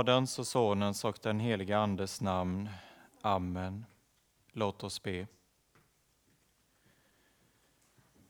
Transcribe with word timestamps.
Faderns 0.00 0.38
och 0.38 0.46
Sonens 0.46 1.04
och 1.04 1.18
den 1.22 1.40
helige 1.40 1.78
Andes 1.78 2.20
namn. 2.20 2.68
Amen. 3.22 3.86
Låt 4.52 4.84
oss 4.84 5.02
be. 5.02 5.26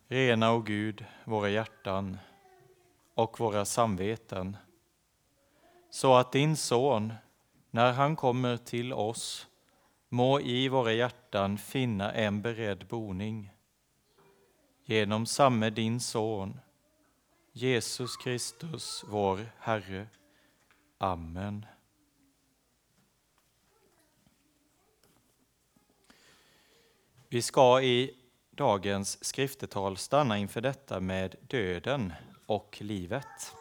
Rena, 0.09 0.53
o 0.55 0.61
Gud, 0.61 1.05
våra 1.25 1.49
hjärtan 1.49 2.19
och 3.15 3.41
våra 3.41 3.65
samveten 3.65 4.57
så 5.91 6.15
att 6.15 6.33
din 6.33 6.57
son, 6.57 7.13
när 7.71 7.93
han 7.93 8.17
kommer 8.17 8.57
till 8.57 8.93
oss, 8.93 9.47
må 10.09 10.41
i 10.41 10.69
våra 10.69 10.93
hjärtan 10.93 11.59
finna 11.59 12.13
en 12.13 12.43
beredd 12.43 12.87
boning. 12.87 13.53
Genom 14.85 15.27
samme 15.27 15.71
din 15.71 16.01
son, 16.01 16.61
Jesus 17.53 18.17
Kristus, 18.17 19.05
vår 19.09 19.41
Herre. 19.59 20.07
Amen. 21.03 21.67
Vi 27.29 27.43
ska 27.43 27.83
i 27.83 28.15
dagens 28.51 29.25
skriftetal 29.25 29.97
stanna 29.97 30.39
inför 30.39 30.61
detta 30.61 31.01
med 31.01 31.37
döden 31.41 32.13
och 32.47 32.79
livet. 32.81 33.55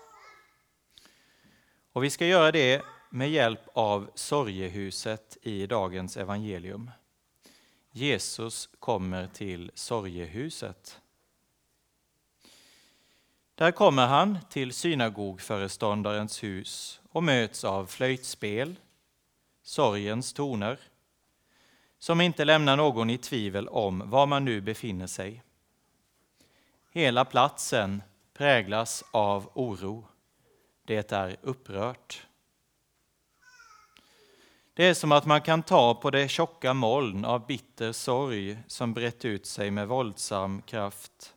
Och 1.92 2.04
vi 2.04 2.10
ska 2.10 2.26
göra 2.26 2.52
det 2.52 2.82
med 3.10 3.30
hjälp 3.30 3.62
av 3.74 4.12
sorgehuset 4.16 5.38
i 5.42 5.68
dagens 5.68 6.18
evangelium. 6.18 6.92
Jesus 7.92 8.70
kommer 8.80 9.28
till 9.28 9.72
sorgehuset. 9.74 11.02
Där 13.56 13.72
kommer 13.72 14.08
han 14.08 14.38
till 14.50 14.74
synagogföreståndarens 14.74 16.44
hus 16.44 16.99
och 17.12 17.24
möts 17.24 17.64
av 17.64 17.86
flöjtspel, 17.86 18.76
sorgens 19.64 20.34
toner, 20.34 20.80
som 22.00 22.22
inte 22.22 22.46
lämnar 22.46 22.78
någon 22.78 23.10
i 23.10 23.18
tvivel 23.18 23.68
om 23.68 24.10
var 24.10 24.26
man 24.26 24.46
nu 24.46 24.62
befinner 24.62 25.08
sig. 25.08 25.44
Hela 26.92 27.26
platsen 27.26 28.02
präglas 28.34 29.04
av 29.12 29.50
oro. 29.54 30.08
Det 30.86 31.12
är 31.12 31.38
upprört. 31.42 32.28
Det 34.74 34.86
är 34.86 34.94
som 34.94 35.12
att 35.12 35.26
man 35.26 35.42
kan 35.42 35.64
ta 35.64 35.96
på 35.96 36.12
det 36.12 36.28
tjocka 36.28 36.74
moln 36.74 37.26
av 37.26 37.46
bitter 37.46 37.92
sorg 37.92 38.58
som 38.68 38.94
brett 38.94 39.26
ut 39.26 39.46
sig 39.46 39.72
med 39.72 39.88
våldsam 39.88 40.62
kraft. 40.62 41.36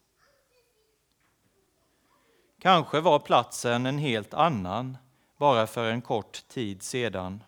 Kanske 2.58 3.00
var 3.00 3.18
platsen 3.18 3.86
en 3.86 3.98
helt 3.98 4.34
annan 4.34 4.96
bara 5.42 5.66
för 5.66 5.90
en 5.90 6.02
kort 6.02 6.48
tid 6.48 6.82
sedan. 6.82 7.44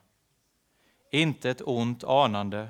Inte 1.11 1.51
ett 1.51 1.63
ont 1.65 2.05
anande 2.05 2.69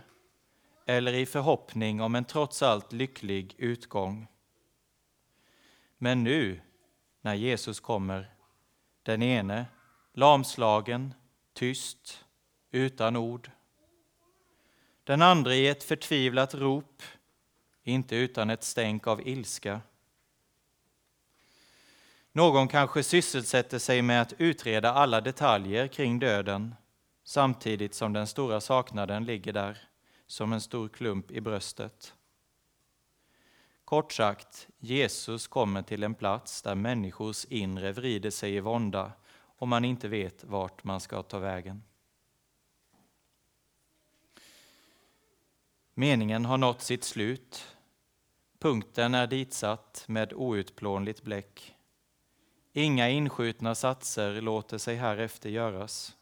eller 0.86 1.12
i 1.12 1.26
förhoppning 1.26 2.00
om 2.00 2.14
en 2.14 2.24
trots 2.24 2.62
allt 2.62 2.92
lycklig 2.92 3.54
utgång. 3.58 4.26
Men 5.98 6.24
nu, 6.24 6.60
när 7.20 7.34
Jesus 7.34 7.80
kommer, 7.80 8.34
den 9.02 9.22
ene 9.22 9.66
lamslagen, 10.12 11.14
tyst, 11.52 12.24
utan 12.70 13.16
ord. 13.16 13.50
Den 15.04 15.22
andra 15.22 15.54
i 15.54 15.68
ett 15.68 15.84
förtvivlat 15.84 16.54
rop, 16.54 17.02
inte 17.82 18.16
utan 18.16 18.50
ett 18.50 18.64
stänk 18.64 19.06
av 19.06 19.28
ilska. 19.28 19.80
Någon 22.36 22.68
kanske 22.68 23.02
sysselsätter 23.02 23.78
sig 23.78 24.02
med 24.02 24.22
att 24.22 24.32
utreda 24.38 24.92
alla 24.92 25.20
detaljer 25.20 25.88
kring 25.88 26.18
döden 26.18 26.74
samtidigt 27.24 27.94
som 27.94 28.12
den 28.12 28.26
stora 28.26 28.60
saknaden 28.60 29.24
ligger 29.24 29.52
där 29.52 29.78
som 30.26 30.52
en 30.52 30.60
stor 30.60 30.88
klump 30.88 31.30
i 31.30 31.40
bröstet. 31.40 32.14
Kort 33.84 34.12
sagt, 34.12 34.68
Jesus 34.78 35.46
kommer 35.46 35.82
till 35.82 36.02
en 36.02 36.14
plats 36.14 36.62
där 36.62 36.74
människors 36.74 37.44
inre 37.44 37.92
vrider 37.92 38.30
sig 38.30 38.54
i 38.54 38.60
vånda 38.60 39.12
och 39.34 39.68
man 39.68 39.84
inte 39.84 40.08
vet 40.08 40.44
vart 40.44 40.84
man 40.84 41.00
ska 41.00 41.22
ta 41.22 41.38
vägen. 41.38 41.82
Meningen 45.94 46.44
har 46.44 46.58
nått 46.58 46.82
sitt 46.82 47.04
slut. 47.04 47.76
Punkten 48.58 49.14
är 49.14 49.26
ditsatt 49.26 50.04
med 50.08 50.32
outplånligt 50.32 51.22
bläck. 51.22 51.73
Inga 52.76 53.08
inskjutna 53.08 53.74
satser 53.74 54.40
låter 54.40 54.78
sig 54.78 54.96
härefter 54.96 55.50
göras. 55.50 56.16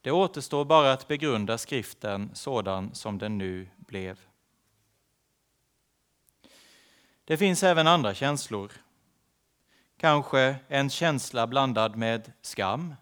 Det 0.00 0.10
återstår 0.10 0.64
bara 0.64 0.92
att 0.92 1.08
begrunda 1.08 1.58
skriften 1.58 2.30
sådan 2.34 2.94
som 2.94 3.18
den 3.18 3.38
nu 3.38 3.68
blev. 3.76 4.20
Det 7.24 7.36
finns 7.36 7.62
även 7.62 7.86
andra 7.86 8.14
känslor. 8.14 8.72
Kanske 9.96 10.56
en 10.68 10.90
känsla 10.90 11.46
blandad 11.46 11.96
med 11.96 12.32
skam. 12.40 12.94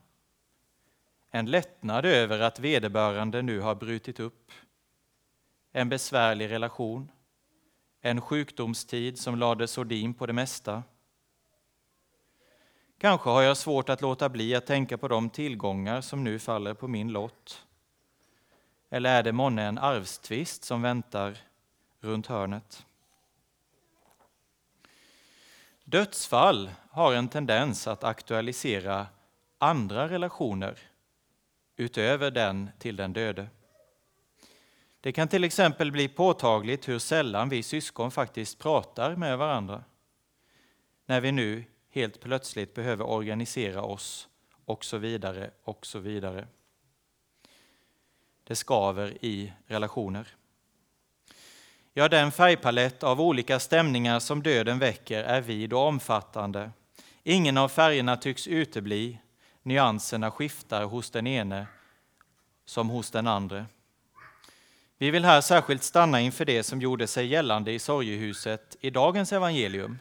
En 1.31 1.47
lättnad 1.47 2.05
över 2.05 2.41
att 2.41 2.59
vederbörande 2.59 3.43
nu 3.43 3.61
har 3.61 3.75
brutit 3.75 4.21
upp. 4.21 4.53
En 5.73 5.89
besvärlig 5.89 6.51
relation. 6.51 7.11
En 8.01 8.21
sjukdomstid 8.21 9.19
som 9.19 9.39
lade 9.39 9.69
sordin 9.69 10.15
på 10.15 10.27
det 10.27 10.33
mesta. 10.33 10.83
Kanske 13.01 13.31
har 13.31 13.43
jag 13.43 13.57
svårt 13.57 13.89
att 13.89 14.01
låta 14.01 14.29
bli 14.29 14.55
att 14.55 14.67
tänka 14.67 14.99
på 14.99 15.09
de 15.09 15.31
tillgångar 15.31 16.01
som 16.01 16.25
nu 16.25 16.39
faller 16.39 16.75
på 16.75 16.89
min 16.89 17.13
lott. 17.13 17.67
Eller 18.91 19.19
är 19.19 19.23
det 19.23 19.33
månne 19.33 19.63
en 19.63 19.79
arvstvist 19.79 20.65
som 20.65 20.83
väntar 20.83 21.39
runt 22.01 22.27
hörnet? 22.27 22.87
Dödsfall 25.85 26.71
har 26.91 27.15
en 27.15 27.29
tendens 27.29 27.87
att 27.87 28.05
aktualisera 28.05 29.07
andra 29.59 30.09
relationer 30.09 30.79
utöver 31.77 32.31
den 32.31 32.71
till 32.79 32.97
den 32.97 33.13
döde. 33.13 33.49
Det 35.01 35.13
kan 35.13 35.29
till 35.29 35.45
exempel 35.45 35.93
bli 35.93 36.09
påtagligt 36.09 36.89
hur 36.89 36.99
sällan 36.99 37.49
vi 37.49 37.63
syskon 37.63 38.11
faktiskt 38.11 38.59
pratar 38.59 39.17
med 39.17 39.39
varandra 39.39 39.85
när 41.07 41.21
vi 41.21 41.33
nu 41.33 41.65
helt 41.91 42.21
plötsligt 42.21 42.75
behöver 42.75 43.05
organisera 43.05 43.83
oss 43.83 44.29
och 44.65 44.85
så 44.85 44.99
vidare 44.99 45.51
och 45.65 45.87
så 45.87 45.99
vidare. 45.99 46.47
Det 48.45 48.57
skaver 48.57 49.25
i 49.25 49.53
relationer. 49.67 50.29
Ja, 51.95 52.09
den 52.09 52.33
färgpalett 52.33 53.03
av 53.03 53.21
olika 53.21 53.59
stämningar 53.61 54.21
som 54.21 54.43
döden 54.43 54.79
väcker 54.79 55.23
är 55.23 55.41
vid 55.41 55.73
och 55.73 55.87
omfattande. 55.87 56.71
Ingen 57.23 57.57
av 57.57 57.69
färgerna 57.69 58.17
tycks 58.17 58.49
utebli, 58.49 59.19
nyanserna 59.63 60.31
skiftar 60.31 60.85
hos 60.85 61.11
den 61.11 61.27
ene 61.27 61.67
som 62.65 62.89
hos 62.91 63.11
den 63.11 63.27
andre. 63.27 63.67
Vi 64.99 65.11
vill 65.11 65.25
här 65.25 65.41
särskilt 65.41 65.83
stanna 65.83 66.21
inför 66.21 66.45
det 66.45 66.63
som 66.63 66.81
gjorde 66.81 67.07
sig 67.07 67.27
gällande 67.27 67.73
i 67.73 67.79
sorgehuset 67.79 68.77
i 68.81 68.91
dagens 68.91 69.33
evangelium. 69.33 69.99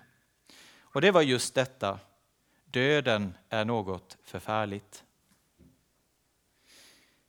Och 0.92 1.02
det 1.02 1.12
var 1.12 1.22
just 1.22 1.56
detta, 1.56 2.00
döden 2.66 3.34
är 3.50 3.66
något 3.66 4.18
förfärligt. 4.24 5.04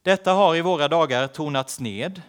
Detta 0.03 0.33
har 0.33 0.57
i 0.57 0.61
våra 0.61 0.89
dagar 0.89 1.27
tonats 1.27 1.81
ned 1.81 2.23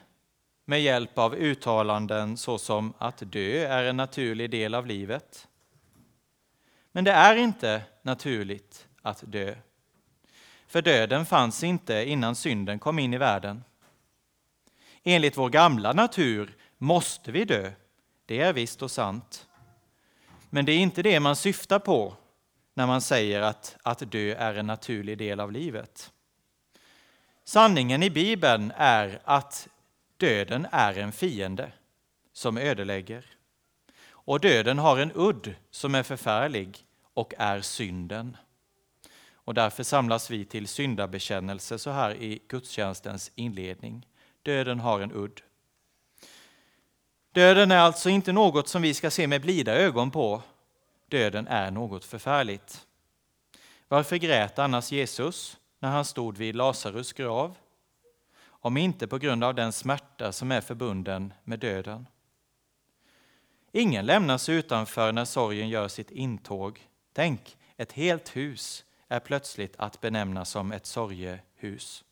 med 0.65 0.81
hjälp 0.81 1.17
av 1.17 1.35
uttalanden 1.35 2.37
såsom 2.37 2.93
att 2.97 3.23
dö 3.25 3.67
är 3.67 3.83
en 3.83 3.97
naturlig 3.97 4.49
del 4.49 4.75
av 4.75 4.87
livet. 4.87 5.47
Men 6.91 7.03
det 7.03 7.11
är 7.11 7.35
inte 7.35 7.81
naturligt 8.01 8.87
att 9.01 9.23
dö. 9.25 9.55
För 10.67 10.81
döden 10.81 11.25
fanns 11.25 11.63
inte 11.63 12.09
innan 12.09 12.35
synden 12.35 12.79
kom 12.79 12.99
in 12.99 13.13
i 13.13 13.17
världen. 13.17 13.63
Enligt 15.03 15.37
vår 15.37 15.49
gamla 15.49 15.93
natur 15.93 16.57
måste 16.77 17.31
vi 17.31 17.45
dö. 17.45 17.71
Det 18.25 18.41
är 18.41 18.53
visst 18.53 18.81
och 18.81 18.91
sant. 18.91 19.47
Men 20.53 20.65
det 20.65 20.71
är 20.71 20.77
inte 20.77 21.01
det 21.01 21.19
man 21.19 21.35
syftar 21.35 21.79
på 21.79 22.15
när 22.73 22.87
man 22.87 23.01
säger 23.01 23.41
att, 23.41 23.77
att 23.83 24.11
dö 24.11 24.35
är 24.35 24.55
en 24.55 24.67
naturlig 24.67 25.17
del 25.17 25.39
av 25.39 25.51
livet. 25.51 26.11
Sanningen 27.43 28.03
i 28.03 28.09
Bibeln 28.09 28.73
är 28.75 29.21
att 29.23 29.67
döden 30.17 30.67
är 30.71 30.97
en 30.97 31.11
fiende 31.11 31.71
som 32.33 32.57
ödelägger. 32.57 33.25
Och 34.09 34.39
döden 34.39 34.79
har 34.79 34.97
en 34.97 35.11
udd 35.15 35.55
som 35.71 35.95
är 35.95 36.03
förfärlig 36.03 36.85
och 37.13 37.33
är 37.37 37.61
synden. 37.61 38.37
Och 39.33 39.53
därför 39.53 39.83
samlas 39.83 40.29
vi 40.29 40.45
till 40.45 40.67
syndabekännelse 40.67 41.79
så 41.79 41.89
här 41.89 42.15
i 42.15 42.41
gudstjänstens 42.47 43.31
inledning. 43.35 44.07
Döden 44.43 44.79
har 44.79 44.99
en 44.99 45.11
udd. 45.11 45.41
Döden 47.33 47.71
är 47.71 47.77
alltså 47.77 48.09
inte 48.09 48.31
något 48.31 48.67
som 48.67 48.81
vi 48.81 48.93
ska 48.93 49.11
se 49.11 49.27
med 49.27 49.41
blida 49.41 49.75
ögon 49.75 50.11
på. 50.11 50.41
Döden 51.09 51.47
är 51.47 51.71
något 51.71 52.05
förfärligt. 52.05 52.87
Varför 53.87 54.15
grät 54.15 54.59
annars 54.59 54.91
Jesus 54.91 55.57
när 55.79 55.89
han 55.89 56.05
stod 56.05 56.37
vid 56.37 56.55
Lazarus 56.55 57.13
grav, 57.13 57.55
om 58.43 58.77
inte 58.77 59.07
på 59.07 59.17
grund 59.17 59.43
av 59.43 59.55
den 59.55 59.71
smärta 59.71 60.31
som 60.31 60.51
är 60.51 60.61
förbunden 60.61 61.33
med 61.43 61.59
döden. 61.59 62.07
Ingen 63.71 64.05
lämnas 64.05 64.49
utanför 64.49 65.11
när 65.11 65.25
sorgen 65.25 65.69
gör 65.69 65.87
sitt 65.87 66.11
intåg. 66.11 66.87
Tänk, 67.13 67.57
ett 67.77 67.91
helt 67.91 68.35
hus 68.35 68.85
är 69.07 69.19
plötsligt 69.19 69.75
att 69.77 70.01
benämna 70.01 70.45
som 70.45 70.71
ett 70.71 70.85
sorgehus. 70.85 72.03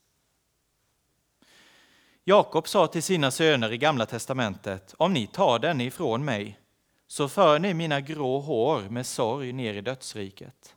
Jakob 2.29 2.67
sa 2.67 2.87
till 2.87 3.03
sina 3.03 3.31
söner 3.31 3.71
i 3.71 3.77
Gamla 3.77 4.05
testamentet, 4.05 4.95
om 4.97 5.13
ni 5.13 5.27
tar 5.27 5.59
den 5.59 5.81
ifrån 5.81 6.25
mig, 6.25 6.59
så 7.07 7.29
för 7.29 7.59
ni 7.59 7.73
mina 7.73 8.01
grå 8.01 8.39
hår 8.39 8.81
med 8.81 9.05
sorg 9.05 9.53
ner 9.53 9.73
i 9.73 9.81
dödsriket. 9.81 10.75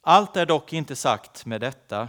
Allt 0.00 0.36
är 0.36 0.46
dock 0.46 0.72
inte 0.72 0.96
sagt 0.96 1.46
med 1.46 1.60
detta. 1.60 2.08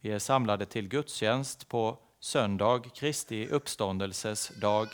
Vi 0.00 0.10
är 0.10 0.18
samlade 0.18 0.66
till 0.66 0.88
gudstjänst 0.88 1.68
på 1.68 1.98
söndag, 2.20 2.82
Kristi 2.94 3.48
uppståndelses 3.48 4.48
dag. 4.60 4.88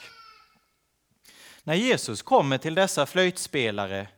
När 1.62 1.74
Jesus 1.74 2.22
kommer 2.22 2.58
till 2.58 2.74
dessa 2.74 3.06
flöjtspelare 3.06 4.08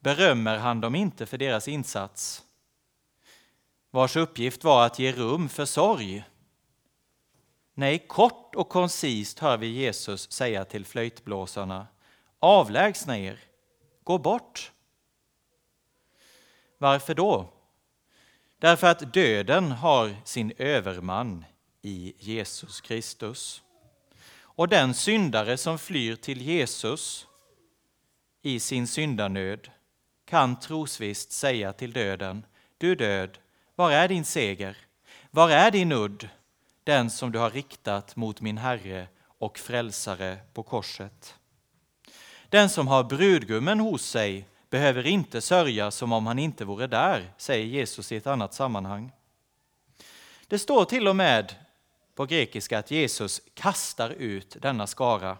berömmer 0.00 0.58
han 0.58 0.80
dem 0.80 0.94
inte 0.94 1.26
för 1.26 1.38
deras 1.38 1.68
insats, 1.68 2.42
vars 3.94 4.16
uppgift 4.16 4.64
var 4.64 4.86
att 4.86 4.98
ge 4.98 5.12
rum 5.12 5.48
för 5.48 5.64
sorg. 5.64 6.24
Nej, 7.74 8.04
kort 8.08 8.54
och 8.54 8.68
koncist 8.68 9.38
hör 9.38 9.56
vi 9.56 9.66
Jesus 9.66 10.32
säga 10.32 10.64
till 10.64 10.84
flöjtblåsarna, 10.84 11.86
avlägsna 12.38 13.18
er, 13.18 13.40
gå 14.04 14.18
bort. 14.18 14.72
Varför 16.78 17.14
då? 17.14 17.52
Därför 18.58 18.86
att 18.86 19.12
döden 19.12 19.72
har 19.72 20.16
sin 20.24 20.52
överman 20.58 21.44
i 21.82 22.14
Jesus 22.18 22.80
Kristus. 22.80 23.62
Och 24.36 24.68
den 24.68 24.94
syndare 24.94 25.56
som 25.56 25.78
flyr 25.78 26.16
till 26.16 26.42
Jesus 26.42 27.26
i 28.42 28.60
sin 28.60 28.86
syndanöd 28.86 29.70
kan 30.24 30.60
trosvisst 30.60 31.32
säga 31.32 31.72
till 31.72 31.92
döden, 31.92 32.46
du 32.78 32.94
död, 32.94 33.38
var 33.74 33.90
är 33.90 34.08
din 34.08 34.24
seger? 34.24 34.76
Var 35.30 35.50
är 35.50 35.70
din 35.70 35.92
udd, 35.92 36.28
den 36.84 37.10
som 37.10 37.32
du 37.32 37.38
har 37.38 37.50
riktat 37.50 38.16
mot 38.16 38.40
min 38.40 38.58
Herre 38.58 39.08
och 39.38 39.58
Frälsare 39.58 40.38
på 40.52 40.62
korset? 40.62 41.34
Den 42.48 42.68
som 42.68 42.88
har 42.88 43.04
brudgummen 43.04 43.80
hos 43.80 44.02
sig 44.02 44.48
behöver 44.70 45.06
inte 45.06 45.40
sörja 45.40 45.90
som 45.90 46.12
om 46.12 46.26
han 46.26 46.38
inte 46.38 46.64
vore 46.64 46.86
där, 46.86 47.32
säger 47.36 47.66
Jesus 47.66 48.12
i 48.12 48.16
ett 48.16 48.26
annat 48.26 48.54
sammanhang. 48.54 49.12
Det 50.46 50.58
står 50.58 50.84
till 50.84 51.08
och 51.08 51.16
med 51.16 51.54
på 52.14 52.26
grekiska 52.26 52.78
att 52.78 52.90
Jesus 52.90 53.42
kastar 53.54 54.10
ut 54.10 54.56
denna 54.60 54.86
skara 54.86 55.36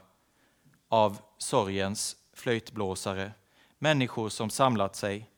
av 0.88 1.18
sorgens 1.38 2.16
flöjtblåsare, 2.32 3.32
människor 3.78 4.28
som 4.28 4.50
samlat 4.50 4.96
sig 4.96 5.30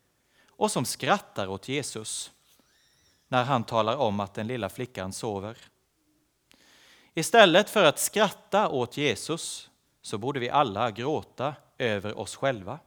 och 0.49 0.71
som 0.71 0.85
skrattar 0.85 1.47
åt 1.47 1.69
Jesus 1.69 2.33
när 3.29 3.45
han 3.45 3.65
talar 3.65 3.97
om 3.97 4.21
att 4.21 4.35
den 4.35 4.47
lilla 4.47 4.69
flickan 4.69 5.13
sover. 5.13 5.57
Istället 7.15 7.71
för 7.71 7.85
att 7.85 7.99
skratta 7.99 8.69
åt 8.69 8.97
Jesus 8.97 9.71
så 10.03 10.19
borde 10.19 10.41
vi 10.41 10.51
alla 10.51 10.91
gråta 10.91 11.55
över 11.79 12.19
oss 12.19 12.37
själva. 12.37 12.79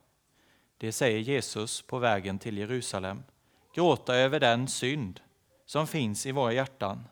Det 0.77 0.91
säger 0.91 1.19
Jesus 1.19 1.81
på 1.81 1.99
vägen 1.99 2.39
till 2.39 2.57
Jerusalem. 2.57 3.23
Gråta 3.75 4.15
över 4.15 4.39
den 4.39 4.67
synd 4.67 5.19
som 5.65 5.87
finns 5.87 6.25
i 6.25 6.31
våra 6.31 6.53
hjärtan. 6.53 7.07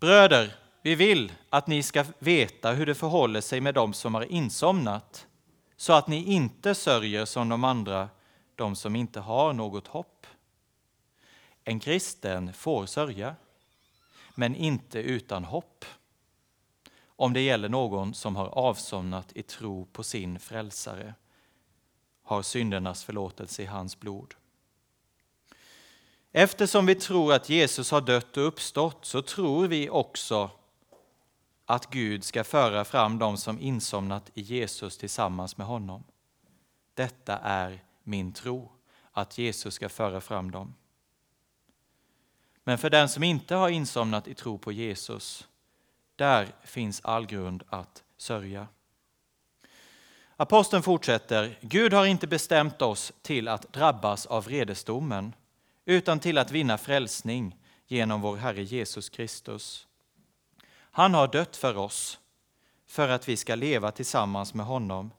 Bröder, 0.00 0.54
vi 0.82 0.94
vill 0.94 1.32
att 1.50 1.66
ni 1.66 1.82
ska 1.82 2.04
veta 2.18 2.72
hur 2.72 2.86
det 2.86 2.94
förhåller 2.94 3.40
sig 3.40 3.60
med 3.60 3.74
dem 3.74 3.92
som 3.92 4.14
har 4.14 4.22
insomnat, 4.22 5.26
så 5.76 5.92
att 5.92 6.08
ni 6.08 6.32
inte 6.32 6.74
sörjer 6.74 7.24
som 7.24 7.48
de 7.48 7.64
andra, 7.64 8.08
de 8.54 8.76
som 8.76 8.96
inte 8.96 9.20
har 9.20 9.52
något 9.52 9.86
hopp. 9.86 10.26
En 11.68 11.80
kristen 11.80 12.52
får 12.52 12.86
sörja, 12.86 13.36
men 14.34 14.56
inte 14.56 14.98
utan 14.98 15.44
hopp 15.44 15.84
om 17.06 17.32
det 17.32 17.40
gäller 17.40 17.68
någon 17.68 18.14
som 18.14 18.36
har 18.36 18.46
avsomnat 18.46 19.32
i 19.34 19.42
tro 19.42 19.86
på 19.86 20.02
sin 20.02 20.38
frälsare, 20.38 21.14
har 22.22 22.42
syndernas 22.42 23.04
förlåtelse 23.04 23.62
i 23.62 23.66
hans 23.66 24.00
blod. 24.00 24.34
Eftersom 26.32 26.86
vi 26.86 26.94
tror 26.94 27.32
att 27.32 27.48
Jesus 27.48 27.90
har 27.90 28.00
dött 28.00 28.36
och 28.36 28.46
uppstått 28.46 29.04
så 29.04 29.22
tror 29.22 29.68
vi 29.68 29.90
också 29.90 30.50
att 31.64 31.90
Gud 31.90 32.24
ska 32.24 32.44
föra 32.44 32.84
fram 32.84 33.18
dem 33.18 33.36
som 33.36 33.60
insomnat 33.60 34.30
i 34.34 34.40
Jesus 34.40 34.98
tillsammans 34.98 35.56
med 35.56 35.66
honom. 35.66 36.04
Detta 36.94 37.38
är 37.38 37.84
min 38.02 38.32
tro, 38.32 38.72
att 39.12 39.38
Jesus 39.38 39.74
ska 39.74 39.88
föra 39.88 40.20
fram 40.20 40.50
dem. 40.50 40.74
Men 42.68 42.78
för 42.78 42.90
den 42.90 43.08
som 43.08 43.22
inte 43.22 43.54
har 43.54 43.68
insomnat 43.68 44.28
i 44.28 44.34
tro 44.34 44.58
på 44.58 44.72
Jesus, 44.72 45.48
där 46.16 46.48
finns 46.64 47.00
all 47.04 47.26
grund 47.26 47.62
att 47.68 48.02
sörja. 48.16 48.66
Aposteln 50.36 50.82
fortsätter, 50.82 51.58
Gud 51.60 51.92
har 51.92 52.06
inte 52.06 52.26
bestämt 52.26 52.82
oss 52.82 53.12
till 53.22 53.48
att 53.48 53.72
drabbas 53.72 54.26
av 54.26 54.44
vredesdomen, 54.44 55.34
utan 55.84 56.20
till 56.20 56.38
att 56.38 56.50
vinna 56.50 56.78
frälsning 56.78 57.56
genom 57.86 58.20
vår 58.20 58.36
Herre 58.36 58.62
Jesus 58.62 59.08
Kristus. 59.08 59.86
Han 60.72 61.14
har 61.14 61.28
dött 61.28 61.56
för 61.56 61.76
oss, 61.76 62.18
för 62.86 63.08
att 63.08 63.28
vi 63.28 63.36
ska 63.36 63.54
leva 63.54 63.90
tillsammans 63.90 64.54
med 64.54 64.66
honom, 64.66 65.10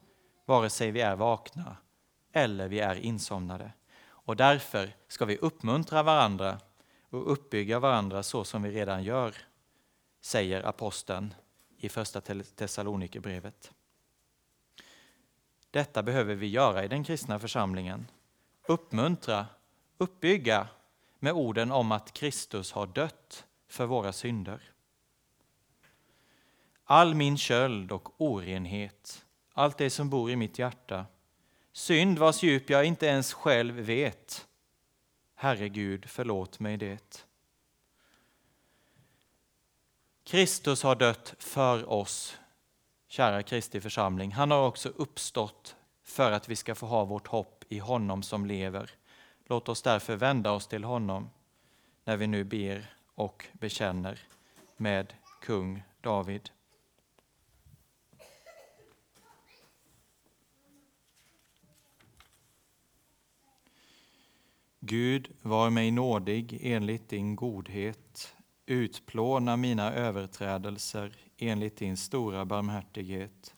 vare 0.46 0.70
sig 0.70 0.92
vi 0.92 1.02
är 1.02 1.16
vakna 1.16 1.78
eller 2.34 2.68
vi 2.68 2.80
är 2.80 2.96
insomnade. 2.96 3.72
Och 4.02 4.36
därför 4.36 4.96
ska 5.08 5.26
vi 5.26 5.38
uppmuntra 5.38 6.04
varandra 6.04 6.60
och 7.10 7.32
uppbygga 7.32 7.80
varandra 7.80 8.24
så 8.24 8.44
som 8.44 8.64
vi 8.64 8.72
redan 8.72 9.04
gör, 9.04 9.36
säger 10.22 10.64
aposteln 10.64 11.34
i 11.78 11.90
första 11.90 12.22
Thessalonikerbrevet. 12.22 13.72
Detta 15.72 16.04
behöver 16.04 16.36
vi 16.36 16.48
göra 16.48 16.84
i 16.84 16.88
den 16.88 17.04
kristna 17.04 17.40
församlingen. 17.40 18.08
Uppmuntra, 18.68 19.46
uppbygga 19.98 20.68
med 21.20 21.34
orden 21.34 21.72
om 21.72 21.92
att 21.92 22.14
Kristus 22.14 22.72
har 22.72 22.88
dött 22.88 23.46
för 23.68 23.86
våra 23.86 24.14
synder. 24.14 24.72
All 26.84 27.16
min 27.16 27.38
köld 27.38 27.92
och 27.92 28.22
orenhet, 28.22 29.26
allt 29.54 29.78
det 29.78 29.90
som 29.90 30.10
bor 30.10 30.32
i 30.32 30.36
mitt 30.36 30.60
hjärta, 30.60 31.06
synd 31.72 32.20
vars 32.20 32.44
djup 32.44 32.70
jag 32.70 32.86
inte 32.86 33.06
ens 33.06 33.34
själv 33.34 33.76
vet, 33.76 34.48
Herre 35.42 35.70
Gud, 35.70 36.06
förlåt 36.10 36.60
mig 36.60 36.78
det. 36.78 37.26
Kristus 40.24 40.84
har 40.84 40.96
dött 40.96 41.36
för 41.40 41.90
oss, 41.90 42.38
kära 43.08 43.44
Kristi 43.44 43.82
församling. 43.82 44.32
Han 44.32 44.52
har 44.52 44.68
också 44.68 44.90
uppstått 44.90 45.76
för 46.04 46.32
att 46.32 46.50
vi 46.50 46.56
ska 46.56 46.76
få 46.76 46.86
ha 46.86 47.06
vårt 47.06 47.28
hopp 47.28 47.64
i 47.70 47.80
honom 47.80 48.24
som 48.24 48.46
lever. 48.46 48.92
Låt 49.46 49.70
oss 49.70 49.82
därför 49.82 50.16
vända 50.16 50.52
oss 50.52 50.68
till 50.68 50.84
honom 50.84 51.30
när 52.04 52.18
vi 52.18 52.28
nu 52.28 52.44
ber 52.44 52.94
och 53.16 53.46
bekänner 53.54 54.20
med 54.78 55.14
kung 55.42 55.84
David. 56.02 56.50
Gud, 64.82 65.32
var 65.42 65.70
mig 65.70 65.92
nådig 65.92 66.60
enligt 66.62 67.10
din 67.10 67.36
godhet. 67.36 68.36
Utplåna 68.66 69.58
mina 69.58 69.94
överträdelser 69.94 71.16
enligt 71.38 71.78
din 71.78 71.98
stora 71.98 72.46
barmhärtighet. 72.46 73.56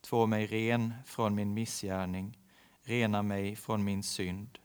Två 0.00 0.26
mig 0.26 0.46
ren 0.46 0.94
från 1.04 1.34
min 1.34 1.54
missgärning, 1.54 2.38
rena 2.82 3.22
mig 3.22 3.56
från 3.56 3.84
min 3.84 4.02
synd. 4.02 4.58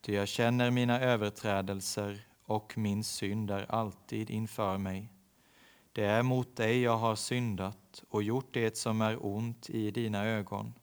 Ty 0.00 0.14
jag 0.14 0.28
känner 0.28 0.70
mina 0.70 1.00
överträdelser 1.00 2.26
och 2.44 2.78
min 2.78 3.04
synd 3.04 3.50
är 3.50 3.70
alltid 3.70 4.30
inför 4.30 4.78
mig. 4.78 5.12
Det 5.92 6.04
är 6.04 6.22
mot 6.22 6.56
dig 6.56 6.80
jag 6.80 6.96
har 6.96 7.16
syndat 7.16 8.04
och 8.08 8.22
gjort 8.22 8.54
det 8.54 8.76
som 8.76 9.00
är 9.00 9.26
ont 9.26 9.70
i 9.70 9.90
dina 9.90 10.24
ögon. 10.24 10.74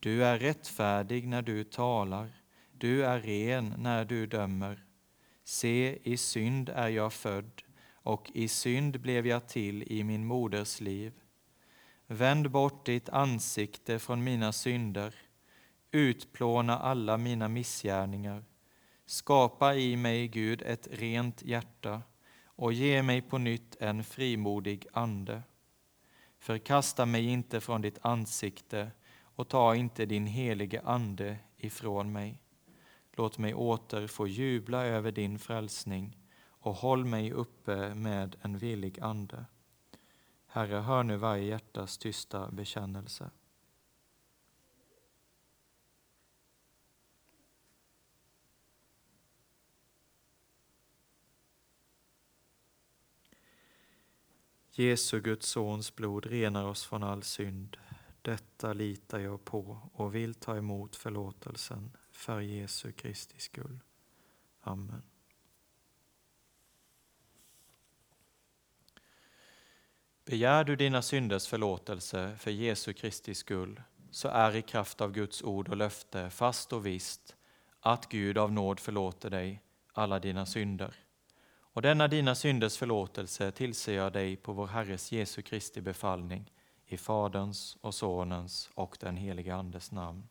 Du 0.00 0.24
är 0.24 0.38
rättfärdig 0.38 1.28
när 1.28 1.42
du 1.42 1.64
talar 1.64 2.41
du 2.82 3.04
är 3.04 3.20
ren 3.20 3.74
när 3.78 4.04
du 4.04 4.26
dömer. 4.26 4.84
Se, 5.44 5.98
i 6.02 6.16
synd 6.16 6.68
är 6.68 6.88
jag 6.88 7.12
född, 7.12 7.62
och 7.92 8.30
i 8.34 8.48
synd 8.48 9.00
blev 9.00 9.26
jag 9.26 9.48
till 9.48 9.82
i 9.82 10.04
min 10.04 10.26
moders 10.26 10.80
liv. 10.80 11.12
Vänd 12.06 12.50
bort 12.50 12.86
ditt 12.86 13.08
ansikte 13.08 13.98
från 13.98 14.24
mina 14.24 14.52
synder, 14.52 15.14
utplåna 15.90 16.78
alla 16.78 17.16
mina 17.16 17.48
missgärningar. 17.48 18.44
Skapa 19.06 19.74
i 19.74 19.96
mig, 19.96 20.28
Gud, 20.28 20.62
ett 20.62 20.88
rent 20.92 21.42
hjärta 21.42 22.02
och 22.44 22.72
ge 22.72 23.02
mig 23.02 23.22
på 23.22 23.38
nytt 23.38 23.76
en 23.80 24.04
frimodig 24.04 24.86
ande. 24.92 25.42
Förkasta 26.38 27.06
mig 27.06 27.26
inte 27.26 27.60
från 27.60 27.82
ditt 27.82 27.98
ansikte 28.02 28.90
och 29.22 29.48
ta 29.48 29.74
inte 29.74 30.06
din 30.06 30.26
helige 30.26 30.80
Ande 30.84 31.36
ifrån 31.56 32.12
mig. 32.12 32.41
Låt 33.16 33.38
mig 33.38 33.54
åter 33.54 34.06
få 34.06 34.26
jubla 34.26 34.84
över 34.84 35.12
din 35.12 35.38
frälsning 35.38 36.18
och 36.48 36.74
håll 36.74 37.04
mig 37.04 37.32
uppe 37.32 37.94
med 37.94 38.36
en 38.40 38.58
villig 38.58 39.00
ande. 39.00 39.44
Herre, 40.46 40.76
hör 40.76 41.02
nu 41.02 41.16
varje 41.16 41.44
hjärtas 41.44 41.98
tysta 41.98 42.50
bekännelse. 42.50 43.30
Jesu, 54.70 55.20
Guds 55.20 55.48
sons 55.48 55.94
blod 55.94 56.26
renar 56.26 56.64
oss 56.64 56.84
från 56.84 57.02
all 57.02 57.22
synd. 57.22 57.76
Detta 58.22 58.72
litar 58.72 59.18
jag 59.18 59.44
på 59.44 59.90
och 59.92 60.14
vill 60.14 60.34
ta 60.34 60.56
emot 60.56 60.96
förlåtelsen 60.96 61.96
för 62.22 62.40
Jesu 62.40 62.92
Kristi 62.92 63.38
skull. 63.38 63.80
Amen. 64.60 65.02
Begär 70.24 70.64
du 70.64 70.76
dina 70.76 71.02
synders 71.02 71.46
förlåtelse 71.46 72.36
för 72.36 72.50
Jesu 72.50 72.92
Kristi 72.92 73.34
skull, 73.34 73.82
så 74.10 74.28
är 74.28 74.56
i 74.56 74.62
kraft 74.62 75.00
av 75.00 75.12
Guds 75.12 75.42
ord 75.42 75.68
och 75.68 75.76
löfte 75.76 76.30
fast 76.30 76.72
och 76.72 76.86
visst 76.86 77.36
att 77.80 78.08
Gud 78.08 78.38
av 78.38 78.52
nåd 78.52 78.80
förlåter 78.80 79.30
dig 79.30 79.62
alla 79.92 80.18
dina 80.18 80.46
synder. 80.46 80.94
Och 81.44 81.82
denna 81.82 82.08
dina 82.08 82.34
synders 82.34 82.76
förlåtelse 82.76 83.50
tillser 83.50 83.94
jag 83.94 84.12
dig 84.12 84.36
på 84.36 84.52
vår 84.52 84.66
Herres 84.66 85.12
Jesu 85.12 85.42
Kristi 85.42 85.80
befallning, 85.80 86.52
i 86.86 86.96
Faderns 86.96 87.76
och 87.80 87.94
Sonens 87.94 88.70
och 88.74 88.96
den 89.00 89.16
helige 89.16 89.54
Andes 89.54 89.92
namn. 89.92 90.28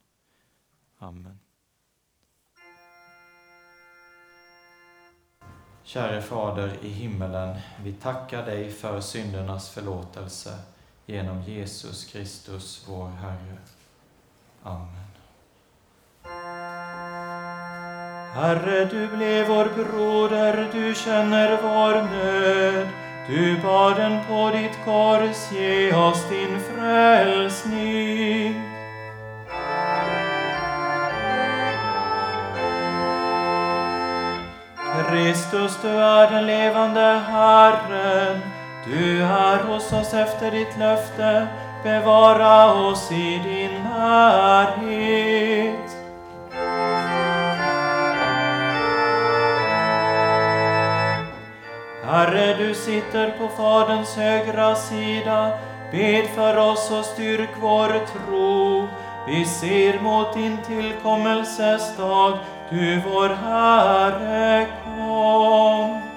Amen. 0.97 1.39
Käre 5.83 6.21
Fader 6.21 6.77
i 6.81 6.89
himmelen, 6.89 7.55
vi 7.83 7.93
tackar 7.93 8.45
dig 8.45 8.71
för 8.71 9.01
syndernas 9.01 9.69
förlåtelse 9.69 10.53
genom 11.05 11.41
Jesus 11.41 12.05
Kristus, 12.05 12.85
vår 12.87 13.07
Herre. 13.07 13.57
Amen. 14.63 15.01
Herre, 18.33 18.85
du 18.85 19.07
blev 19.07 19.47
vår 19.47 19.65
broder, 19.65 20.69
du 20.73 20.95
känner 20.95 21.61
vår 21.61 22.03
nöd. 22.03 22.87
Du 23.27 23.61
bad 23.61 23.97
den 23.97 24.19
på 24.27 24.51
ditt 24.57 24.85
kors, 24.85 25.51
ge 25.51 25.93
oss 25.93 26.29
din 26.29 26.59
frälsning. 26.59 28.70
Kristus, 35.11 35.77
du 35.81 35.89
är 35.89 36.31
den 36.31 36.45
levande 36.45 37.21
Herren. 37.27 38.41
Du 38.85 39.23
är 39.23 39.63
hos 39.63 39.93
oss 39.93 40.13
efter 40.13 40.51
ditt 40.51 40.77
löfte, 40.77 41.47
bevara 41.83 42.73
oss 42.73 43.11
i 43.11 43.41
din 43.43 43.83
närhet. 43.83 45.17
Herre, 52.05 52.57
du 52.57 52.73
sitter 52.73 53.31
på 53.37 53.47
Faderns 53.47 54.15
högra 54.15 54.75
sida. 54.75 55.51
Bed 55.91 56.25
för 56.35 56.57
oss 56.57 56.91
och 56.91 57.05
styrk 57.05 57.49
vår 57.61 58.05
tro. 58.05 58.87
Vi 59.27 59.45
ser 59.45 59.99
mot 59.99 60.33
din 60.33 60.57
tillkommelses 60.67 61.97
dag. 61.97 62.37
Du, 62.71 63.01
vår 63.05 63.29
Herre, 63.29 64.65
kom. 64.83 66.10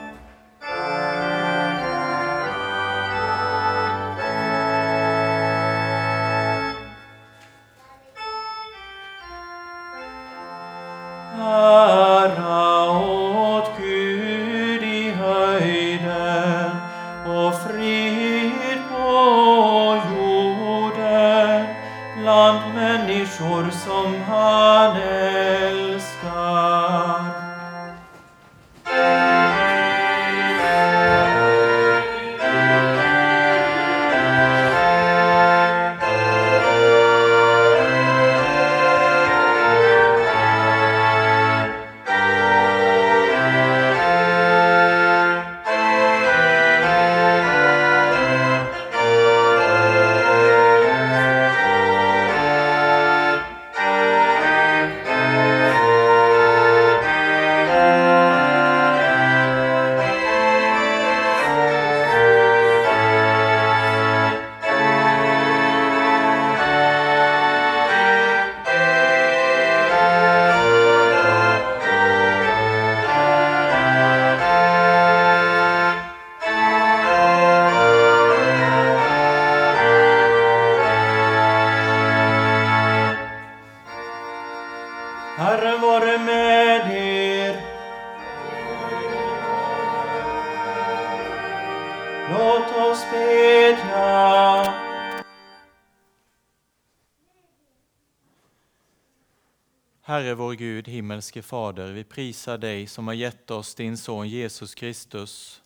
Herre 100.35 100.43
vår 100.43 100.55
Gud, 100.55 100.89
himmelske 100.89 101.43
Fader, 101.43 101.93
vi 101.93 102.05
prisar 102.05 102.59
dig 102.59 102.87
som 102.87 103.07
har 103.07 103.15
gett 103.15 103.51
oss 103.51 103.75
din 103.75 103.97
son 103.97 104.29
Jesus 104.29 104.75
Kristus 104.75 105.63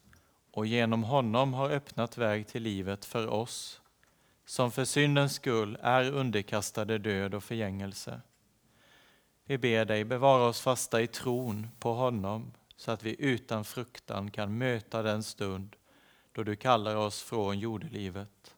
och 0.51 0.67
genom 0.67 1.05
honom 1.05 1.55
har 1.55 1.71
öppnat 1.71 2.19
väg 2.19 2.47
till 2.47 2.63
livet 2.63 3.05
för 3.05 3.27
oss 3.27 3.81
som 4.47 4.71
för 4.71 4.85
syndens 4.85 5.35
skull 5.35 5.79
är 5.83 6.11
underkastade 6.11 6.99
död 6.99 7.35
och 7.35 7.45
förgängelse. 7.45 8.21
Vi 9.45 9.59
ber 9.59 9.85
dig 9.85 10.05
bevara 10.05 10.45
oss 10.45 10.61
fasta 10.61 11.03
i 11.03 11.07
tron 11.07 11.69
på 11.79 11.95
honom 11.95 12.53
så 12.77 12.91
att 12.91 13.03
vi 13.03 13.17
utan 13.19 13.65
fruktan 13.65 14.31
kan 14.31 14.59
möta 14.59 15.03
den 15.03 15.23
stund 15.23 15.77
då 16.33 16.43
du 16.43 16.57
kallar 16.57 16.97
oss 16.97 17.23
från 17.23 17.59
jordelivet. 17.59 18.55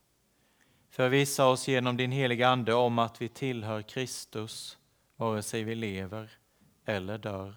Förvissa 0.90 1.46
oss 1.46 1.68
genom 1.68 1.96
din 1.96 2.12
heliga 2.12 2.48
Ande 2.48 2.74
om 2.74 2.98
att 2.98 3.22
vi 3.22 3.28
tillhör 3.28 3.82
Kristus 3.82 4.76
vare 5.20 5.42
sig 5.42 5.64
vi 5.64 5.74
lever 5.74 6.30
eller 6.84 7.18
dör 7.18 7.54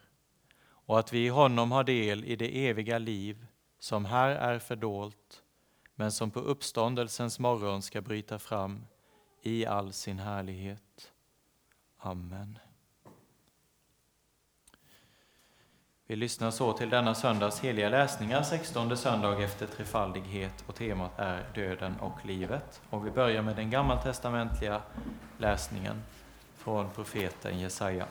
och 0.66 1.00
att 1.00 1.14
vi 1.14 1.26
i 1.26 1.30
honom 1.30 1.72
har 1.72 1.84
del 1.84 2.26
i 2.26 2.36
det 2.36 2.68
eviga 2.68 2.98
liv 2.98 3.46
som 3.80 4.06
här 4.06 4.30
är 4.30 4.60
fördolt 4.60 5.44
men 5.96 6.12
som 6.12 6.32
på 6.32 6.40
uppståndelsens 6.40 7.40
morgon 7.40 7.82
ska 7.82 8.02
bryta 8.02 8.40
fram 8.40 8.86
i 9.42 9.66
all 9.66 9.94
sin 9.94 10.20
härlighet. 10.20 11.12
Amen. 11.98 12.60
Vi 16.08 16.16
lyssnar 16.16 16.52
så 16.52 16.74
till 16.74 16.90
denna 16.90 17.16
söndags 17.16 17.60
heliga 17.60 17.90
läsningar, 17.90 18.44
16 18.44 18.98
söndag 18.98 19.44
efter 19.44 19.68
trefaldighet 19.68 20.64
och 20.68 20.76
temat 20.76 21.12
är 21.18 21.46
döden 21.56 21.96
och 22.00 22.26
livet. 22.26 22.82
Och 22.90 23.06
vi 23.06 23.12
börjar 23.12 23.42
med 23.42 23.56
den 23.56 23.70
gammaltestamentliga 23.70 24.82
läsningen 25.38 26.02
från 26.64 26.86
profeten 26.96 27.60
Jesaja. 27.60 28.06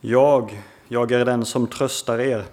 Jag, 0.00 0.62
jag 0.88 1.12
är 1.12 1.24
den 1.24 1.44
som 1.44 1.66
tröstar 1.66 2.18
er. 2.18 2.44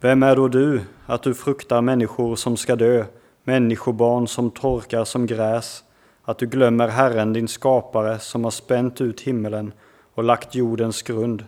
Vem 0.00 0.22
är 0.22 0.36
då 0.36 0.48
du, 0.48 0.80
att 1.06 1.22
du 1.22 1.34
fruktar 1.34 1.80
människor 1.80 2.36
som 2.36 2.56
ska 2.56 2.76
dö, 2.76 3.04
människobarn 3.44 4.28
som 4.28 4.50
torkar 4.50 5.04
som 5.04 5.26
gräs, 5.26 5.84
att 6.24 6.38
du 6.38 6.46
glömmer 6.46 6.88
Herren 6.88 7.32
din 7.32 7.48
skapare 7.48 8.18
som 8.18 8.44
har 8.44 8.50
spänt 8.50 9.00
ut 9.00 9.20
himmelen 9.20 9.72
och 10.14 10.24
lagt 10.24 10.54
jordens 10.54 11.02
grund, 11.02 11.44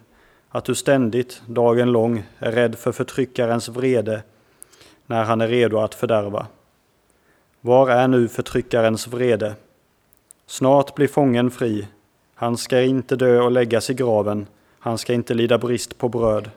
att 0.48 0.64
du 0.64 0.74
ständigt, 0.74 1.42
dagen 1.46 1.92
lång, 1.92 2.22
är 2.38 2.52
rädd 2.52 2.78
för 2.78 2.92
förtryckarens 2.92 3.68
vrede 3.68 4.22
när 5.06 5.24
han 5.24 5.40
är 5.40 5.48
redo 5.48 5.78
att 5.78 5.94
fördärva. 5.94 6.46
Var 7.60 7.90
är 7.90 8.08
nu 8.08 8.28
förtryckarens 8.28 9.06
vrede? 9.06 9.54
Snart 10.46 10.94
blir 10.94 11.08
fången 11.08 11.50
fri. 11.50 11.88
Han 12.34 12.56
ska 12.56 12.82
inte 12.82 13.16
dö 13.16 13.40
och 13.40 13.50
läggas 13.50 13.90
i 13.90 13.94
graven. 13.94 14.46
Han 14.78 14.98
ska 14.98 15.12
inte 15.12 15.34
lida 15.34 15.58
brist 15.58 15.98
på 15.98 16.08
bröd. 16.08 16.50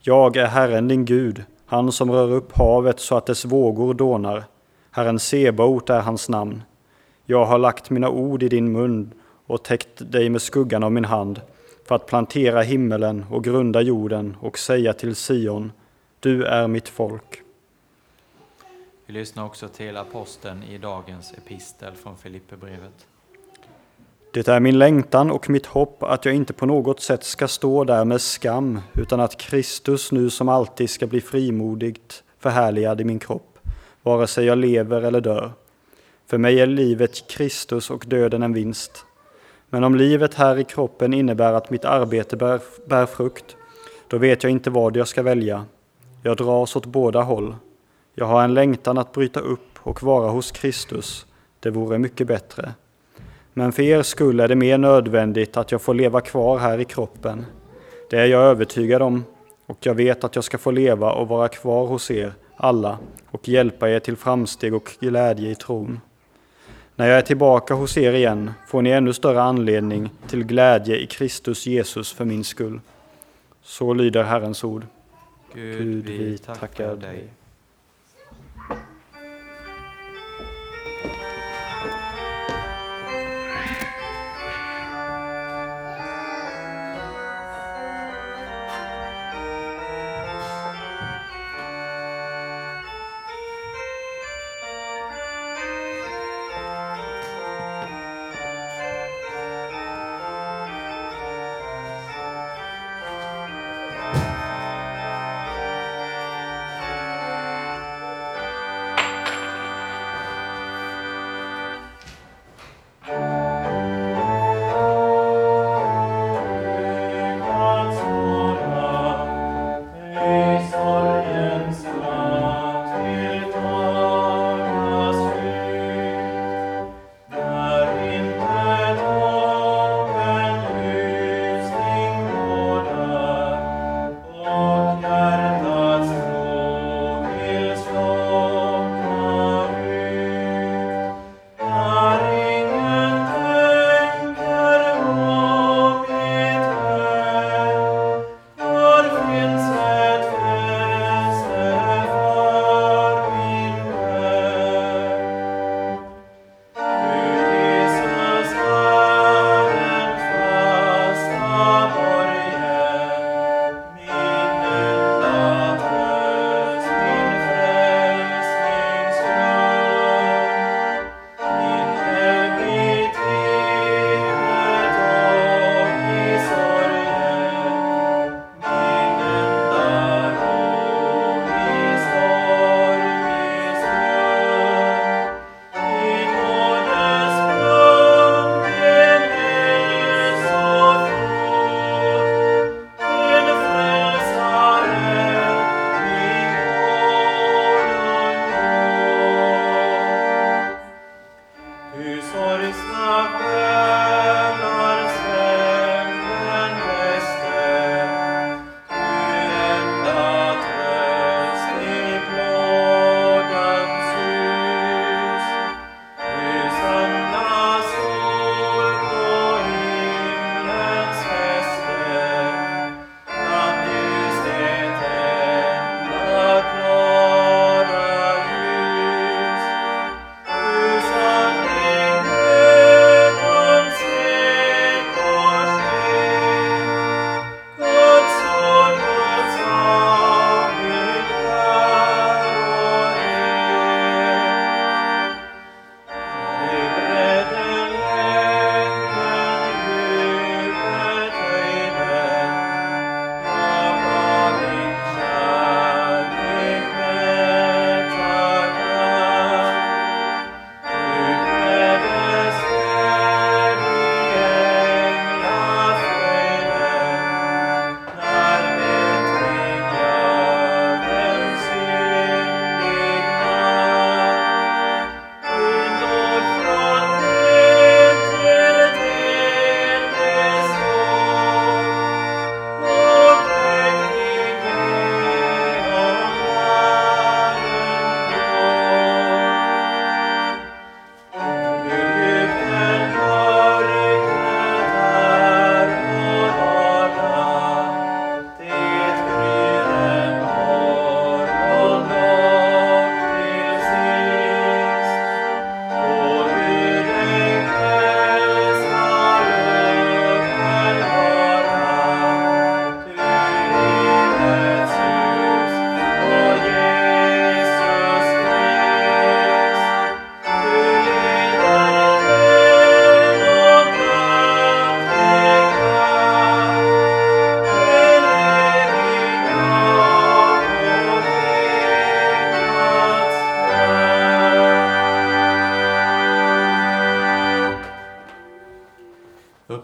Jag 0.00 0.36
är 0.36 0.46
Herren 0.46 0.88
din 0.88 1.04
Gud, 1.04 1.44
han 1.66 1.92
som 1.92 2.12
rör 2.12 2.32
upp 2.32 2.56
havet 2.56 3.00
så 3.00 3.16
att 3.16 3.26
dess 3.26 3.44
vågor 3.44 3.94
dånar. 3.94 4.44
Herren 4.90 5.18
Sebaot 5.18 5.90
är 5.90 6.00
hans 6.00 6.28
namn. 6.28 6.62
Jag 7.24 7.44
har 7.44 7.58
lagt 7.58 7.90
mina 7.90 8.08
ord 8.10 8.42
i 8.42 8.48
din 8.48 8.72
mun 8.72 9.12
och 9.46 9.62
täckt 9.62 10.12
dig 10.12 10.28
med 10.30 10.42
skuggan 10.42 10.84
av 10.84 10.92
min 10.92 11.04
hand 11.04 11.40
för 11.84 11.94
att 11.94 12.06
plantera 12.06 12.62
himmelen 12.62 13.24
och 13.30 13.44
grunda 13.44 13.80
jorden 13.80 14.36
och 14.40 14.58
säga 14.58 14.92
till 14.92 15.14
Sion, 15.14 15.72
du 16.20 16.44
är 16.44 16.68
mitt 16.68 16.88
folk. 16.88 17.42
Vi 19.08 19.12
lyssnar 19.12 19.44
också 19.44 19.68
till 19.68 19.96
aposteln 19.96 20.62
i 20.62 20.78
dagens 20.78 21.32
epistel 21.32 21.94
från 21.94 22.16
Filipperbrevet. 22.16 23.06
Det 24.32 24.48
är 24.48 24.60
min 24.60 24.78
längtan 24.78 25.30
och 25.30 25.50
mitt 25.50 25.66
hopp 25.66 26.02
att 26.02 26.24
jag 26.24 26.34
inte 26.34 26.52
på 26.52 26.66
något 26.66 27.00
sätt 27.00 27.24
ska 27.24 27.48
stå 27.48 27.84
där 27.84 28.04
med 28.04 28.20
skam, 28.20 28.80
utan 28.94 29.20
att 29.20 29.36
Kristus 29.36 30.12
nu 30.12 30.30
som 30.30 30.48
alltid 30.48 30.90
ska 30.90 31.06
bli 31.06 31.20
frimodigt 31.20 32.22
förhärligad 32.38 33.00
i 33.00 33.04
min 33.04 33.18
kropp, 33.18 33.58
vare 34.02 34.26
sig 34.26 34.44
jag 34.44 34.58
lever 34.58 35.02
eller 35.02 35.20
dör. 35.20 35.52
För 36.26 36.38
mig 36.38 36.60
är 36.60 36.66
livet 36.66 37.28
Kristus 37.28 37.90
och 37.90 38.04
döden 38.06 38.42
en 38.42 38.52
vinst. 38.52 39.04
Men 39.70 39.84
om 39.84 39.94
livet 39.94 40.34
här 40.34 40.58
i 40.58 40.64
kroppen 40.64 41.14
innebär 41.14 41.52
att 41.52 41.70
mitt 41.70 41.84
arbete 41.84 42.36
bär, 42.36 42.60
bär 42.86 43.06
frukt, 43.06 43.56
då 44.08 44.18
vet 44.18 44.42
jag 44.42 44.52
inte 44.52 44.70
vad 44.70 44.96
jag 44.96 45.08
ska 45.08 45.22
välja. 45.22 45.64
Jag 46.22 46.36
dras 46.36 46.76
åt 46.76 46.86
båda 46.86 47.22
håll. 47.22 47.54
Jag 48.18 48.26
har 48.26 48.44
en 48.44 48.54
längtan 48.54 48.98
att 48.98 49.12
bryta 49.12 49.40
upp 49.40 49.78
och 49.78 50.02
vara 50.02 50.30
hos 50.30 50.50
Kristus. 50.50 51.26
Det 51.60 51.70
vore 51.70 51.98
mycket 51.98 52.26
bättre. 52.26 52.74
Men 53.52 53.72
för 53.72 53.82
er 53.82 54.02
skull 54.02 54.40
är 54.40 54.48
det 54.48 54.56
mer 54.56 54.78
nödvändigt 54.78 55.56
att 55.56 55.72
jag 55.72 55.82
får 55.82 55.94
leva 55.94 56.20
kvar 56.20 56.58
här 56.58 56.78
i 56.78 56.84
kroppen. 56.84 57.46
Det 58.10 58.16
är 58.16 58.26
jag 58.26 58.42
övertygad 58.42 59.02
om, 59.02 59.24
och 59.66 59.78
jag 59.80 59.94
vet 59.94 60.24
att 60.24 60.34
jag 60.34 60.44
ska 60.44 60.58
få 60.58 60.70
leva 60.70 61.12
och 61.12 61.28
vara 61.28 61.48
kvar 61.48 61.86
hos 61.86 62.10
er 62.10 62.32
alla 62.56 62.98
och 63.30 63.48
hjälpa 63.48 63.90
er 63.90 64.00
till 64.00 64.16
framsteg 64.16 64.74
och 64.74 64.90
glädje 65.00 65.50
i 65.50 65.54
tron. 65.54 66.00
När 66.94 67.08
jag 67.08 67.18
är 67.18 67.22
tillbaka 67.22 67.74
hos 67.74 67.98
er 67.98 68.12
igen 68.12 68.50
får 68.68 68.82
ni 68.82 68.90
ännu 68.90 69.12
större 69.12 69.42
anledning 69.42 70.10
till 70.28 70.44
glädje 70.44 70.96
i 70.96 71.06
Kristus 71.06 71.66
Jesus 71.66 72.12
för 72.12 72.24
min 72.24 72.44
skull. 72.44 72.80
Så 73.62 73.94
lyder 73.94 74.22
Herrens 74.22 74.64
ord. 74.64 74.86
Gud, 75.54 76.04
vi 76.04 76.38
tackar 76.38 76.96
dig. 76.96 77.28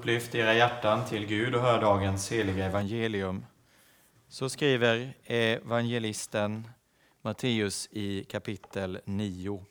Upplyft 0.02 0.34
era 0.34 0.54
hjärtan 0.54 1.04
till 1.08 1.26
Gud 1.26 1.54
och 1.54 1.60
hör 1.60 1.80
dagens 1.80 2.32
heliga 2.32 2.66
evangelium. 2.66 3.46
Så 4.28 4.48
skriver 4.48 5.14
evangelisten 5.24 6.68
Matteus 7.20 7.88
i 7.90 8.24
kapitel 8.24 9.00
9. 9.04 9.64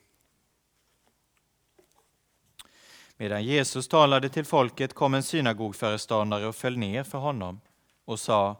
Medan 3.16 3.44
Jesus 3.44 3.88
talade 3.88 4.28
till 4.28 4.44
folket 4.44 4.94
kom 4.94 5.14
en 5.14 5.22
synagogföreståndare 5.22 6.46
och 6.46 6.56
föll 6.56 6.78
ner 6.78 7.04
för 7.04 7.18
honom 7.18 7.60
och 8.04 8.20
sa, 8.20 8.56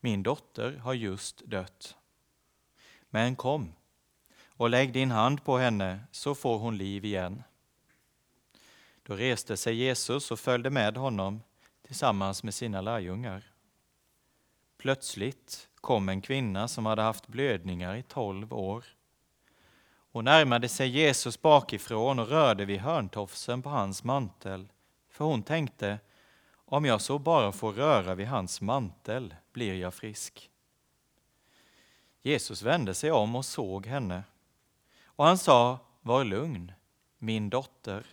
min 0.00 0.22
dotter 0.22 0.76
har 0.76 0.94
just 0.94 1.42
dött. 1.46 1.96
Men 3.10 3.36
kom 3.36 3.72
och 4.46 4.70
lägg 4.70 4.92
din 4.92 5.10
hand 5.10 5.44
på 5.44 5.58
henne 5.58 6.00
så 6.10 6.34
får 6.34 6.58
hon 6.58 6.78
liv 6.78 7.04
igen. 7.04 7.42
Då 9.06 9.14
reste 9.16 9.56
sig 9.56 9.74
Jesus 9.74 10.30
och 10.30 10.40
följde 10.40 10.70
med 10.70 10.96
honom 10.96 11.42
tillsammans 11.82 12.42
med 12.42 12.54
sina 12.54 12.80
lärjungar. 12.80 13.44
Plötsligt 14.78 15.68
kom 15.74 16.08
en 16.08 16.20
kvinna 16.20 16.68
som 16.68 16.86
hade 16.86 17.02
haft 17.02 17.26
blödningar 17.26 17.96
i 17.96 18.02
tolv 18.02 18.54
år. 18.54 18.84
Hon 20.12 20.24
närmade 20.24 20.68
sig 20.68 20.88
Jesus 20.88 21.42
bakifrån 21.42 22.18
och 22.18 22.28
rörde 22.28 22.64
vid 22.64 22.80
hörntofsen 22.80 23.62
på 23.62 23.68
hans 23.68 24.04
mantel, 24.04 24.68
för 25.10 25.24
hon 25.24 25.42
tänkte, 25.42 25.98
om 26.54 26.84
jag 26.84 27.00
så 27.00 27.18
bara 27.18 27.52
får 27.52 27.72
röra 27.72 28.14
vid 28.14 28.26
hans 28.26 28.60
mantel 28.60 29.34
blir 29.52 29.74
jag 29.74 29.94
frisk. 29.94 30.50
Jesus 32.22 32.62
vände 32.62 32.94
sig 32.94 33.12
om 33.12 33.36
och 33.36 33.44
såg 33.44 33.86
henne, 33.86 34.22
och 35.04 35.24
han 35.24 35.38
sa, 35.38 35.78
var 36.00 36.24
lugn, 36.24 36.72
min 37.18 37.50
dotter, 37.50 38.06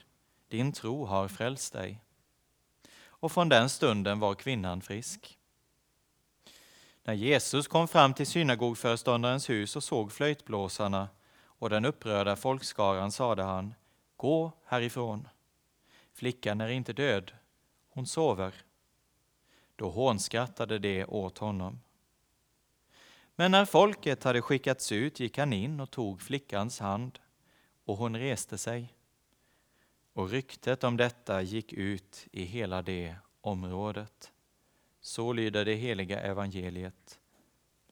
din 0.53 0.71
tro 0.71 1.05
har 1.05 1.27
frälst 1.27 1.73
dig. 1.73 2.01
Och 3.05 3.31
från 3.31 3.49
den 3.49 3.69
stunden 3.69 4.19
var 4.19 4.35
kvinnan 4.35 4.81
frisk. 4.81 5.39
När 7.03 7.13
Jesus 7.13 7.67
kom 7.67 7.87
fram 7.87 8.13
till 8.13 8.27
synagogföreståndarens 8.27 9.49
hus 9.49 9.75
och 9.75 9.83
såg 9.83 10.11
flöjtblåsarna 10.11 11.09
och 11.35 11.69
den 11.69 11.85
upprörda 11.85 12.35
folkskaran 12.35 13.11
sade 13.11 13.43
han, 13.43 13.73
gå 14.15 14.51
härifrån. 14.65 15.27
Flickan 16.13 16.61
är 16.61 16.69
inte 16.69 16.93
död, 16.93 17.31
hon 17.89 18.07
sover. 18.07 18.53
Då 19.75 19.89
hånskrattade 19.89 20.79
de 20.79 21.05
åt 21.05 21.37
honom. 21.37 21.79
Men 23.35 23.51
när 23.51 23.65
folket 23.65 24.23
hade 24.23 24.41
skickats 24.41 24.91
ut 24.91 25.19
gick 25.19 25.37
han 25.37 25.53
in 25.53 25.79
och 25.79 25.91
tog 25.91 26.21
flickans 26.21 26.79
hand, 26.79 27.19
och 27.85 27.97
hon 27.97 28.15
reste 28.15 28.57
sig. 28.57 28.93
Och 30.13 30.29
ryktet 30.29 30.83
om 30.83 30.97
detta 30.97 31.41
gick 31.41 31.73
ut 31.73 32.27
i 32.31 32.43
hela 32.43 32.81
det 32.81 33.15
området. 33.41 34.31
Så 34.99 35.33
lyder 35.33 35.65
det 35.65 35.75
heliga 35.75 36.21
evangeliet. 36.21 37.19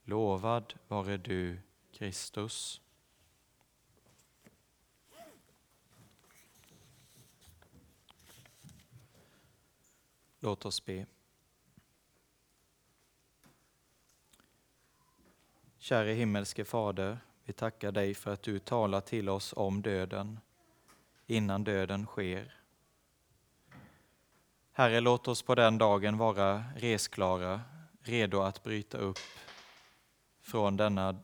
Lovad 0.04 0.74
vare 0.88 1.18
du, 1.18 1.60
Kristus. 1.92 2.82
Låt 10.40 10.66
oss 10.66 10.86
be. 10.86 11.06
Käre 15.78 16.14
himmelske 16.14 16.66
Fader, 16.66 17.20
vi 17.44 17.54
tackar 17.54 17.92
dig 17.92 18.14
för 18.14 18.34
att 18.34 18.44
du 18.44 18.60
talar 18.60 19.02
till 19.02 19.30
oss 19.30 19.54
om 19.58 19.82
döden 19.82 20.40
innan 21.32 21.64
döden 21.64 22.06
sker. 22.06 22.54
Herre, 24.72 25.00
låt 25.00 25.28
oss 25.28 25.42
på 25.42 25.56
den 25.56 25.78
dagen 25.78 26.18
vara 26.18 26.64
resklara, 26.76 27.62
redo 28.02 28.42
att 28.42 28.64
bryta 28.64 28.98
upp 28.98 29.20
från 30.42 30.78
denna 30.78 31.20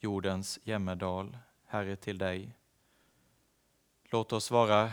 jordens 0.00 0.58
jämmerdal, 0.62 1.38
Herre, 1.66 1.96
till 1.96 2.18
dig. 2.18 2.54
Låt 4.04 4.32
oss 4.32 4.50
vara 4.50 4.90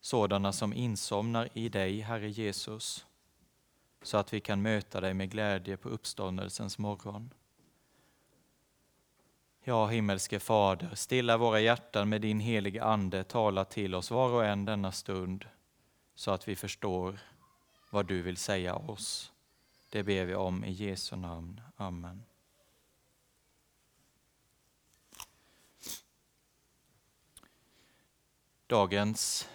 sådana 0.00 0.52
som 0.52 0.72
insomnar 0.72 1.48
i 1.52 1.68
dig, 1.68 2.00
Herre 2.00 2.28
Jesus, 2.28 3.06
så 4.02 4.16
att 4.16 4.32
vi 4.32 4.40
kan 4.40 4.62
möta 4.62 5.00
dig 5.00 5.14
med 5.14 5.30
glädje 5.30 5.76
på 5.76 5.88
uppståndelsens 5.88 6.78
morgon. 6.78 7.30
Ja, 9.68 9.86
himmelske 9.86 10.40
Fader, 10.40 10.94
stilla 10.94 11.36
våra 11.36 11.60
hjärtan 11.60 12.08
med 12.08 12.20
din 12.20 12.40
heliga 12.40 12.84
Ande, 12.84 13.24
tala 13.24 13.64
till 13.64 13.94
oss 13.94 14.10
var 14.10 14.30
och 14.30 14.44
en 14.44 14.64
denna 14.64 14.92
stund, 14.92 15.44
så 16.14 16.30
att 16.30 16.48
vi 16.48 16.56
förstår 16.56 17.18
vad 17.90 18.06
du 18.06 18.22
vill 18.22 18.36
säga 18.36 18.74
oss. 18.74 19.32
Det 19.90 20.02
ber 20.02 20.24
vi 20.24 20.34
om 20.34 20.64
i 20.64 20.70
Jesu 20.70 21.16
namn. 21.16 21.60
Amen. 21.76 22.24
Dagens 28.66 29.48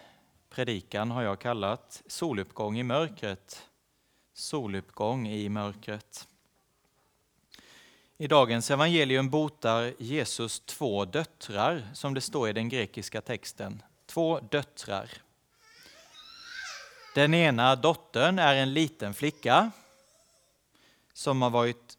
predikan 0.49 1.12
har 1.12 1.23
jag 1.23 1.39
kallat 1.39 2.04
Soluppgång 2.08 2.80
i 2.80 2.84
mörkret. 2.84 3.69
Soluppgång 4.34 5.28
i 5.28 5.49
mörkret. 5.49 6.28
I 8.17 8.28
dagens 8.28 8.71
evangelium 8.71 9.30
botar 9.30 9.93
Jesus 9.97 10.60
två 10.60 11.06
döttrar, 11.06 11.88
som 11.93 12.13
det 12.13 12.21
står 12.21 12.49
i 12.49 12.54
den 12.54 12.69
grekiska 12.69 13.21
texten. 13.21 13.84
Två 14.06 14.39
döttrar. 14.39 15.10
Den 17.15 17.34
ena 17.34 17.76
dottern 17.76 18.39
är 18.39 18.56
en 18.56 18.73
liten 18.73 19.13
flicka 19.13 19.71
som, 21.13 21.41
har 21.41 21.49
varit, 21.49 21.97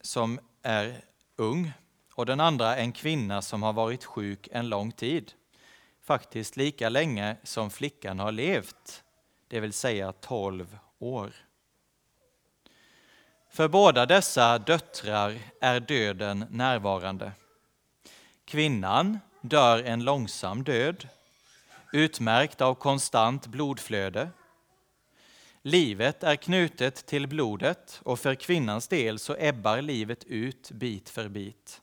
som 0.00 0.40
är 0.62 1.04
ung 1.36 1.72
och 2.14 2.26
den 2.26 2.40
andra 2.40 2.76
en 2.76 2.92
kvinna 2.92 3.42
som 3.42 3.62
har 3.62 3.72
varit 3.72 4.04
sjuk 4.04 4.48
en 4.52 4.68
lång 4.68 4.92
tid. 4.92 5.32
Faktiskt 6.02 6.56
lika 6.56 6.88
länge 6.88 7.36
som 7.42 7.70
flickan 7.70 8.18
har 8.18 8.32
levt, 8.32 9.04
det 9.48 9.60
vill 9.60 9.72
säga 9.72 10.12
12 10.12 10.78
år. 10.98 11.32
För 13.54 13.68
båda 13.68 14.06
dessa 14.06 14.58
döttrar 14.58 15.38
är 15.60 15.80
döden 15.80 16.46
närvarande. 16.50 17.32
Kvinnan 18.44 19.18
dör 19.40 19.82
en 19.82 20.04
långsam 20.04 20.64
död, 20.64 21.08
utmärkt 21.92 22.60
av 22.60 22.74
konstant 22.74 23.46
blodflöde. 23.46 24.28
Livet 25.62 26.22
är 26.22 26.36
knutet 26.36 27.06
till 27.06 27.26
blodet 27.26 28.00
och 28.04 28.18
för 28.18 28.34
kvinnans 28.34 28.88
del 28.88 29.18
så 29.18 29.36
ebbar 29.38 29.82
livet 29.82 30.24
ut 30.24 30.70
bit 30.70 31.10
för 31.10 31.28
bit. 31.28 31.80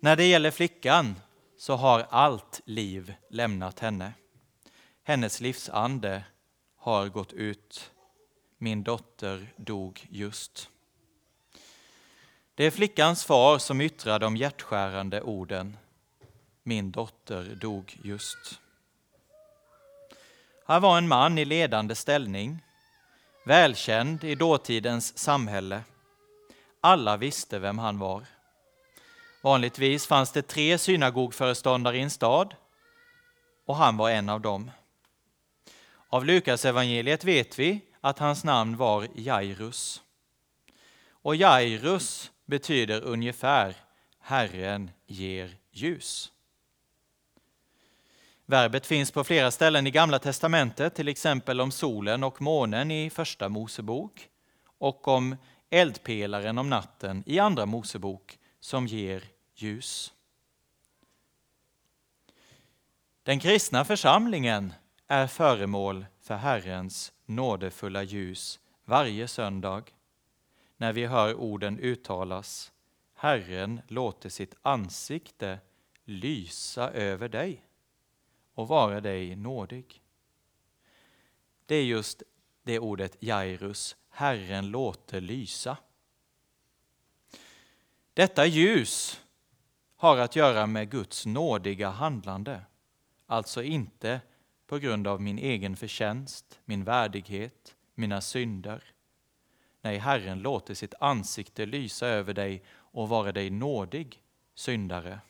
När 0.00 0.16
det 0.16 0.24
gäller 0.24 0.50
flickan 0.50 1.14
så 1.58 1.76
har 1.76 2.06
allt 2.10 2.60
liv 2.64 3.14
lämnat 3.30 3.78
henne. 3.80 4.12
Hennes 5.02 5.40
livsande 5.40 6.24
har 6.76 7.08
gått 7.08 7.32
ut 7.32 7.90
min 8.58 8.82
dotter 8.82 9.46
dog 9.56 10.06
just. 10.10 10.70
Det 12.54 12.64
är 12.64 12.70
flickans 12.70 13.24
far 13.24 13.58
som 13.58 13.80
yttrar 13.80 14.18
de 14.18 14.36
hjärtskärande 14.36 15.22
orden. 15.22 15.76
Min 16.62 16.90
dotter 16.90 17.44
dog 17.54 17.98
just. 18.02 18.60
Han 20.66 20.82
var 20.82 20.98
en 20.98 21.08
man 21.08 21.38
i 21.38 21.44
ledande 21.44 21.94
ställning, 21.94 22.58
välkänd 23.44 24.24
i 24.24 24.34
dåtidens 24.34 25.18
samhälle. 25.18 25.82
Alla 26.80 27.16
visste 27.16 27.58
vem 27.58 27.78
han 27.78 27.98
var. 27.98 28.26
Vanligtvis 29.42 30.06
fanns 30.06 30.32
det 30.32 30.42
tre 30.42 30.78
synagogföreståndare 30.78 31.96
i 31.96 32.00
en 32.00 32.10
stad 32.10 32.54
och 33.66 33.76
han 33.76 33.96
var 33.96 34.10
en 34.10 34.28
av 34.28 34.40
dem. 34.40 34.70
Av 36.08 36.24
Lukas 36.24 36.64
evangeliet 36.64 37.24
vet 37.24 37.58
vi 37.58 37.80
att 38.04 38.18
hans 38.18 38.44
namn 38.44 38.76
var 38.76 39.08
Jairus. 39.14 40.02
Och 41.10 41.36
Jairus 41.36 42.30
betyder 42.44 43.00
ungefär 43.00 43.76
Herren 44.18 44.90
ger 45.06 45.56
ljus. 45.70 46.32
Verbet 48.46 48.86
finns 48.86 49.10
på 49.10 49.24
flera 49.24 49.50
ställen 49.50 49.86
i 49.86 49.90
Gamla 49.90 50.18
testamentet, 50.18 50.94
till 50.94 51.08
exempel 51.08 51.60
om 51.60 51.70
solen 51.70 52.24
och 52.24 52.42
månen 52.42 52.90
i 52.90 53.10
Första 53.10 53.48
Mosebok 53.48 54.28
och 54.78 55.08
om 55.08 55.36
eldpelaren 55.70 56.58
om 56.58 56.70
natten 56.70 57.22
i 57.26 57.38
Andra 57.38 57.66
Mosebok 57.66 58.38
som 58.60 58.86
ger 58.86 59.24
ljus. 59.54 60.12
Den 63.22 63.40
kristna 63.40 63.84
församlingen 63.84 64.72
är 65.06 65.26
föremål 65.26 66.06
för 66.20 66.36
Herrens 66.36 67.13
nådefulla 67.26 68.02
ljus 68.02 68.60
varje 68.84 69.28
söndag 69.28 69.82
när 70.76 70.92
vi 70.92 71.06
hör 71.06 71.34
orden 71.34 71.78
uttalas 71.78 72.72
Herren 73.14 73.80
låter 73.88 74.28
sitt 74.28 74.54
ansikte 74.62 75.58
lysa 76.04 76.90
över 76.90 77.28
dig 77.28 77.64
och 78.54 78.68
vara 78.68 79.00
dig 79.00 79.36
nådig. 79.36 80.02
det 81.66 81.74
är 81.74 81.84
just 81.84 82.22
det 82.62 82.78
ordet 82.78 83.16
Jairus, 83.20 83.96
Herren 84.08 84.70
låter 84.70 85.20
lysa. 85.20 85.76
Detta 88.14 88.46
ljus 88.46 89.20
har 89.96 90.16
att 90.16 90.36
göra 90.36 90.66
med 90.66 90.90
Guds 90.90 91.26
nådiga 91.26 91.90
handlande, 91.90 92.64
alltså 93.26 93.62
inte 93.62 94.20
på 94.74 94.78
grund 94.78 95.06
av 95.06 95.22
min 95.22 95.38
egen 95.38 95.76
förtjänst, 95.76 96.60
min 96.64 96.84
värdighet, 96.84 97.76
mina 97.94 98.20
synder. 98.20 98.84
Nej, 99.80 99.98
Herren 99.98 100.38
låter 100.38 100.74
sitt 100.74 100.94
ansikte 101.00 101.66
lysa 101.66 102.06
över 102.06 102.34
dig 102.34 102.62
och 102.76 103.08
vara 103.08 103.32
dig 103.32 103.50
nådig, 103.50 104.22
syndare. 104.54 105.20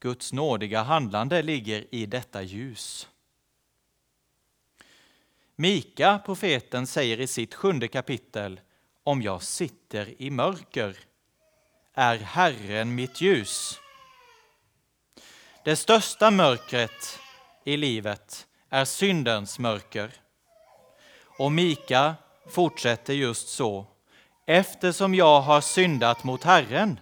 Guds 0.00 0.32
nådiga 0.32 0.82
handlande 0.82 1.42
ligger 1.42 1.94
i 1.94 2.06
detta 2.06 2.42
ljus. 2.42 3.08
Mika, 5.56 6.18
profeten, 6.24 6.86
säger 6.86 7.20
i 7.20 7.26
sitt 7.26 7.54
sjunde 7.54 7.88
kapitel 7.88 8.60
Om 9.02 9.22
jag 9.22 9.42
sitter 9.42 10.22
i 10.22 10.30
mörker 10.30 10.96
är 11.94 12.18
Herren 12.18 12.94
mitt 12.94 13.20
ljus. 13.20 13.80
Det 15.64 15.76
största 15.76 16.30
mörkret 16.30 17.18
i 17.68 17.76
livet 17.76 18.46
är 18.70 18.84
syndens 18.84 19.58
mörker. 19.58 20.12
Och 21.38 21.52
Mika 21.52 22.14
fortsätter 22.50 23.14
just 23.14 23.48
så. 23.48 23.86
Eftersom 24.46 25.14
jag 25.14 25.40
har 25.40 25.60
syndat 25.60 26.24
mot 26.24 26.44
Herren 26.44 27.00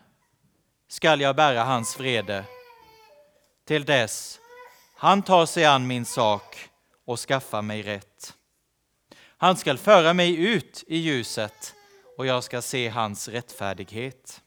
skall 0.88 1.20
jag 1.20 1.37
bära 1.37 1.64
hans 1.64 2.00
vrede 2.00 2.44
till 3.66 3.85
dess 3.85 4.40
han 4.98 5.22
tar 5.22 5.46
sig 5.46 5.64
an 5.64 5.87
min 5.87 6.05
sak 6.05 6.68
och 7.05 7.18
skaffar 7.18 7.62
mig 7.62 7.83
rätt. 7.83 8.35
Han 9.18 9.57
skall 9.57 9.79
föra 9.79 10.14
mig 10.14 10.37
ut 10.37 10.85
i 10.87 10.96
ljuset 10.96 11.74
och 12.16 12.26
jag 12.26 12.44
ska 12.44 12.62
se 12.62 12.88
hans 12.88 13.29
rättfärdighet. 13.29 14.42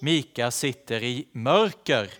Mika 0.00 0.50
sitter 0.50 1.02
i 1.02 1.28
mörker. 1.32 2.10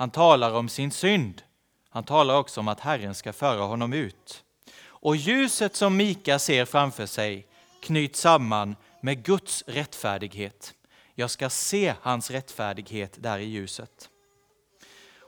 Han 0.00 0.10
talar 0.10 0.52
om 0.52 0.68
sin 0.68 0.90
synd. 0.90 1.42
Han 1.90 2.04
talar 2.04 2.36
också 2.36 2.60
om 2.60 2.68
att 2.68 2.80
Herren 2.80 3.14
ska 3.14 3.32
föra 3.32 3.62
honom 3.62 3.92
ut. 3.92 4.44
Och 4.82 5.16
ljuset 5.16 5.76
som 5.76 5.96
Mika 5.96 6.38
ser 6.38 6.64
framför 6.64 7.06
sig 7.06 7.46
knyts 7.82 8.20
samman 8.20 8.76
med 9.00 9.24
Guds 9.24 9.64
rättfärdighet. 9.66 10.74
Jag 11.14 11.30
ska 11.30 11.50
se 11.50 11.94
hans 12.02 12.30
rättfärdighet 12.30 13.22
där 13.22 13.38
i 13.38 13.44
ljuset. 13.44 14.08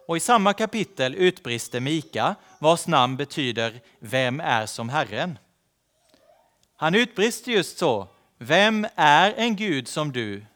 Och 0.07 0.17
i 0.17 0.21
samma 0.21 0.53
kapitel 0.53 1.15
utbrister 1.15 1.81
Mika, 1.81 2.35
vars 2.59 2.87
namn 2.87 3.17
betyder 3.17 3.81
Vem 3.99 4.41
är 4.41 4.67
som 4.67 4.89
Herren? 4.89 5.39
Han 6.77 6.95
utbrister 6.95 7.53
just 7.53 7.79
så, 7.79 8.09
Vem 8.39 8.87
är 8.95 9.33
en 9.37 9.57
Gud 9.57 9.89
som 9.89 10.13
du, 10.13 10.47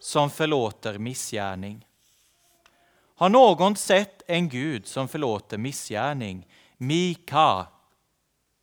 som 0.00 0.30
förlåter 0.30 0.98
missgärning? 0.98 1.87
Har 3.18 3.28
någon 3.28 3.76
sett 3.76 4.22
en 4.26 4.48
Gud 4.48 4.86
som 4.86 5.08
förlåter 5.08 5.58
missgärning? 5.58 6.46
Mika, 6.76 7.66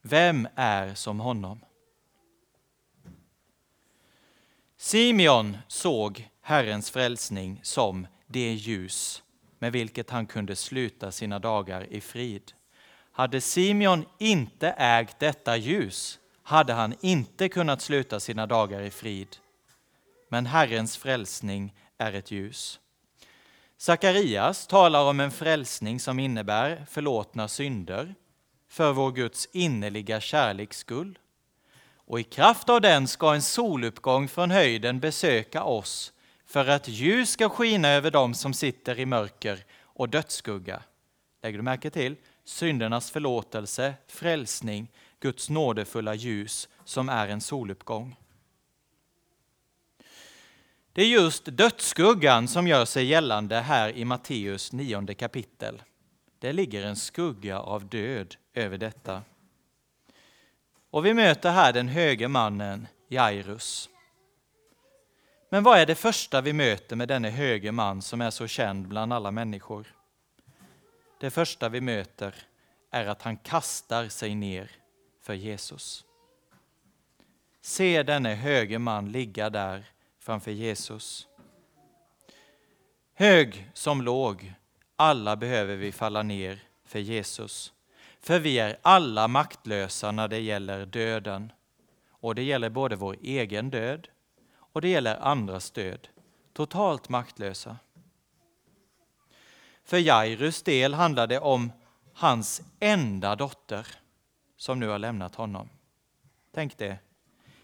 vem 0.01 0.47
är 0.55 0.93
som 0.93 1.19
honom? 1.19 1.59
Simeon 4.77 5.57
såg 5.67 6.29
Herrens 6.41 6.91
frälsning 6.91 7.59
som 7.63 8.07
det 8.27 8.53
ljus 8.53 9.23
med 9.59 9.71
vilket 9.71 10.09
han 10.09 10.25
kunde 10.25 10.55
sluta 10.55 11.11
sina 11.11 11.39
dagar 11.39 11.93
i 11.93 12.01
frid. 12.01 12.51
Hade 13.11 13.41
Simeon 13.41 14.05
inte 14.19 14.69
ägt 14.69 15.19
detta 15.19 15.57
ljus 15.57 16.19
hade 16.43 16.73
han 16.73 16.95
inte 17.01 17.49
kunnat 17.49 17.81
sluta 17.81 18.19
sina 18.19 18.47
dagar 18.47 18.81
i 18.81 18.91
frid. 18.91 19.37
Men 20.29 20.45
Herrens 20.45 20.97
frälsning 20.97 21.73
är 21.97 22.13
ett 22.13 22.31
ljus. 22.31 22.79
Sakarias 23.77 24.67
talar 24.67 25.03
om 25.03 25.19
en 25.19 25.31
frälsning 25.31 25.99
som 25.99 26.19
innebär 26.19 26.85
förlåtna 26.89 27.47
synder 27.47 28.15
för 28.69 28.93
vår 28.93 29.11
Guds 29.11 29.49
innerliga 29.51 30.21
kärleks 30.21 30.77
skull. 30.77 31.19
Och 31.95 32.19
i 32.19 32.23
kraft 32.23 32.69
av 32.69 32.81
den 32.81 33.07
ska 33.07 33.33
en 33.33 33.41
soluppgång 33.41 34.27
från 34.27 34.51
höjden 34.51 34.99
besöka 34.99 35.63
oss 35.63 36.13
för 36.45 36.67
att 36.67 36.87
ljus 36.87 37.29
ska 37.29 37.49
skina 37.49 37.87
över 37.89 38.11
dem 38.11 38.33
som 38.33 38.53
sitter 38.53 38.99
i 38.99 39.05
mörker 39.05 39.65
och 39.81 40.09
dödsskugga. 40.09 40.83
Lägger 41.43 41.57
du 41.57 41.63
märke 41.63 41.89
till? 41.89 42.15
Syndernas 42.45 43.11
förlåtelse, 43.11 43.93
frälsning, 44.07 44.91
Guds 45.19 45.49
nådefulla 45.49 46.13
ljus 46.13 46.69
som 46.85 47.09
är 47.09 47.27
en 47.27 47.41
soluppgång. 47.41 48.15
Det 50.95 51.01
är 51.01 51.07
just 51.07 51.45
dödsskuggan 51.45 52.47
som 52.47 52.67
gör 52.67 52.85
sig 52.85 53.05
gällande 53.05 53.59
här 53.59 53.89
i 53.89 54.05
Matteus 54.05 54.71
nionde 54.71 55.13
kapitel. 55.13 55.83
Det 56.39 56.53
ligger 56.53 56.85
en 56.85 56.95
skugga 56.95 57.59
av 57.59 57.85
död 57.85 58.35
över 58.53 58.77
detta. 58.77 59.21
Och 60.89 61.05
vi 61.05 61.13
möter 61.13 61.51
här 61.51 61.73
den 61.73 61.87
höge 61.87 62.27
mannen 62.27 62.87
Jairus. 63.07 63.89
Men 65.49 65.63
vad 65.63 65.79
är 65.79 65.85
det 65.85 65.95
första 65.95 66.41
vi 66.41 66.53
möter 66.53 66.95
med 66.95 67.07
denne 67.07 67.29
höge 67.29 67.71
man 67.71 68.01
som 68.01 68.21
är 68.21 68.31
så 68.31 68.47
känd 68.47 68.87
bland 68.87 69.13
alla 69.13 69.31
människor? 69.31 69.95
Det 71.19 71.31
första 71.31 71.69
vi 71.69 71.81
möter 71.81 72.35
är 72.91 73.05
att 73.05 73.21
han 73.21 73.37
kastar 73.37 74.07
sig 74.07 74.35
ner 74.35 74.71
för 75.21 75.33
Jesus. 75.33 76.05
Se 77.61 78.03
denne 78.03 78.35
höge 78.35 78.79
man 78.79 79.11
ligga 79.11 79.49
där 79.49 79.94
framför 80.25 80.51
Jesus. 80.51 81.27
Hög 83.13 83.69
som 83.73 84.01
låg, 84.01 84.53
alla 84.95 85.35
behöver 85.35 85.75
vi 85.75 85.91
falla 85.91 86.23
ner 86.23 86.63
för 86.85 86.99
Jesus. 86.99 87.73
För 88.19 88.39
vi 88.39 88.59
är 88.59 88.77
alla 88.81 89.27
maktlösa 89.27 90.11
när 90.11 90.27
det 90.27 90.39
gäller 90.39 90.85
döden. 90.85 91.51
Och 92.09 92.35
det 92.35 92.43
gäller 92.43 92.69
både 92.69 92.95
vår 92.95 93.17
egen 93.21 93.69
död 93.69 94.07
och 94.55 94.81
det 94.81 94.89
gäller 94.89 95.15
andras 95.15 95.71
död. 95.71 96.07
Totalt 96.53 97.09
maktlösa. 97.09 97.77
För 99.83 99.97
Jairus 99.97 100.63
del 100.63 100.93
handlar 100.93 101.27
det 101.27 101.39
om 101.39 101.71
hans 102.13 102.61
enda 102.79 103.35
dotter 103.35 103.87
som 104.57 104.79
nu 104.79 104.87
har 104.87 104.99
lämnat 104.99 105.35
honom. 105.35 105.69
Tänk 106.51 106.77
det. 106.77 106.97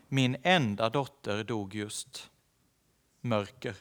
Min 0.07 0.37
enda 0.43 0.89
dotter 0.89 1.43
dog 1.43 1.75
just. 1.75 2.30
Mörker. 3.21 3.75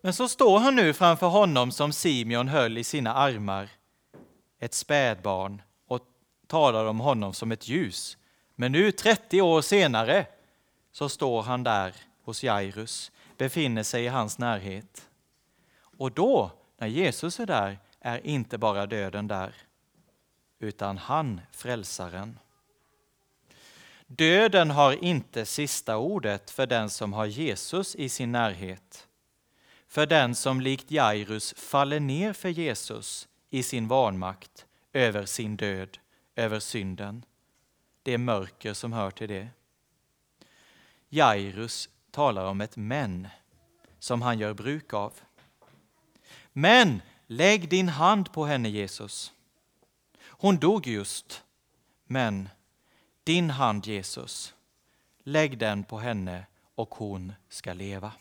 Men 0.00 0.12
så 0.12 0.28
står 0.28 0.58
han 0.58 0.76
nu 0.76 0.92
framför 0.92 1.26
honom 1.26 1.72
som 1.72 1.92
Simeon 1.92 2.48
höll 2.48 2.78
i 2.78 2.84
sina 2.84 3.14
armar, 3.14 3.68
ett 4.58 4.74
spädbarn, 4.74 5.62
och 5.86 6.00
talar 6.46 6.84
om 6.84 7.00
honom 7.00 7.34
som 7.34 7.52
ett 7.52 7.68
ljus. 7.68 8.18
Men 8.54 8.72
nu, 8.72 8.92
30 8.92 9.42
år 9.42 9.62
senare, 9.62 10.26
så 10.92 11.08
står 11.08 11.42
han 11.42 11.62
där 11.62 11.94
hos 12.24 12.44
Jairus, 12.44 13.12
befinner 13.36 13.82
sig 13.82 14.04
i 14.04 14.08
hans 14.08 14.38
närhet. 14.38 15.08
Och 15.98 16.12
då, 16.12 16.50
när 16.78 16.86
Jesus 16.86 17.40
är 17.40 17.46
där, 17.46 17.78
är 18.00 18.26
inte 18.26 18.58
bara 18.58 18.86
döden 18.86 19.28
där, 19.28 19.54
utan 20.58 20.98
han, 20.98 21.40
frälsaren. 21.52 22.38
Döden 24.10 24.70
har 24.70 25.04
inte 25.04 25.46
sista 25.46 25.96
ordet 25.96 26.50
för 26.50 26.66
den 26.66 26.90
som 26.90 27.12
har 27.12 27.26
Jesus 27.26 27.96
i 27.96 28.08
sin 28.08 28.32
närhet. 28.32 29.08
För 29.88 30.06
den 30.06 30.34
som 30.34 30.60
likt 30.60 30.90
Jairus 30.90 31.54
faller 31.56 32.00
ner 32.00 32.32
för 32.32 32.48
Jesus 32.48 33.28
i 33.50 33.62
sin 33.62 33.88
vanmakt 33.88 34.66
över 34.92 35.26
sin 35.26 35.56
död, 35.56 35.98
över 36.36 36.60
synden. 36.60 37.24
Det 38.02 38.14
är 38.14 38.18
mörker 38.18 38.74
som 38.74 38.92
hör 38.92 39.10
till 39.10 39.28
det. 39.28 39.48
Jairus 41.08 41.88
talar 42.10 42.44
om 42.44 42.60
ett 42.60 42.76
men 42.76 43.28
som 43.98 44.22
han 44.22 44.38
gör 44.38 44.54
bruk 44.54 44.94
av. 44.94 45.12
Men 46.52 47.02
lägg 47.26 47.68
din 47.68 47.88
hand 47.88 48.32
på 48.32 48.44
henne, 48.44 48.68
Jesus. 48.68 49.32
Hon 50.24 50.56
dog 50.56 50.86
just, 50.86 51.44
men 52.04 52.48
din 53.28 53.50
hand, 53.50 53.86
Jesus, 53.86 54.54
lägg 55.22 55.58
den 55.58 55.84
på 55.84 55.98
henne 55.98 56.46
och 56.74 56.94
hon 56.94 57.32
ska 57.48 57.72
leva. 57.72 58.12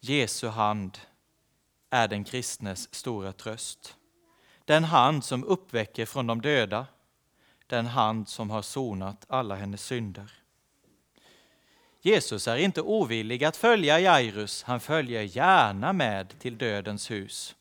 Jesu 0.00 0.48
hand 0.48 0.98
är 1.90 2.08
den 2.08 2.24
kristnes 2.24 2.94
stora 2.94 3.32
tröst. 3.32 3.96
Den 4.64 4.84
hand 4.84 5.24
som 5.24 5.44
uppväcker 5.44 6.06
från 6.06 6.26
de 6.26 6.40
döda, 6.40 6.86
den 7.66 7.86
hand 7.86 8.28
som 8.28 8.50
har 8.50 8.62
sonat 8.62 9.24
alla 9.28 9.54
hennes 9.54 9.84
synder. 9.84 10.32
Jesus 12.00 12.48
är 12.48 12.56
inte 12.56 12.82
ovillig 12.82 13.44
att 13.44 13.56
följa 13.56 14.00
Jairus, 14.00 14.62
han 14.62 14.80
följer 14.80 15.22
gärna 15.22 15.92
med 15.92 16.38
till 16.38 16.58
dödens 16.58 17.10
hus. 17.10 17.56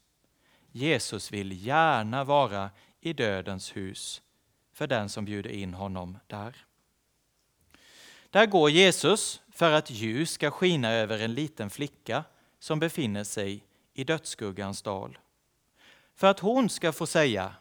Jesus 0.71 1.31
vill 1.31 1.65
gärna 1.65 2.23
vara 2.23 2.69
i 3.01 3.13
dödens 3.13 3.75
hus 3.75 4.21
för 4.81 4.87
den 4.87 5.09
som 5.09 5.25
bjuder 5.25 5.49
in 5.49 5.73
honom 5.73 6.17
där. 6.27 6.55
Där 8.29 8.45
går 8.45 8.69
Jesus 8.69 9.41
för 9.49 9.71
att 9.71 9.91
ljus 9.91 10.31
ska 10.31 10.51
skina 10.51 10.91
över 10.91 11.19
en 11.19 11.33
liten 11.33 11.69
flicka 11.69 12.23
som 12.59 12.79
befinner 12.79 13.23
sig 13.23 13.63
i 13.93 14.03
dödsskuggans 14.03 14.81
dal. 14.81 15.17
För 16.15 16.27
att 16.27 16.39
hon 16.39 16.69
ska 16.69 16.91
få 16.91 17.07
säga 17.07 17.55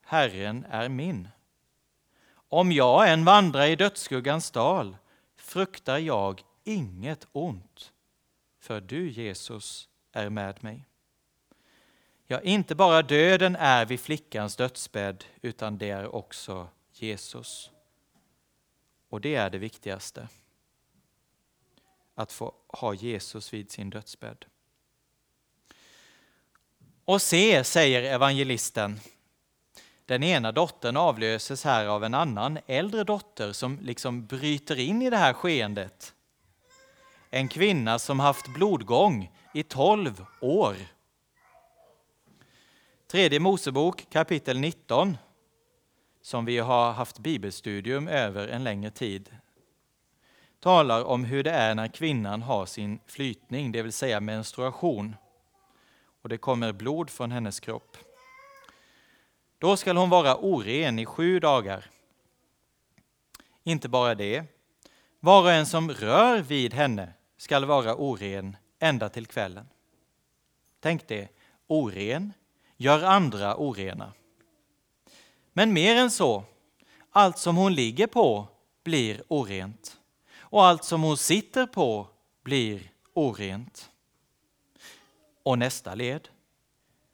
Herren 0.00 0.66
är 0.70 0.88
min. 0.88 1.28
Om 2.32 2.72
jag 2.72 3.12
än 3.12 3.24
vandrar 3.24 3.66
i 3.66 3.76
dödsskuggans 3.76 4.50
dal 4.50 4.96
fruktar 5.36 5.98
jag 5.98 6.42
inget 6.64 7.26
ont, 7.32 7.92
för 8.60 8.80
du, 8.80 9.10
Jesus, 9.10 9.88
är 10.12 10.28
med 10.30 10.64
mig. 10.64 10.89
Ja, 12.32 12.40
inte 12.40 12.74
bara 12.74 13.02
döden 13.02 13.56
är 13.56 13.86
vid 13.86 14.00
flickans 14.00 14.56
dödsbädd, 14.56 15.24
utan 15.42 15.78
det 15.78 15.90
är 15.90 16.14
också 16.14 16.68
Jesus. 16.92 17.70
Och 19.08 19.20
det 19.20 19.34
är 19.34 19.50
det 19.50 19.58
viktigaste. 19.58 20.28
Att 22.14 22.32
få 22.32 22.54
ha 22.68 22.94
Jesus 22.94 23.52
vid 23.52 23.70
sin 23.70 23.90
dödsbädd. 23.90 24.44
Och 27.04 27.22
se, 27.22 27.64
säger 27.64 28.02
evangelisten, 28.02 29.00
den 30.06 30.22
ena 30.22 30.52
dottern 30.52 30.96
avlöses 30.96 31.64
här 31.64 31.86
av 31.86 32.04
en 32.04 32.14
annan 32.14 32.58
äldre 32.66 33.04
dotter 33.04 33.52
som 33.52 33.78
liksom 33.82 34.26
bryter 34.26 34.78
in 34.78 35.02
i 35.02 35.10
det 35.10 35.16
här 35.16 35.32
skeendet. 35.32 36.14
En 37.30 37.48
kvinna 37.48 37.98
som 37.98 38.20
haft 38.20 38.48
blodgång 38.48 39.32
i 39.54 39.62
tolv 39.62 40.24
år. 40.40 40.76
Tredje 43.10 43.40
Mosebok 43.40 44.06
kapitel 44.10 44.60
19 44.60 45.16
som 46.22 46.44
vi 46.44 46.58
har 46.58 46.92
haft 46.92 47.18
bibelstudium 47.18 48.08
över 48.08 48.48
en 48.48 48.64
längre 48.64 48.90
tid 48.90 49.36
talar 50.60 51.04
om 51.04 51.24
hur 51.24 51.42
det 51.42 51.50
är 51.50 51.74
när 51.74 51.88
kvinnan 51.88 52.42
har 52.42 52.66
sin 52.66 53.00
flytning, 53.06 53.72
det 53.72 53.82
vill 53.82 53.92
säga 53.92 54.20
menstruation. 54.20 55.16
Och 56.22 56.28
det 56.28 56.38
kommer 56.38 56.72
blod 56.72 57.10
från 57.10 57.30
hennes 57.30 57.60
kropp. 57.60 57.96
Då 59.58 59.76
skall 59.76 59.96
hon 59.96 60.10
vara 60.10 60.36
oren 60.36 60.98
i 60.98 61.06
sju 61.06 61.40
dagar. 61.40 61.90
Inte 63.62 63.88
bara 63.88 64.14
det, 64.14 64.44
var 65.20 65.42
och 65.42 65.52
en 65.52 65.66
som 65.66 65.90
rör 65.90 66.42
vid 66.42 66.74
henne 66.74 67.12
skall 67.36 67.64
vara 67.64 67.94
oren 67.96 68.56
ända 68.78 69.08
till 69.08 69.26
kvällen. 69.26 69.68
Tänk 70.80 71.08
det, 71.08 71.28
oren 71.66 72.32
gör 72.80 73.02
andra 73.02 73.56
orena. 73.56 74.12
Men 75.52 75.72
mer 75.72 75.96
än 75.96 76.10
så, 76.10 76.44
allt 77.10 77.38
som 77.38 77.56
hon 77.56 77.74
ligger 77.74 78.06
på 78.06 78.48
blir 78.84 79.22
orent 79.28 79.96
och 80.38 80.64
allt 80.64 80.84
som 80.84 81.02
hon 81.02 81.16
sitter 81.16 81.66
på 81.66 82.06
blir 82.42 82.92
orent. 83.14 83.90
Och 85.42 85.58
nästa 85.58 85.94
led. 85.94 86.28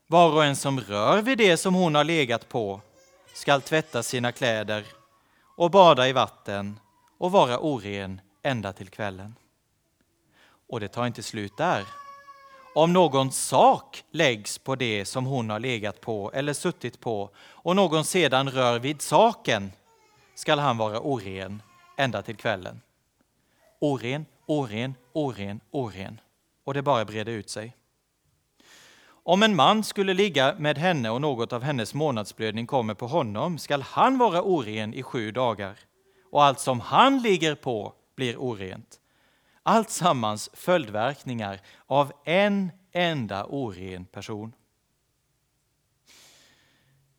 Var 0.07 0.33
och 0.33 0.45
en 0.45 0.57
som 0.57 0.81
rör 0.81 1.23
vid 1.23 1.39
det 1.39 1.57
som 1.57 1.75
hon 1.75 1.95
har 1.95 2.05
legat 2.05 2.49
på 2.49 2.81
skall 3.35 3.63
tvätta 3.63 4.03
sina 4.03 4.33
kläder 4.33 4.87
och 5.57 5.71
bada 5.71 6.09
i 6.09 6.13
vatten 6.13 6.81
och 7.19 7.33
vara 7.33 7.59
oren 7.59 8.21
ända 8.43 8.73
till 8.73 8.89
kvällen. 8.89 9.35
Och 10.69 10.81
det 10.81 10.89
tar 10.89 11.07
inte 11.07 11.23
slut 11.23 11.57
där. 11.57 11.85
Om 12.77 12.93
någon 12.93 13.33
sak 13.33 14.05
läggs 14.11 14.59
på 14.59 14.75
det 14.75 15.05
som 15.05 15.27
hon 15.27 15.51
har 15.51 15.61
legat 15.61 16.01
på 16.01 16.33
eller 16.35 16.53
suttit 16.53 17.01
på 17.01 17.31
och 17.39 17.77
någon 17.77 18.05
sedan 18.05 18.51
rör 18.51 18.79
vid 18.79 19.03
saken 19.03 19.73
skall 20.35 20.59
han 20.59 20.79
vara 20.79 21.01
oren 21.01 21.63
ända 21.97 22.23
till 22.23 22.37
kvällen. 22.37 22.81
Oren, 23.81 24.27
oren, 24.47 24.95
oren, 25.13 25.61
oren. 25.71 26.21
Och 26.65 26.75
det 26.75 26.83
bara 26.83 27.05
breder 27.05 27.33
ut 27.33 27.51
sig. 27.51 27.77
Om 29.09 29.43
en 29.43 29.57
man 29.57 29.85
skulle 29.85 30.15
ligga 30.15 30.55
med 30.59 30.79
henne 30.79 31.11
och 31.11 31.21
något 31.21 31.53
av 31.53 31.63
hennes 31.63 31.95
månadsblödning 31.95 32.67
kommer 32.67 32.95
på 32.95 33.07
honom 33.07 33.59
skall 33.59 33.83
han 33.83 34.19
vara 34.19 34.43
oren 34.43 34.95
i 34.95 35.03
sju 35.03 35.33
dagar 35.33 35.79
och 36.31 36.45
allt 36.45 36.61
som 36.61 36.81
han 36.81 37.23
ligger 37.23 37.55
på 37.55 37.93
blir 38.17 38.37
orent. 38.37 39.01
Allt 39.69 39.91
sammans 39.91 40.51
följdverkningar 40.53 41.61
av 41.87 42.13
en 42.25 42.73
enda 42.93 43.45
oren 43.45 44.05
person. 44.05 44.53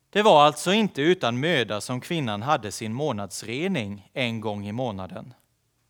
Det 0.09 0.21
var 0.21 0.45
alltså 0.45 0.73
inte 0.73 1.01
utan 1.01 1.39
möda 1.39 1.81
som 1.81 2.01
kvinnan 2.01 2.41
hade 2.41 2.71
sin 2.71 2.93
månadsrening 2.93 4.11
en 4.13 4.41
gång 4.41 4.67
i 4.67 4.71
månaden. 4.71 5.33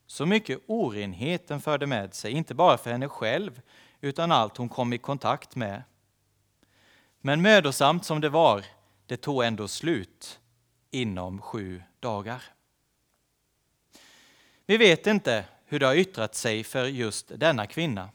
Så 0.08 0.26
mycket 0.26 0.60
orenhet 0.68 1.48
den 1.48 1.62
förde 1.62 1.88
med 1.88 2.14
sig, 2.14 2.32
inte 2.32 2.56
bara 2.56 2.78
för 2.78 2.92
henne 2.92 3.10
själv, 3.10 3.62
utan 4.02 4.32
allt 4.32 4.58
hon 4.58 4.70
kom 4.70 4.94
i 4.94 4.98
kontakt 4.98 5.56
med. 5.56 5.84
Men 7.22 7.42
mödosamt 7.42 8.06
som 8.06 8.22
det 8.22 8.30
var, 8.30 8.66
det 9.06 9.18
tog 9.18 9.44
ändå 9.44 9.68
slut 9.68 10.40
inom 10.92 11.42
sju 11.42 11.84
dagar. 12.00 12.44
Vi 14.66 14.78
vet 14.78 15.08
inte 15.08 15.46
hur 15.68 15.80
det 15.80 15.86
har 15.86 15.96
yttrat 15.96 16.36
sig 16.36 16.64
för 16.64 16.86
just 16.86 17.32
denna 17.36 17.68
kvinna. 17.68 18.10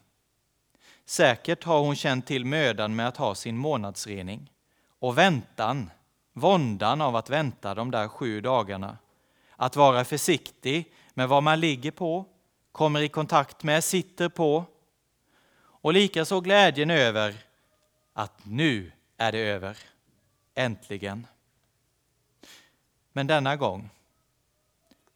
Säkert 1.05 1.63
har 1.63 1.79
hon 1.79 1.95
känt 1.95 2.27
till 2.27 2.45
mödan 2.45 2.95
med 2.95 3.07
att 3.07 3.17
ha 3.17 3.35
sin 3.35 3.57
månadsrening 3.57 4.51
och 4.99 5.17
väntan, 5.17 5.91
våndan 6.33 7.01
av 7.01 7.15
att 7.15 7.29
vänta 7.29 7.75
de 7.75 7.91
där 7.91 8.07
sju 8.07 8.41
dagarna. 8.41 8.97
Att 9.55 9.75
vara 9.75 10.05
försiktig 10.05 10.93
med 11.13 11.29
vad 11.29 11.43
man 11.43 11.59
ligger 11.59 11.91
på, 11.91 12.25
kommer 12.71 13.01
i 13.01 13.09
kontakt 13.09 13.63
med, 13.63 13.83
sitter 13.83 14.29
på. 14.29 14.65
Och 15.55 15.93
likaså 15.93 16.41
glädjen 16.41 16.89
över 16.89 17.35
att 18.13 18.45
nu 18.45 18.91
är 19.17 19.31
det 19.31 19.39
över. 19.39 19.77
Äntligen. 20.55 21.27
Men 23.11 23.27
denna 23.27 23.55
gång, 23.55 23.89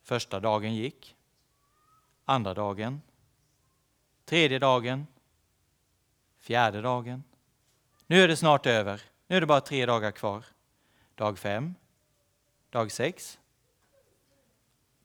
första 0.04 0.40
dagen 0.40 0.76
gick, 0.76 1.17
andra 2.30 2.54
dagen, 2.54 3.02
tredje 4.26 4.60
dagen, 4.60 5.08
fjärde 6.40 6.82
dagen. 6.82 7.24
Nu 8.08 8.22
är 8.22 8.28
det 8.28 8.38
snart 8.38 8.66
över. 8.66 9.02
Nu 9.28 9.36
är 9.38 9.42
det 9.42 9.48
bara 9.48 9.62
tre 9.62 9.86
dagar 9.86 10.12
kvar. 10.12 10.46
Dag 11.16 11.40
fem, 11.40 11.76
dag 12.70 12.92
sex. 12.92 13.40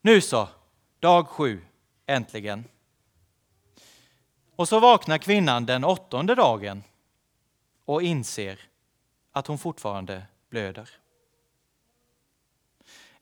Nu 0.01 0.21
så, 0.21 0.47
dag 0.99 1.27
sju, 1.27 1.61
äntligen. 2.05 2.63
Och 4.55 4.67
så 4.67 4.79
vaknar 4.79 5.17
kvinnan 5.17 5.65
den 5.65 5.83
åttonde 5.83 6.35
dagen 6.35 6.83
och 7.85 8.01
inser 8.01 8.59
att 9.31 9.47
hon 9.47 9.57
fortfarande 9.57 10.25
blöder. 10.49 10.89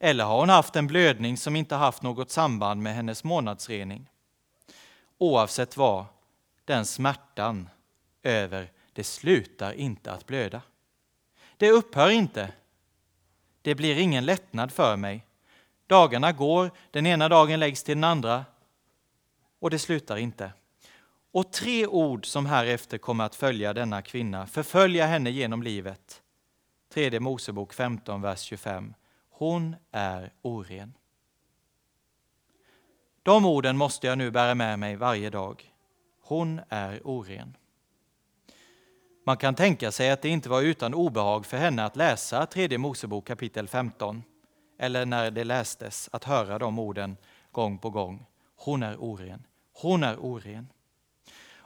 Eller 0.04 0.24
har 0.24 0.40
hon 0.40 0.50
haft 0.50 0.76
en 0.76 0.88
blödning 0.88 1.38
som 1.38 1.56
inte 1.56 1.76
haft 1.76 2.02
något 2.02 2.32
samband 2.32 2.82
med 2.82 2.96
hennes 2.96 3.24
månadsrening? 3.24 4.10
Oavsett 5.18 5.78
vad, 5.78 6.06
den 6.66 6.86
smärtan 6.86 7.70
över 8.24 8.72
det 8.94 9.04
slutar 9.04 9.74
inte 9.74 10.12
att 10.12 10.26
blöda. 10.26 10.62
Det 11.58 11.72
upphör 11.72 12.10
inte. 12.10 12.52
Det 13.62 13.76
blir 13.76 13.98
ingen 13.98 14.26
lättnad 14.26 14.72
för 14.72 14.96
mig. 14.96 15.26
Dagarna 15.88 16.32
går, 16.32 16.72
den 16.92 17.08
ena 17.08 17.30
dagen 17.30 17.60
läggs 17.60 17.84
till 17.84 17.96
den 17.96 18.04
andra 18.04 18.46
och 19.60 19.70
det 19.70 19.80
slutar 19.80 20.18
inte. 20.18 20.54
Och 21.32 21.52
tre 21.52 21.88
ord 21.88 22.26
som 22.26 22.46
härefter 22.46 22.98
kommer 22.98 23.24
att 23.24 23.36
följa 23.36 23.74
denna 23.74 24.02
kvinna, 24.02 24.48
förfölja 24.48 25.06
henne 25.06 25.30
genom 25.30 25.64
livet. 25.64 26.22
Tredje 26.94 27.20
Mosebok 27.20 27.74
15, 27.74 28.22
vers 28.22 28.42
25. 28.42 28.94
Hon 29.42 29.76
är 29.92 30.34
oren. 30.42 30.94
De 33.24 33.46
orden 33.46 33.78
måste 33.78 34.08
jag 34.08 34.18
nu 34.18 34.32
bära 34.32 34.56
med 34.56 34.80
mig 34.80 34.96
varje 34.96 35.30
dag. 35.30 35.74
Hon 36.22 36.62
är 36.70 37.08
oren. 37.08 37.58
Man 39.26 39.38
kan 39.38 39.56
tänka 39.56 39.92
sig 39.92 40.12
att 40.12 40.22
det 40.22 40.30
inte 40.30 40.50
var 40.50 40.62
utan 40.62 40.94
obehag 40.94 41.46
för 41.46 41.58
henne 41.58 41.86
att 41.86 41.96
läsa 41.96 42.46
tredje 42.46 42.78
Mosebok 42.78 43.28
kapitel 43.28 43.68
15, 43.68 44.24
eller 44.80 45.06
när 45.06 45.32
det 45.32 45.44
lästes, 45.44 46.10
att 46.12 46.24
höra 46.24 46.60
de 46.60 46.80
orden 46.80 47.18
gång 47.52 47.78
på 47.78 47.90
gång. 47.90 48.26
Hon 48.56 48.84
är 48.84 48.96
oren, 48.98 49.44
hon 49.74 50.04
är 50.04 50.18
oren. 50.18 50.68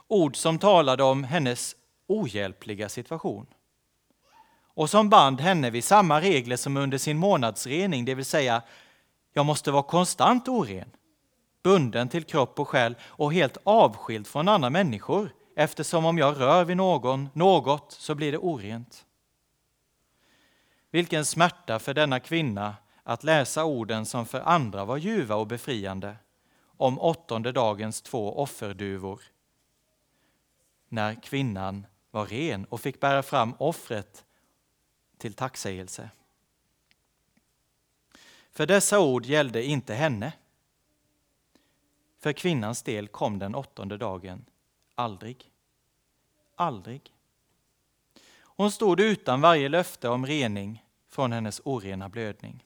Ord 0.08 0.36
som 0.36 0.58
talade 0.58 1.02
om 1.02 1.24
hennes 1.24 1.76
ohjälpliga 2.06 2.88
situation 2.88 3.46
och 4.76 4.90
som 4.90 5.08
band 5.08 5.40
henne 5.40 5.70
vid 5.70 5.84
samma 5.84 6.20
regler 6.20 6.56
som 6.56 6.76
under 6.76 6.98
sin 6.98 7.16
månadsrening, 7.16 8.04
det 8.04 8.14
vill 8.14 8.24
säga 8.24 8.62
jag 9.32 9.46
måste 9.46 9.70
vara 9.70 9.82
konstant 9.82 10.48
oren, 10.48 10.90
bunden 11.62 12.08
till 12.08 12.24
kropp 12.24 12.60
och 12.60 12.68
själ 12.68 12.94
och 13.02 13.32
helt 13.32 13.56
avskild 13.64 14.26
från 14.26 14.48
andra 14.48 14.70
människor 14.70 15.30
eftersom 15.56 16.04
om 16.04 16.18
jag 16.18 16.40
rör 16.40 16.64
vid 16.64 16.76
någon, 16.76 17.28
något, 17.32 17.92
så 17.92 18.14
blir 18.14 18.32
det 18.32 18.38
orent. 18.38 19.04
Vilken 20.90 21.24
smärta 21.24 21.78
för 21.78 21.94
denna 21.94 22.20
kvinna 22.20 22.74
att 23.02 23.24
läsa 23.24 23.64
orden 23.64 24.06
som 24.06 24.26
för 24.26 24.40
andra 24.40 24.84
var 24.84 24.96
ljuva 24.96 25.34
och 25.34 25.46
befriande 25.46 26.16
om 26.76 27.00
åttonde 27.00 27.52
dagens 27.52 28.02
två 28.02 28.38
offerduvor. 28.38 29.20
När 30.88 31.22
kvinnan 31.22 31.86
var 32.10 32.26
ren 32.26 32.64
och 32.64 32.80
fick 32.80 33.00
bära 33.00 33.22
fram 33.22 33.54
offret 33.58 34.25
till 35.18 35.34
tacksägelse. 35.34 36.10
För 38.52 38.66
dessa 38.66 39.00
ord 39.00 39.26
gällde 39.26 39.64
inte 39.64 39.94
henne. 39.94 40.32
För 42.18 42.32
kvinnans 42.32 42.82
del 42.82 43.08
kom 43.08 43.38
den 43.38 43.54
åttonde 43.54 43.96
dagen 43.96 44.44
aldrig. 44.94 45.50
Aldrig. 46.54 47.12
Hon 48.38 48.70
stod 48.70 49.00
utan 49.00 49.40
varje 49.40 49.68
löfte 49.68 50.08
om 50.08 50.26
rening 50.26 50.84
från 51.08 51.32
hennes 51.32 51.60
orena 51.64 52.08
blödning. 52.08 52.64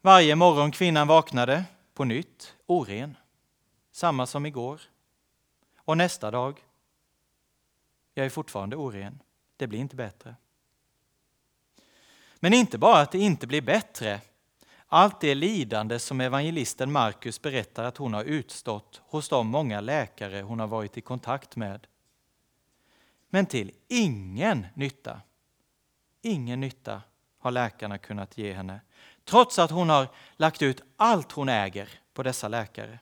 Varje 0.00 0.36
morgon 0.36 0.70
kvinnan 0.70 1.08
vaknade 1.08 1.64
på 1.94 2.04
nytt 2.04 2.56
oren, 2.66 3.16
samma 3.92 4.26
som 4.26 4.46
igår. 4.46 4.80
Och 5.76 5.96
nästa 5.96 6.30
dag, 6.30 6.64
jag 8.14 8.26
är 8.26 8.30
fortfarande 8.30 8.76
oren. 8.76 9.22
Det 9.58 9.66
blir 9.66 9.78
inte 9.78 9.96
bättre. 9.96 10.36
Men 12.40 12.54
inte 12.54 12.78
bara 12.78 13.00
att 13.00 13.12
det 13.12 13.18
inte 13.18 13.46
blir 13.46 13.62
bättre. 13.62 14.20
Allt 14.86 15.20
det 15.20 15.34
lidande 15.34 15.98
som 15.98 16.20
evangelisten 16.20 16.92
Markus 16.92 17.42
berättar 17.42 17.84
att 17.84 17.96
hon 17.96 18.14
har 18.14 18.24
utstått 18.24 19.02
hos 19.04 19.28
de 19.28 19.46
många 19.46 19.80
läkare 19.80 20.40
hon 20.40 20.60
har 20.60 20.66
varit 20.66 20.96
i 20.96 21.00
kontakt 21.00 21.56
med. 21.56 21.86
Men 23.30 23.46
till 23.46 23.72
ingen 23.88 24.66
nytta. 24.74 25.20
Ingen 26.22 26.60
nytta 26.60 27.02
har 27.38 27.50
läkarna 27.50 27.98
kunnat 27.98 28.38
ge 28.38 28.52
henne, 28.52 28.80
trots 29.24 29.58
att 29.58 29.70
hon 29.70 29.88
har 29.88 30.08
lagt 30.36 30.62
ut 30.62 30.82
allt 30.96 31.32
hon 31.32 31.48
äger 31.48 31.88
på 32.14 32.22
dessa 32.22 32.48
läkare. 32.48 32.98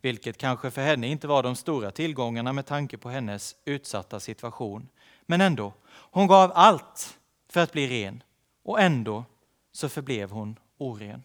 Vilket 0.00 0.38
kanske 0.38 0.70
för 0.70 0.82
henne 0.82 1.06
inte 1.06 1.26
var 1.26 1.42
de 1.42 1.56
stora 1.56 1.90
tillgångarna 1.90 2.52
med 2.52 2.66
tanke 2.66 2.98
på 2.98 3.08
hennes 3.08 3.56
utsatta 3.64 4.20
situation. 4.20 4.88
Men 5.30 5.40
ändå, 5.40 5.72
hon 5.88 6.26
gav 6.26 6.52
allt 6.54 7.18
för 7.48 7.60
att 7.60 7.72
bli 7.72 7.88
ren 7.88 8.22
och 8.62 8.80
ändå 8.80 9.24
så 9.72 9.88
förblev 9.88 10.30
hon 10.30 10.58
oren. 10.78 11.22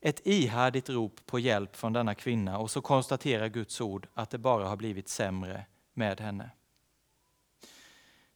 Ett 0.00 0.26
ihärdigt 0.26 0.88
rop 0.88 1.26
på 1.26 1.38
hjälp 1.38 1.76
från 1.76 1.92
denna 1.92 2.14
kvinna 2.14 2.58
och 2.58 2.70
så 2.70 2.80
konstaterar 2.80 3.48
Guds 3.48 3.80
ord 3.80 4.08
att 4.14 4.30
det 4.30 4.38
bara 4.38 4.68
har 4.68 4.76
blivit 4.76 5.08
sämre 5.08 5.66
med 5.92 6.20
henne. 6.20 6.50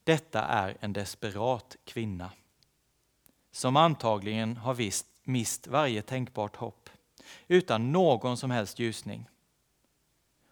Detta 0.05 0.43
är 0.43 0.77
en 0.81 0.93
desperat 0.93 1.77
kvinna 1.85 2.31
som 3.51 3.77
antagligen 3.77 4.57
har 4.57 4.75
visst, 4.75 5.07
mist 5.23 5.67
varje 5.67 6.03
tänkbart 6.03 6.57
hopp 6.57 6.91
utan 7.49 7.93
någon 7.93 8.37
som 8.37 8.51
helst 8.51 8.79
ljusning. 8.79 9.29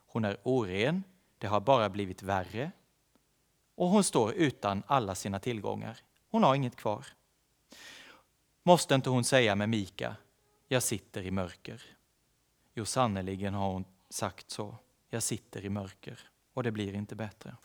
Hon 0.06 0.24
är 0.24 0.36
oren, 0.42 1.04
det 1.38 1.46
har 1.46 1.60
bara 1.60 1.88
blivit 1.88 2.22
värre 2.22 2.70
och 3.74 3.88
hon 3.88 4.04
står 4.04 4.32
utan 4.32 4.82
alla 4.86 5.14
sina 5.14 5.38
tillgångar. 5.38 5.98
Hon 6.30 6.42
har 6.42 6.54
inget 6.54 6.76
kvar. 6.76 7.06
Måste 8.62 8.94
inte 8.94 9.10
hon 9.10 9.24
säga 9.24 9.56
med 9.56 9.68
Mika, 9.68 10.16
jag 10.68 10.82
sitter 10.82 11.22
i 11.22 11.30
mörker? 11.30 11.82
Jo, 12.74 12.84
sannerligen 12.84 13.54
har 13.54 13.72
hon 13.72 13.84
sagt 14.08 14.50
så. 14.50 14.76
Jag 15.10 15.22
sitter 15.22 15.64
i 15.64 15.68
mörker 15.68 16.18
och 16.54 16.62
det 16.62 16.70
blir 16.70 16.94
inte 16.94 17.14
bättre. 17.14 17.56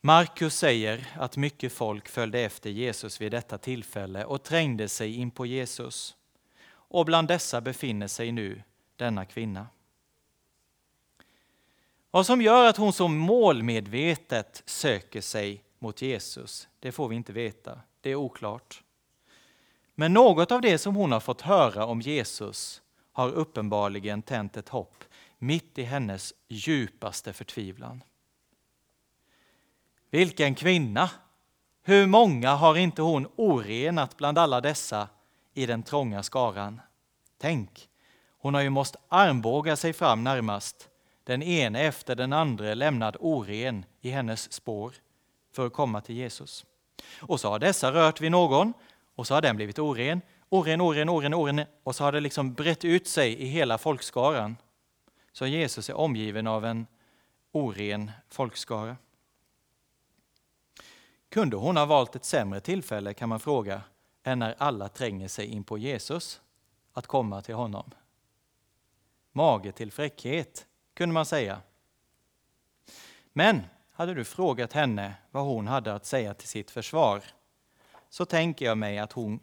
Markus 0.00 0.56
säger 0.56 1.08
att 1.16 1.36
mycket 1.36 1.72
folk 1.72 2.08
följde 2.08 2.40
efter 2.40 2.70
Jesus 2.70 3.20
vid 3.20 3.32
detta 3.32 3.58
tillfälle 3.58 4.24
och 4.24 4.42
trängde 4.42 4.88
sig 4.88 5.14
in 5.14 5.30
på 5.30 5.46
Jesus. 5.46 6.16
Och 6.66 7.04
bland 7.04 7.28
dessa 7.28 7.60
befinner 7.60 8.06
sig 8.06 8.32
nu 8.32 8.62
denna 8.96 9.24
kvinna. 9.24 9.66
Vad 12.14 12.26
som 12.26 12.42
gör 12.42 12.68
att 12.68 12.76
hon 12.76 12.92
så 12.92 13.08
målmedvetet 13.08 14.62
söker 14.66 15.20
sig 15.20 15.64
mot 15.78 16.02
Jesus, 16.02 16.68
det 16.80 16.92
får 16.92 17.08
vi 17.08 17.16
inte 17.16 17.32
veta. 17.32 17.80
Det 18.00 18.10
är 18.10 18.14
oklart. 18.14 18.82
Men 19.94 20.12
något 20.12 20.52
av 20.52 20.60
det 20.60 20.78
som 20.78 20.96
hon 20.96 21.12
har 21.12 21.20
fått 21.20 21.40
höra 21.40 21.86
om 21.86 22.00
Jesus 22.00 22.82
har 23.12 23.30
uppenbarligen 23.32 24.22
tänt 24.22 24.56
ett 24.56 24.68
hopp 24.68 25.04
mitt 25.38 25.78
i 25.78 25.82
hennes 25.82 26.34
djupaste 26.48 27.32
förtvivlan. 27.32 28.02
Vilken 30.10 30.54
kvinna! 30.54 31.10
Hur 31.82 32.06
många 32.06 32.54
har 32.54 32.76
inte 32.76 33.02
hon 33.02 33.28
orenat 33.36 34.16
bland 34.16 34.38
alla 34.38 34.60
dessa 34.60 35.08
i 35.54 35.66
den 35.66 35.82
trånga 35.82 36.22
skaran? 36.22 36.80
Tänk, 37.38 37.88
hon 38.38 38.54
har 38.54 38.62
ju 38.62 38.70
måste 38.70 38.98
armbåga 39.08 39.76
sig 39.76 39.92
fram 39.92 40.24
närmast, 40.24 40.88
den 41.24 41.42
ene 41.42 41.80
efter 41.80 42.14
den 42.14 42.32
andra 42.32 42.74
lämnad 42.74 43.16
oren 43.20 43.84
i 44.00 44.10
hennes 44.10 44.52
spår 44.52 44.94
för 45.52 45.66
att 45.66 45.72
komma 45.72 46.00
till 46.00 46.14
Jesus. 46.14 46.66
Och 47.20 47.40
så 47.40 47.48
har 47.48 47.58
dessa 47.58 47.92
rört 47.92 48.20
vid 48.20 48.32
någon 48.32 48.72
och 49.14 49.26
så 49.26 49.34
har 49.34 49.42
den 49.42 49.56
blivit 49.56 49.78
oren, 49.78 50.20
oren, 50.48 50.80
oren, 50.80 51.08
oren, 51.08 51.34
oren 51.34 51.64
och 51.82 51.96
så 51.96 52.04
har 52.04 52.12
det 52.12 52.20
liksom 52.20 52.54
brett 52.54 52.84
ut 52.84 53.06
sig 53.06 53.42
i 53.42 53.46
hela 53.46 53.78
folkskaran. 53.78 54.56
Så 55.32 55.46
Jesus 55.46 55.90
är 55.90 55.94
omgiven 55.94 56.46
av 56.46 56.64
en 56.64 56.86
oren 57.52 58.10
folkskara. 58.28 58.96
Kunde 61.28 61.56
hon 61.56 61.76
ha 61.76 61.84
valt 61.86 62.16
ett 62.16 62.24
sämre 62.24 62.60
tillfälle 62.60 63.14
kan 63.14 63.28
man 63.28 63.40
fråga, 63.40 63.82
än 64.22 64.38
när 64.38 64.54
alla 64.58 64.88
tränger 64.88 65.28
sig 65.28 65.46
in 65.46 65.64
på 65.64 65.78
Jesus, 65.78 66.40
att 66.92 67.06
komma 67.06 67.42
till 67.42 67.54
honom? 67.54 67.90
Mage 69.32 69.72
till 69.72 69.92
fräckhet, 69.92 70.66
kunde 70.94 71.12
man 71.12 71.26
säga. 71.26 71.60
Men 73.32 73.62
hade 73.92 74.14
du 74.14 74.24
frågat 74.24 74.72
henne 74.72 75.14
vad 75.30 75.44
hon 75.44 75.66
hade 75.66 75.94
att 75.94 76.06
säga 76.06 76.34
till 76.34 76.48
sitt 76.48 76.70
försvar, 76.70 77.22
så 78.08 78.24
tänker 78.24 78.64
jag 78.64 78.78
mig 78.78 78.98
att 78.98 79.12
hon 79.12 79.40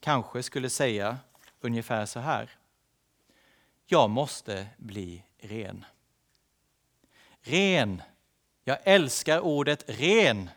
kanske 0.00 0.42
skulle 0.42 0.70
säga 0.70 1.18
ungefär 1.60 2.06
så 2.06 2.20
här. 2.20 2.50
Jag 3.86 4.10
måste 4.10 4.66
bli 4.76 5.24
ren. 5.38 5.84
Ren. 7.40 8.02
Jag 8.64 8.78
älskar 8.84 9.40
ordet 9.40 9.84
ren. 9.86 10.50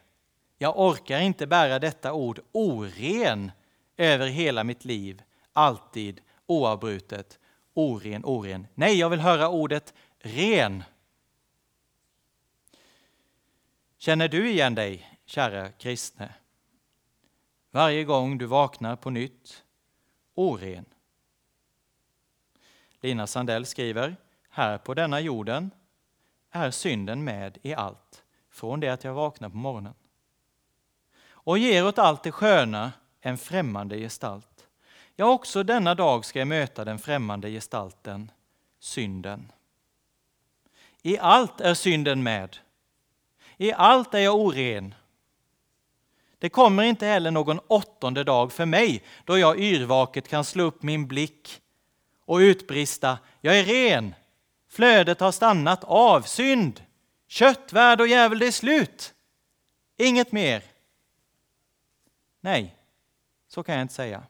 Jag 0.58 0.80
orkar 0.80 1.20
inte 1.20 1.48
bära 1.48 1.80
detta 1.80 2.14
ord 2.14 2.40
oren 2.52 3.52
över 3.98 4.28
hela 4.28 4.64
mitt 4.64 4.86
liv, 4.86 5.22
alltid, 5.54 6.22
oavbrutet, 6.46 7.40
oren, 7.74 8.26
oren. 8.26 8.68
Nej, 8.74 9.00
jag 9.00 9.10
vill 9.10 9.20
höra 9.20 9.50
ordet 9.50 9.94
ren. 10.24 10.84
Känner 13.98 14.28
du 14.28 14.50
igen 14.50 14.76
dig, 14.76 15.20
kära 15.26 15.72
kristne? 15.72 16.34
Varje 17.72 18.04
gång 18.04 18.38
du 18.38 18.46
vaknar 18.46 18.96
på 18.96 19.10
nytt, 19.10 19.64
oren. 20.34 20.86
Lina 23.02 23.28
Sandell 23.28 23.66
skriver, 23.66 24.16
här 24.50 24.78
på 24.78 24.94
denna 24.94 25.20
jorden 25.20 25.72
är 26.52 26.72
synden 26.72 27.24
med 27.24 27.58
i 27.62 27.74
allt, 27.74 28.24
från 28.50 28.80
det 28.80 28.90
att 28.90 29.04
jag 29.04 29.14
vaknar 29.14 29.50
på 29.50 29.58
morgonen 29.58 29.94
och 31.44 31.58
ger 31.58 31.88
åt 31.88 32.00
allt 32.00 32.24
det 32.24 32.32
sköna 32.32 32.92
en 33.22 33.38
främmande 33.38 33.98
gestalt. 33.98 34.68
Ja, 35.16 35.26
också 35.26 35.64
denna 35.64 35.96
dag 35.96 36.26
ska 36.26 36.40
jag 36.40 36.48
möta 36.48 36.86
den 36.86 37.00
främmande 37.00 37.50
gestalten, 37.50 38.32
synden. 38.80 39.52
I 41.04 41.18
allt 41.18 41.62
är 41.62 41.74
synden 41.74 42.24
med. 42.24 42.58
I 43.58 43.74
allt 43.74 44.14
är 44.14 44.20
jag 44.20 44.36
oren. 44.36 44.96
Det 46.40 46.50
kommer 46.50 46.84
inte 46.84 47.06
heller 47.06 47.32
någon 47.32 47.60
åttonde 47.60 48.24
dag 48.24 48.52
för 48.52 48.66
mig 48.66 49.04
då 49.26 49.38
jag 49.38 49.60
yrvaket 49.60 50.28
kan 50.28 50.44
slå 50.44 50.64
upp 50.64 50.84
min 50.84 51.08
blick 51.08 51.62
och 52.26 52.38
utbrista 52.38 53.18
Jag 53.42 53.60
är 53.60 53.64
ren! 53.64 54.16
Flödet 54.70 55.20
har 55.20 55.32
stannat 55.32 55.84
av 55.84 56.22
synd. 56.22 56.84
Kött, 57.28 57.74
värld 57.74 58.02
och 58.02 58.08
djävul, 58.08 58.40
det 58.40 58.48
är 58.48 58.52
slut. 58.52 59.14
Inget 59.98 60.32
mer. 60.32 60.64
Nej, 62.42 62.76
så 63.48 63.64
kan 63.64 63.76
jag 63.76 63.82
inte 63.82 63.94
säga. 63.94 64.24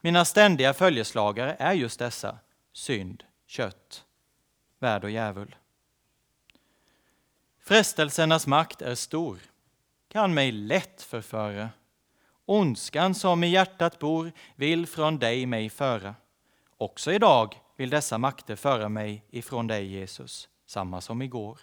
Mina 0.00 0.24
ständiga 0.24 0.74
följeslagare 0.74 1.56
är 1.58 1.72
just 1.72 1.98
dessa 1.98 2.38
synd, 2.72 3.24
kött, 3.46 4.04
värld 4.82 5.04
och 5.04 5.10
djävul. 5.10 5.56
Frestelsernas 7.58 8.46
makt 8.46 8.82
är 8.82 8.94
stor, 8.94 9.38
kan 10.08 10.34
mig 10.34 10.52
lätt 10.52 11.02
förföra. 11.02 11.70
Ondskan 12.44 13.14
som 13.14 13.44
i 13.44 13.48
hjärtat 13.48 13.98
bor 13.98 14.32
vill 14.56 14.86
från 14.86 15.18
dig 15.18 15.46
mig 15.46 15.70
föra. 15.70 16.14
Också 16.76 17.12
idag 17.12 17.54
vill 17.76 17.90
dessa 17.90 18.18
makter 18.18 18.56
föra 18.56 18.88
mig 18.88 19.24
ifrån 19.30 19.66
dig, 19.66 19.86
Jesus. 19.86 20.48
samma 20.66 21.00
som 21.00 21.22
igår. 21.22 21.60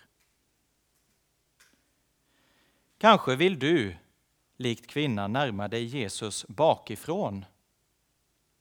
Kanske 2.97 3.35
vill 3.35 3.59
du, 3.59 3.95
likt 4.57 4.87
kvinnan, 4.87 5.33
närma 5.33 5.67
dig 5.67 5.83
Jesus 5.83 6.45
bakifrån, 6.47 7.45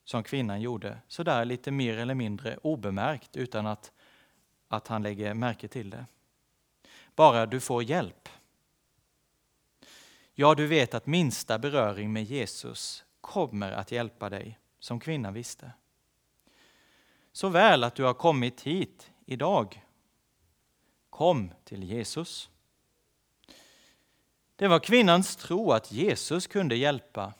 som 0.04 0.22
kvinnan 0.22 0.60
gjorde, 0.60 0.98
så 1.08 1.22
där 1.22 1.44
lite 1.44 1.70
mer 1.70 1.98
eller 1.98 2.14
mindre 2.14 2.56
obemärkt 2.56 3.36
utan 3.36 3.66
att, 3.66 3.92
att 4.68 4.88
han 4.88 5.02
lägger 5.02 5.34
märke 5.34 5.68
till 5.68 5.90
det. 5.90 6.06
Bara 7.14 7.46
du 7.46 7.60
får 7.60 7.82
hjälp. 7.82 8.28
Ja, 10.34 10.54
du 10.54 10.66
vet 10.66 10.94
att 10.94 11.06
minsta 11.06 11.58
beröring 11.58 12.12
med 12.12 12.24
Jesus 12.24 13.04
kommer 13.20 13.72
att 13.72 13.92
hjälpa 13.92 14.30
dig, 14.30 14.58
som 14.78 15.00
kvinnan 15.00 15.34
visste. 15.34 15.72
Så 17.32 17.48
väl 17.48 17.84
att 17.84 17.94
du 17.94 18.04
har 18.04 18.14
kommit 18.14 18.62
hit 18.62 19.10
idag. 19.26 19.84
Kom 21.10 21.50
till 21.64 21.84
Jesus. 21.84 22.50
Det 24.56 24.68
var 24.68 24.80
kvinnans 24.80 25.36
tro 25.36 25.72
att 25.72 25.92
Jesus 25.92 26.46
kunde 26.46 26.76
hjälpa. 26.76 27.34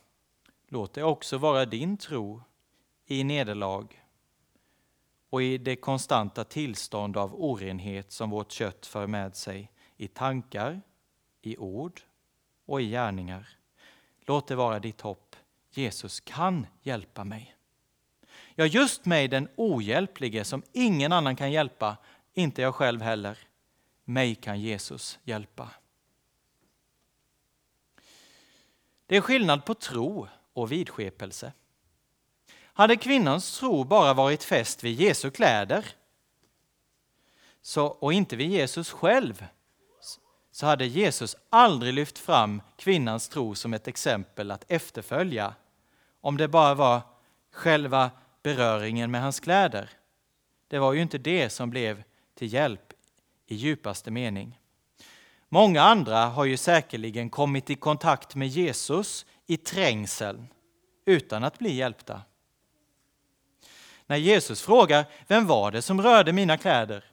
Låt 0.69 0.93
det 0.95 1.03
också 1.03 1.39
vara 1.39 1.65
din 1.65 1.97
tro 1.97 2.43
i 3.07 3.25
nederlag 3.25 3.87
och 5.31 5.43
i 5.43 5.59
det 5.59 5.77
konstanta 5.77 6.45
tillstånd 6.45 7.17
av 7.17 7.35
orenhet 7.35 8.13
som 8.13 8.31
vårt 8.31 8.53
kött 8.53 8.87
för 8.87 9.07
med 9.07 9.37
sig 9.37 9.73
i 9.97 10.09
tankar, 10.09 10.81
i 11.41 11.57
ord 11.57 12.01
och 12.67 12.83
i 12.83 12.91
gärningar. 12.91 13.49
Låt 14.21 14.47
det 14.47 14.55
vara 14.55 14.79
ditt 14.79 15.01
hopp. 15.01 15.37
Jesus 15.71 16.21
kan 16.21 16.67
hjälpa 16.83 17.25
mig. 17.25 17.55
Ja, 18.55 18.67
just 18.67 19.05
mig 19.05 19.29
den 19.29 19.49
ohjälplige 19.57 20.45
som 20.45 20.63
ingen 20.73 21.13
annan 21.13 21.37
kan 21.37 21.53
hjälpa, 21.53 21.97
inte 22.35 22.63
jag 22.63 22.75
själv 22.75 23.03
heller. 23.03 23.39
Mig 24.05 24.35
kan 24.35 24.61
Jesus 24.61 25.19
hjälpa. 25.25 25.71
Det 29.07 29.17
är 29.17 29.21
skillnad 29.21 29.65
på 29.65 29.75
tro 29.75 30.29
och 30.53 30.73
vidskepelse. 30.73 31.53
Hade 32.79 32.97
kvinnans 32.97 33.59
tro 33.59 33.85
bara 33.85 34.15
varit 34.15 34.45
fäst 34.45 34.85
vid 34.85 35.01
Jesu 35.01 35.31
kläder 35.31 35.87
så, 37.63 37.87
och 37.87 38.13
inte 38.13 38.37
vid 38.37 38.51
Jesus 38.51 38.91
själv 38.91 39.47
så 40.51 40.67
hade 40.67 40.87
Jesus 40.87 41.37
aldrig 41.51 41.95
lyft 41.95 42.19
fram 42.19 42.63
kvinnans 42.77 43.29
tro 43.29 43.55
som 43.55 43.75
ett 43.75 43.89
exempel 43.89 44.51
att 44.51 44.65
efterfölja 44.69 45.55
om 46.21 46.37
det 46.37 46.49
bara 46.49 46.75
var 46.75 47.01
själva 47.53 48.11
beröringen 48.43 49.11
med 49.11 49.23
hans 49.23 49.41
kläder. 49.41 49.91
Det 50.69 50.79
var 50.79 50.93
ju 50.93 51.03
inte 51.03 51.19
det 51.19 51.51
som 51.51 51.71
blev 51.71 52.03
till 52.35 52.53
hjälp 52.53 52.93
i 53.47 53.55
djupaste 53.55 54.11
mening. 54.11 54.59
Många 55.49 55.83
andra 55.83 56.27
har 56.27 56.45
ju 56.45 56.57
säkerligen 56.57 57.31
kommit 57.31 57.71
i 57.71 57.75
kontakt 57.75 58.35
med 58.35 58.49
Jesus 58.49 59.27
i 59.47 59.57
trängseln 59.57 60.49
utan 61.05 61.45
att 61.45 61.59
bli 61.59 61.75
hjälpta. 61.75 62.23
När 64.09 64.17
Jesus 64.17 64.63
frågar 64.63 65.05
vem 65.27 65.47
var 65.47 65.71
det 65.71 65.83
som 65.83 66.03
rörde 66.03 66.33
mina 66.33 66.57
kläder? 66.59 67.05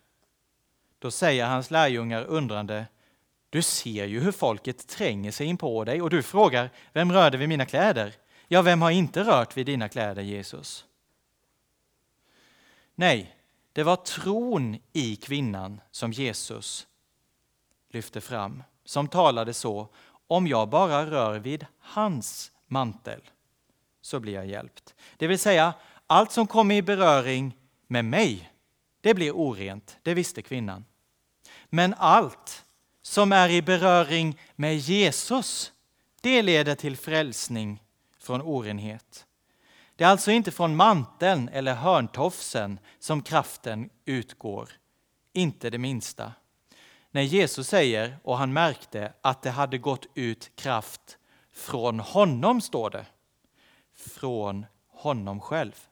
Då 1.00 1.12
säger 1.12 1.46
hans 1.46 1.72
lärjungar 1.72 2.24
undrande 2.24 2.86
Du 3.50 3.62
ser 3.62 4.06
ju 4.06 4.20
hur 4.20 4.32
folket 4.32 4.88
tränger 4.88 5.32
sig 5.32 5.48
in 5.48 5.58
på 5.58 5.84
dig 5.84 6.02
och 6.02 6.10
du 6.10 6.24
frågar 6.24 6.70
Vem 6.94 7.12
rörde 7.12 7.38
vid 7.38 7.50
mina 7.50 7.66
kläder? 7.66 8.14
Ja, 8.48 8.62
vem 8.62 8.82
har 8.82 8.92
inte 8.92 9.24
rört 9.24 9.58
vid 9.58 9.66
dina 9.66 9.90
kläder, 9.90 10.22
Jesus? 10.22 10.86
Nej, 12.96 13.36
det 13.74 13.84
var 13.84 13.96
tron 13.96 14.78
i 14.94 15.16
kvinnan 15.16 15.82
som 15.92 16.12
Jesus 16.12 16.88
lyfte 17.90 18.22
fram, 18.22 18.64
som 18.86 19.08
talade 19.08 19.54
så 19.54 19.88
om 20.28 20.48
jag 20.48 20.70
bara 20.70 21.06
rör 21.06 21.40
vid 21.40 21.66
hans 21.80 22.52
mantel 22.68 23.22
så 24.02 24.20
blir 24.20 24.34
jag 24.34 24.46
hjälpt. 24.46 24.96
Det 25.18 25.28
vill 25.28 25.40
säga, 25.40 25.74
allt 26.08 26.32
som 26.32 26.48
kommer 26.48 26.76
i 26.76 26.82
beröring 26.82 27.58
med 27.88 28.06
mig, 28.06 28.52
det 29.02 29.14
blir 29.14 29.32
orent, 29.32 29.98
det 30.04 30.14
visste 30.14 30.42
kvinnan. 30.42 30.86
Men 31.70 31.94
allt 31.94 32.66
som 33.02 33.32
är 33.32 33.50
i 33.50 33.62
beröring 33.62 34.40
med 34.56 34.78
Jesus, 34.78 35.72
det 36.22 36.42
leder 36.42 36.76
till 36.76 36.98
frälsning 36.98 37.84
från 38.20 38.42
orenhet. 38.42 39.26
Det 39.96 40.04
är 40.04 40.08
alltså 40.08 40.32
inte 40.32 40.52
från 40.52 40.76
manteln 40.76 41.50
eller 41.50 41.76
hörntofsen 41.76 42.80
som 43.00 43.22
kraften 43.22 43.90
utgår, 44.06 44.70
inte 45.34 45.70
det 45.70 45.78
minsta. 45.78 46.34
När 47.12 47.22
Jesus 47.22 47.68
säger, 47.68 48.18
och 48.24 48.38
han 48.38 48.54
märkte 48.54 49.14
att 49.22 49.42
det 49.42 49.50
hade 49.50 49.78
gått 49.78 50.06
ut 50.14 50.52
kraft 50.56 51.18
från 51.54 52.00
honom, 52.00 52.62
står 52.62 52.90
det. 52.90 53.06
Från 53.94 54.66
honom 54.88 55.42
själv. 55.42 55.88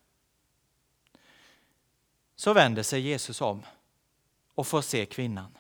Så 2.36 2.53
vänder 2.53 2.84
sig 2.84 3.01
Jesus 3.01 3.41
om 3.41 3.63
och 4.55 4.67
får 4.67 4.81
se 4.81 5.05
kvinnan. 5.05 5.57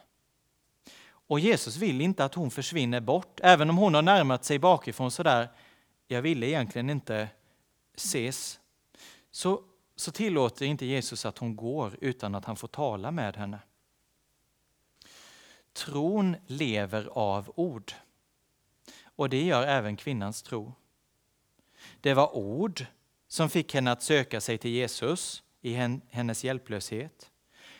Och 1.27 1.39
Jesus 1.39 1.77
vill 1.77 2.01
inte 2.01 2.25
att 2.25 2.35
hon 2.35 2.51
försvinner 2.51 2.99
bort, 2.99 3.39
även 3.43 3.69
om 3.69 3.77
hon 3.77 3.93
har 3.93 4.01
närmat 4.01 4.45
sig 4.45 4.59
bakifrån 4.59 5.11
sådär, 5.11 5.49
jag 6.07 6.21
ville 6.21 6.47
egentligen 6.47 6.89
inte 6.89 7.29
ses. 7.95 8.59
Så, 9.31 9.63
så 9.95 10.11
tillåter 10.11 10.65
inte 10.65 10.85
Jesus 10.85 11.25
att 11.25 11.37
hon 11.37 11.55
går 11.55 11.97
utan 12.01 12.35
att 12.35 12.45
han 12.45 12.55
får 12.55 12.67
tala 12.67 13.11
med 13.11 13.35
henne. 13.35 13.59
Tron 15.73 16.35
lever 16.47 17.09
av 17.11 17.51
ord. 17.55 17.93
Och 19.15 19.29
det 19.29 19.43
gör 19.43 19.67
även 19.67 19.97
kvinnans 19.97 20.41
tro. 20.41 20.73
Det 22.01 22.13
var 22.13 22.35
ord 22.35 22.85
som 23.27 23.49
fick 23.49 23.73
henne 23.73 23.91
att 23.91 24.03
söka 24.03 24.41
sig 24.41 24.57
till 24.57 24.71
Jesus 24.71 25.42
i 25.63 25.73
hennes 26.09 26.43
hjälplöshet. 26.43 27.31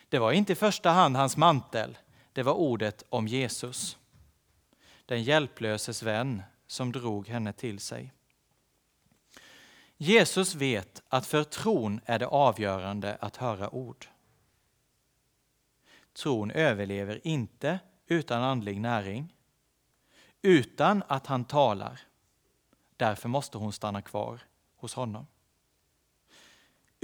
Det 0.10 0.20
var 0.20 0.32
inte 0.32 0.54
i 0.54 0.56
första 0.56 0.90
hand 0.90 1.16
hans 1.16 1.38
mantel, 1.38 1.98
det 2.34 2.44
var 2.44 2.54
ordet 2.54 3.04
om 3.10 3.28
Jesus. 3.28 3.98
Den 5.06 5.24
hjälplöses 5.24 6.04
vän 6.04 6.44
som 6.68 6.92
drog 6.92 7.28
henne 7.28 7.54
till 7.54 7.80
sig. 7.80 8.14
Jesus 9.98 10.56
vet 10.56 11.04
att 11.10 11.26
för 11.26 11.44
tron 11.44 12.02
är 12.06 12.20
det 12.20 12.28
avgörande 12.28 13.18
att 13.22 13.36
höra 13.36 13.76
ord. 13.76 14.08
Tron 16.14 16.52
överlever 16.52 17.28
inte 17.28 17.80
utan 18.08 18.44
andlig 18.44 18.82
näring, 18.82 19.36
utan 20.42 21.04
att 21.08 21.28
han 21.28 21.46
talar. 21.46 22.00
Därför 22.98 23.30
måste 23.30 23.58
hon 23.58 23.74
stanna 23.74 24.02
kvar 24.02 24.40
hos 24.76 24.94
honom. 24.94 25.26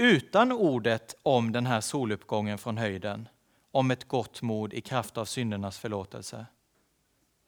Utan 0.02 0.52
ordet 0.52 1.16
om 1.24 1.52
den 1.52 1.66
här 1.66 1.82
soluppgången 1.82 2.58
från 2.58 2.78
höjden, 2.78 3.30
om 3.72 3.92
ett 3.92 4.08
gott 4.08 4.42
mod 4.42 4.74
i 4.74 4.82
kraft 4.82 5.18
av 5.18 5.26
syndernas 5.26 5.80
förlåtelse, 5.80 6.46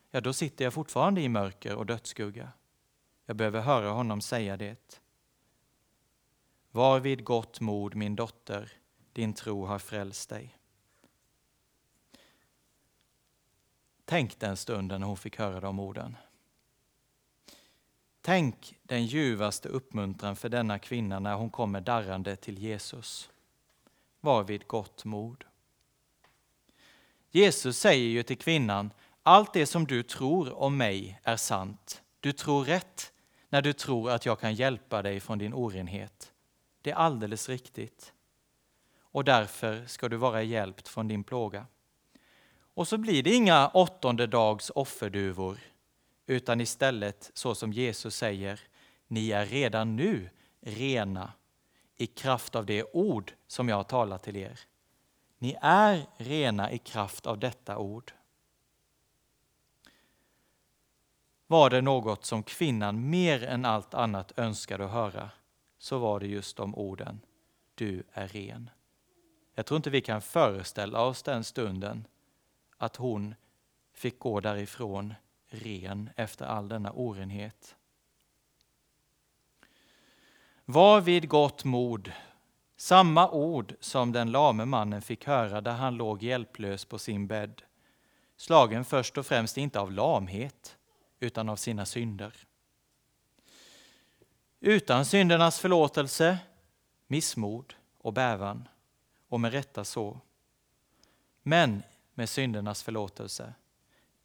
ja, 0.10 0.22
då 0.22 0.34
sitter 0.34 0.66
jag 0.66 0.74
fortfarande 0.74 1.22
i 1.22 1.30
mörker 1.30 1.76
och 1.76 1.86
dödsskugga. 1.86 2.52
Jag 3.26 3.36
behöver 3.36 3.62
höra 3.62 3.90
honom 3.90 4.22
säga 4.22 4.58
det. 4.58 5.02
Var 6.72 7.00
vid 7.00 7.24
gott 7.24 7.60
mod, 7.60 7.96
min 7.96 8.16
dotter, 8.16 8.72
din 9.14 9.34
tro 9.34 9.66
har 9.66 9.80
frälst 9.80 10.30
dig. 10.30 10.58
Tänk 14.06 14.40
den 14.40 14.58
stunden 14.58 15.02
när 15.02 15.08
hon 15.08 15.18
fick 15.18 15.40
höra 15.40 15.60
de 15.60 15.80
orden. 15.80 16.18
Tänk 18.22 18.76
den 18.84 19.06
ljuvaste 19.06 19.70
uppmuntran 19.70 20.36
för 20.36 20.50
denna 20.50 20.80
kvinna 20.80 21.20
när 21.20 21.36
hon 21.36 21.50
kommer 21.50 21.82
darrande 21.82 22.36
till 22.36 22.58
Jesus. 22.58 23.30
Var 24.20 24.44
vid 24.44 24.68
gott 24.68 25.06
mod. 25.06 25.44
Jesus 27.32 27.78
säger 27.78 28.10
ju 28.10 28.24
till 28.24 28.38
kvinnan, 28.38 28.92
allt 29.24 29.54
det 29.54 29.66
som 29.66 29.88
du 29.88 30.04
tror 30.04 30.54
om 30.54 30.78
mig 30.78 31.20
är 31.24 31.38
sant. 31.38 32.02
Du 32.20 32.32
tror 32.32 32.66
rätt 32.66 33.14
när 33.50 33.62
du 33.62 33.74
tror 33.74 34.12
att 34.12 34.26
jag 34.26 34.40
kan 34.40 34.54
hjälpa 34.54 35.02
dig 35.02 35.20
från 35.20 35.38
din 35.38 35.54
orenhet. 35.54 36.34
Det 36.82 36.92
är 36.92 36.96
alldeles 36.96 37.50
riktigt. 37.50 38.14
Och 39.02 39.24
därför 39.24 39.86
ska 39.86 40.10
du 40.10 40.18
vara 40.18 40.44
hjälpt 40.44 40.88
från 40.88 41.08
din 41.08 41.24
plåga. 41.24 41.66
Och 42.74 42.88
så 42.88 42.98
blir 42.98 43.24
det 43.24 43.34
inga 43.34 43.68
åttonde 43.68 44.28
dags 44.28 44.72
offerduvor, 44.76 45.58
utan 46.32 46.62
istället 46.62 47.32
så 47.34 47.56
som 47.56 47.74
Jesus 47.74 48.16
säger, 48.16 48.62
ni 49.08 49.32
är 49.32 49.46
redan 49.46 49.96
nu 49.96 50.30
rena 50.62 51.34
i 51.98 52.08
kraft 52.08 52.56
av 52.56 52.66
det 52.66 52.84
ord 52.94 53.34
som 53.48 53.70
jag 53.70 53.76
har 53.76 53.84
talat 53.84 54.24
till 54.24 54.36
er. 54.36 54.60
Ni 55.38 55.58
är 55.62 56.06
rena 56.18 56.72
i 56.72 56.78
kraft 56.78 57.26
av 57.26 57.40
detta 57.40 57.78
ord. 57.78 58.14
Var 61.48 61.70
det 61.70 61.82
något 61.82 62.26
som 62.26 62.44
kvinnan 62.44 63.10
mer 63.10 63.44
än 63.44 63.66
allt 63.66 63.94
annat 63.94 64.40
önskade 64.40 64.86
att 64.86 64.92
höra, 64.92 65.30
så 65.78 65.98
var 65.98 66.20
det 66.20 66.28
just 66.28 66.58
de 66.58 66.76
orden. 66.76 67.22
Du 67.76 68.04
är 68.12 68.28
ren. 68.28 68.70
Jag 69.56 69.66
tror 69.66 69.76
inte 69.76 69.90
vi 69.90 70.02
kan 70.02 70.22
föreställa 70.22 71.02
oss 71.02 71.24
den 71.24 71.44
stunden 71.44 72.08
att 72.78 72.96
hon 72.96 73.36
fick 73.94 74.20
gå 74.20 74.40
därifrån 74.40 75.14
ren 75.52 76.10
efter 76.16 76.46
all 76.46 76.70
denna 76.70 76.92
orenhet. 76.92 77.76
Var 80.66 81.02
vid 81.02 81.30
gott 81.30 81.64
mod, 81.64 82.12
samma 82.78 83.30
ord 83.32 83.76
som 83.80 84.12
den 84.12 84.32
lame 84.32 84.66
mannen 84.66 85.02
fick 85.02 85.26
höra 85.26 85.62
där 85.62 85.72
han 85.72 85.96
låg 85.96 86.24
hjälplös 86.24 86.86
på 86.86 87.00
sin 87.00 87.28
bädd, 87.28 87.62
slagen 88.38 88.86
först 88.86 89.18
och 89.18 89.26
främst 89.26 89.58
inte 89.58 89.80
av 89.80 89.92
lamhet, 89.92 90.78
utan 91.20 91.50
av 91.50 91.56
sina 91.56 91.86
synder. 91.86 92.34
Utan 94.60 95.06
syndernas 95.06 95.60
förlåtelse, 95.60 96.38
missmod 97.08 97.74
och 97.98 98.14
bävan, 98.14 98.68
och 99.28 99.40
med 99.40 99.52
rätta 99.52 99.84
så. 99.84 100.20
Men 101.44 101.84
med 102.14 102.30
syndernas 102.30 102.84
förlåtelse. 102.84 103.54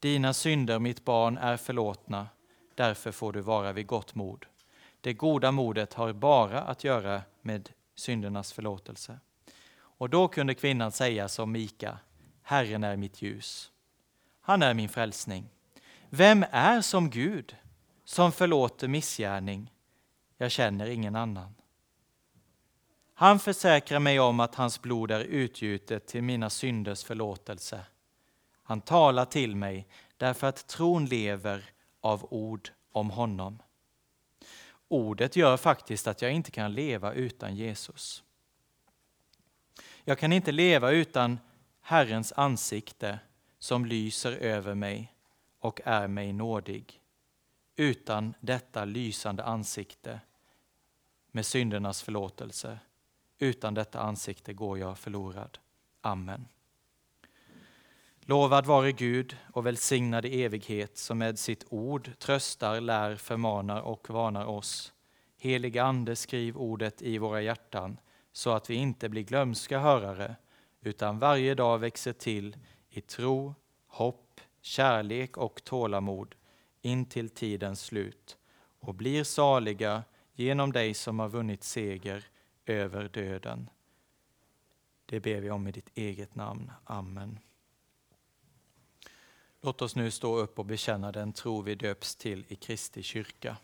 Dina 0.01 0.32
synder, 0.32 0.78
mitt 0.78 1.05
barn, 1.05 1.38
är 1.38 1.57
förlåtna, 1.57 2.28
därför 2.74 3.12
får 3.12 3.32
du 3.32 3.40
vara 3.40 3.72
vid 3.72 3.86
gott 3.86 4.14
mod. 4.14 4.47
Det 5.01 5.12
goda 5.12 5.53
modet 5.53 5.94
har 5.94 6.12
bara 6.12 6.61
att 6.61 6.84
göra 6.84 7.22
med 7.42 7.70
syndernas 7.94 8.53
förlåtelse. 8.53 9.20
Och 9.78 10.11
då 10.11 10.28
kunde 10.28 10.55
kvinnan 10.55 10.92
säga 10.92 11.28
som 11.28 11.53
Mika, 11.53 11.99
Herren 12.42 12.84
är 12.84 12.97
mitt 12.97 13.22
ljus. 13.22 13.70
Han 14.40 14.62
är 14.62 14.74
min 14.74 14.88
frälsning. 14.88 15.49
Vem 16.11 16.44
är 16.51 16.80
som 16.80 17.11
Gud, 17.11 17.57
som 18.05 18.32
förlåter 18.32 18.88
missgärning? 18.88 19.72
Jag 20.36 20.51
känner 20.51 20.86
ingen 20.86 21.16
annan. 21.16 21.55
Han 23.14 23.38
försäkrar 23.38 23.99
mig 23.99 24.20
om 24.20 24.40
att 24.40 24.55
hans 24.55 24.82
blod 24.82 25.11
är 25.11 25.20
utgjutet 25.20 26.07
till 26.07 26.22
mina 26.22 26.51
synders 26.51 27.05
förlåtelse. 27.05 27.80
Han 28.66 28.80
talar 28.80 29.24
till 29.24 29.56
mig 29.56 29.88
därför 30.16 30.46
att 30.46 30.66
tron 30.66 31.06
lever 31.06 31.64
av 32.00 32.26
ord 32.30 32.70
om 32.92 33.10
honom. 33.10 33.58
Ordet 34.88 35.36
gör 35.36 35.56
faktiskt 35.56 36.06
att 36.06 36.22
jag 36.22 36.32
inte 36.32 36.50
kan 36.50 36.74
leva 36.74 37.12
utan 37.12 37.56
Jesus. 37.56 38.24
Jag 40.04 40.18
kan 40.18 40.32
inte 40.32 40.52
leva 40.52 40.90
utan 40.90 41.38
Herrens 41.80 42.32
ansikte 42.36 43.18
som 43.58 43.86
lyser 43.86 44.32
över 44.32 44.74
mig 44.74 45.14
och 45.58 45.80
är 45.84 46.08
mig 46.08 46.32
nådig. 46.32 47.00
Utan 47.76 48.34
detta 48.40 48.84
lysande 48.84 49.44
ansikte 49.44 50.20
med 51.30 51.46
syndernas 51.46 52.02
förlåtelse. 52.02 52.78
Utan 53.38 53.74
detta 53.74 54.00
ansikte 54.00 54.52
går 54.52 54.78
jag 54.78 54.98
förlorad. 54.98 55.58
Amen. 56.00 56.48
Lovad 58.29 58.66
vare 58.66 58.93
Gud 58.93 59.37
och 59.53 59.66
välsignad 59.66 60.24
i 60.24 60.43
evighet 60.43 60.99
som 60.99 61.18
med 61.18 61.39
sitt 61.39 61.64
ord 61.68 62.18
tröstar, 62.18 62.81
lär, 62.81 63.16
förmanar 63.16 63.81
och 63.81 64.11
varnar 64.11 64.47
oss. 64.47 64.93
Helige 65.39 65.83
Ande, 65.83 66.16
skriv 66.16 66.57
ordet 66.57 67.03
i 67.03 67.18
våra 67.18 67.43
hjärtan 67.43 68.01
så 68.33 68.51
att 68.51 68.70
vi 68.70 68.74
inte 68.74 69.09
blir 69.09 69.22
glömska 69.22 69.79
hörare 69.79 70.37
utan 70.81 71.18
varje 71.18 71.55
dag 71.55 71.79
växer 71.79 72.12
till 72.12 72.57
i 72.89 73.01
tro, 73.01 73.55
hopp, 73.87 74.41
kärlek 74.61 75.37
och 75.37 75.64
tålamod 75.64 76.35
in 76.83 77.05
till 77.05 77.29
tidens 77.29 77.81
slut 77.81 78.39
och 78.81 78.95
blir 78.95 79.24
saliga 79.24 80.05
genom 80.35 80.72
dig 80.72 80.95
som 80.95 81.18
har 81.18 81.29
vunnit 81.29 81.64
seger 81.64 82.24
över 82.64 83.09
döden. 83.09 83.70
Det 85.07 85.20
ber 85.20 85.41
vi 85.41 85.51
om 85.51 85.66
i 85.66 85.72
ditt 85.72 85.91
eget 85.95 86.35
namn. 86.35 86.72
Amen. 86.85 87.39
Låt 89.66 89.82
oss 89.82 89.96
nu 89.96 90.10
stå 90.10 90.36
upp 90.36 90.58
och 90.58 90.64
bekänna 90.64 91.12
den 91.12 91.32
tro 91.32 91.62
vi 91.62 91.74
döps 91.74 92.16
till 92.16 92.44
i 92.48 92.56
Kristi 92.56 93.02
kyrka. 93.02 93.56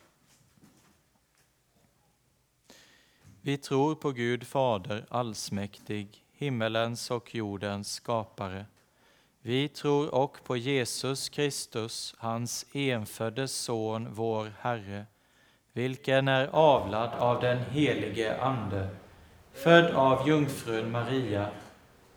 Vi 3.41 3.57
tror 3.57 3.95
på 3.95 4.11
Gud 4.11 4.47
Fader 4.47 5.07
allsmäktig, 5.09 6.25
himmelens 6.33 7.11
och 7.11 7.35
jordens 7.35 7.93
skapare. 7.93 8.67
Vi 9.43 9.69
tror 9.69 10.15
och 10.15 10.45
på 10.45 10.57
Jesus 10.57 11.29
Kristus, 11.29 12.15
hans 12.19 12.67
enfödde 12.73 13.49
son, 13.49 14.09
vår 14.11 14.53
Herre, 14.59 15.07
vilken 15.73 16.29
är 16.29 16.47
avlad 16.47 17.11
av 17.19 17.41
den 17.41 17.59
helige 17.59 18.41
Ande, 18.41 18.89
född 19.53 19.95
av 19.95 20.29
jungfrun 20.29 20.91
Maria, 20.91 21.49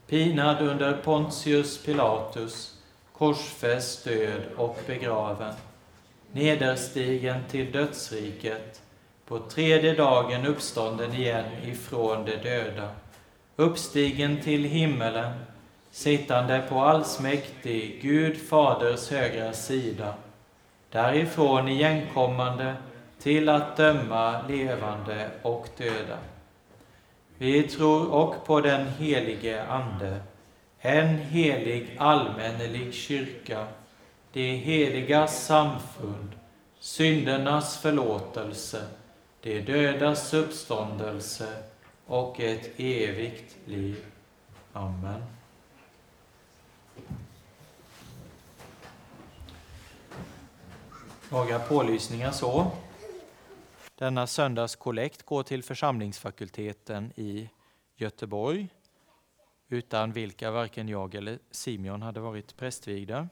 pinad 0.07 0.61
under 0.61 0.97
Pontius 0.97 1.83
Pilatus, 1.83 2.74
korsfäst, 3.17 4.03
död 4.03 4.41
och 4.57 4.77
begraven, 4.87 5.53
nederstigen 6.31 7.43
till 7.49 7.71
dödsriket, 7.71 8.81
på 9.27 9.39
tredje 9.39 9.93
dagen 9.93 10.45
uppstånden 10.45 11.13
igen 11.13 11.45
ifrån 11.63 12.25
de 12.25 12.35
döda, 12.35 12.89
uppstigen 13.55 14.41
till 14.41 14.63
himmelen, 14.63 15.33
sittande 15.91 16.63
på 16.69 16.79
allsmäktig 16.79 17.99
Gud 18.01 18.37
Faders 18.37 19.11
högra 19.11 19.53
sida, 19.53 20.13
därifrån 20.91 21.67
igenkommande 21.67 22.75
till 23.19 23.49
att 23.49 23.77
döma 23.77 24.41
levande 24.47 25.29
och 25.41 25.67
döda. 25.77 26.17
Vi 27.37 27.63
tror 27.63 28.11
och 28.11 28.45
på 28.45 28.61
den 28.61 28.87
helige 28.87 29.63
Ande, 29.63 30.19
en 30.85 31.17
helig 31.17 31.95
allmännelig 31.97 32.93
kyrka, 32.93 33.67
det 34.31 34.55
heliga 34.55 35.27
samfund, 35.27 36.29
syndernas 36.79 37.77
förlåtelse, 37.77 38.87
de 39.41 39.61
dödas 39.61 40.33
uppståndelse 40.33 41.63
och 42.05 42.39
ett 42.39 42.79
evigt 42.79 43.55
liv. 43.65 44.05
Amen. 44.73 45.23
Några 51.29 51.59
pålysningar 51.59 52.31
så. 52.31 52.71
Denna 53.95 54.27
söndags 54.27 54.75
kollekt 54.75 55.23
går 55.23 55.43
till 55.43 55.63
församlingsfakulteten 55.63 57.11
i 57.15 57.49
Göteborg, 57.95 58.67
utan 59.67 60.11
vilka 60.11 60.51
varken 60.51 60.87
jag 60.87 61.15
eller 61.15 61.39
Simeon 61.51 62.01
hade 62.01 62.19
varit 62.19 62.57
prästvigda, 62.57 63.29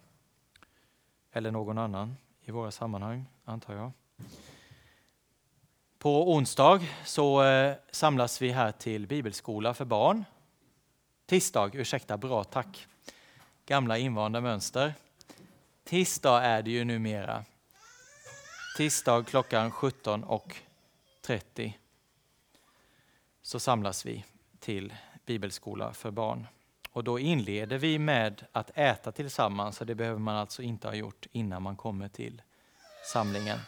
eller 1.32 1.52
någon 1.52 1.78
annan 1.78 2.16
i 2.42 2.52
våra 2.52 2.72
sammanhang, 2.72 3.26
antar 3.46 3.74
jag. 3.74 3.92
På 5.98 6.34
onsdag 6.34 6.82
så 7.06 7.44
eh, 7.44 7.76
samlas 7.92 8.42
vi 8.42 8.50
här 8.50 8.72
till 8.72 9.08
bibelskola 9.08 9.74
för 9.74 9.86
barn. 9.86 10.26
Tisdag, 11.26 11.72
ursäkta, 11.74 12.18
bra 12.18 12.44
tack. 12.44 12.88
Gamla 13.66 13.98
invanda 13.98 14.42
mönster. 14.42 14.94
Tisdag 15.84 16.44
är 16.44 16.62
det 16.62 16.72
ju 16.72 16.84
numera. 16.84 17.46
Tisdag 18.78 19.24
klockan 19.24 19.72
17.30 19.72 21.74
så 23.42 23.60
samlas 23.60 24.06
vi 24.06 24.26
till 24.60 24.94
bibelskola 25.26 25.94
för 25.94 26.12
barn. 26.12 26.48
Och 26.92 27.04
då 27.04 27.20
inleder 27.20 27.78
vi 27.78 28.00
med 28.00 28.46
att 28.52 28.72
äta 28.78 29.12
tillsammans, 29.12 29.78
så 29.78 29.86
det 29.86 29.96
behöver 29.96 30.20
man 30.20 30.36
alltså 30.36 30.62
inte 30.62 30.88
ha 30.88 30.96
gjort 30.96 31.26
innan 31.32 31.62
man 31.62 31.76
kommer 31.76 32.08
till 32.08 32.42
samlingen. 33.14 33.60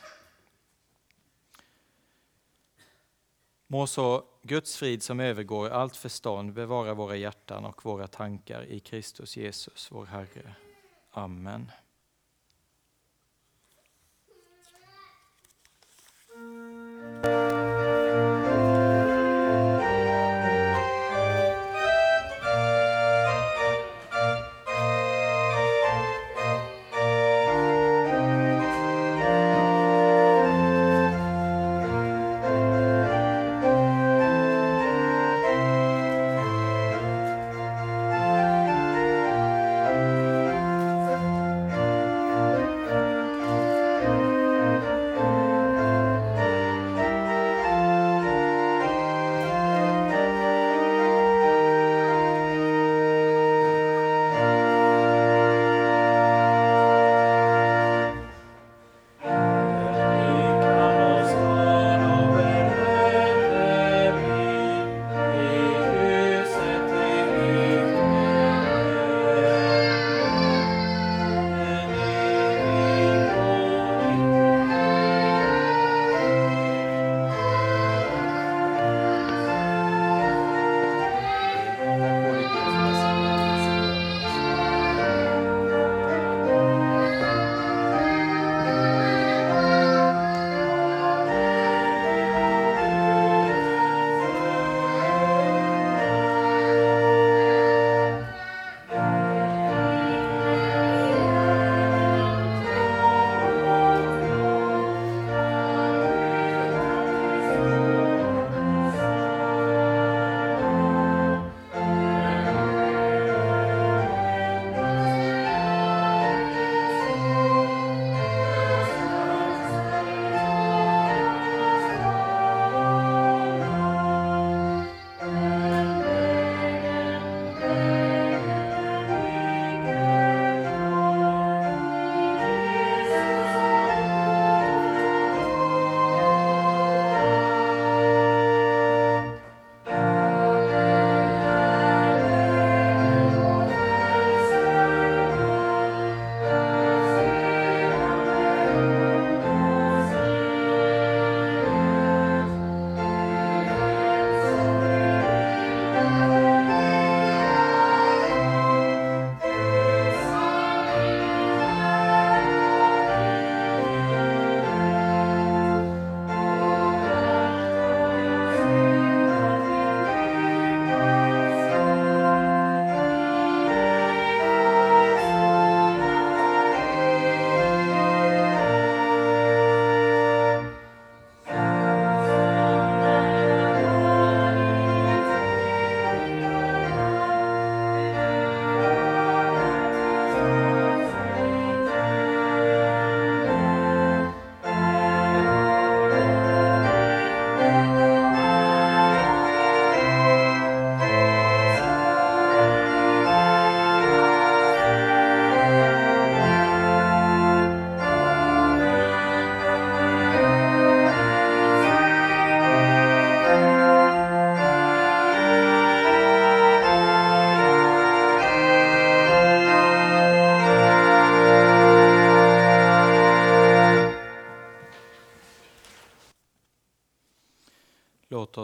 Må 3.68 3.88
så 3.88 4.24
Guds 4.42 4.78
frid 4.78 5.04
som 5.04 5.20
övergår 5.20 5.70
allt 5.70 5.96
förstånd 5.96 6.54
bevara 6.54 6.94
våra 6.94 7.16
hjärtan 7.16 7.66
och 7.66 7.86
våra 7.86 8.08
tankar 8.08 8.64
i 8.64 8.80
Kristus 8.80 9.38
Jesus, 9.38 9.92
vår 9.92 10.06
Herre. 10.06 10.56
Amen. 11.12 11.72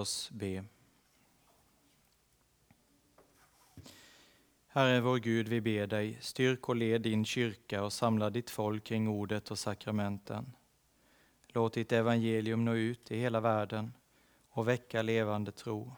Oss 0.02 0.30
be. 0.32 0.64
Herre 4.68 5.02
vår 5.02 5.18
Gud, 5.18 5.47
vi 5.47 5.62
ber 5.62 5.88
dig, 5.88 6.18
styrk 6.22 6.70
och 6.70 6.76
led 6.76 7.02
din 7.02 7.26
kyrka 7.26 7.84
och 7.84 7.93
samla 7.93 8.30
ditt 8.30 8.49
folk 8.49 8.84
kring 8.84 9.08
ordet 9.08 9.52
och 9.52 9.60
sakramenten. 9.60 10.54
Låt 11.47 11.74
ditt 11.74 11.91
evangelium 11.91 12.66
nå 12.66 12.74
ut 12.74 13.12
i 13.12 13.20
hela 13.20 13.39
världen 13.39 13.93
och 14.49 14.68
väcka 14.68 15.02
levande 15.02 15.52
tro. 15.52 15.95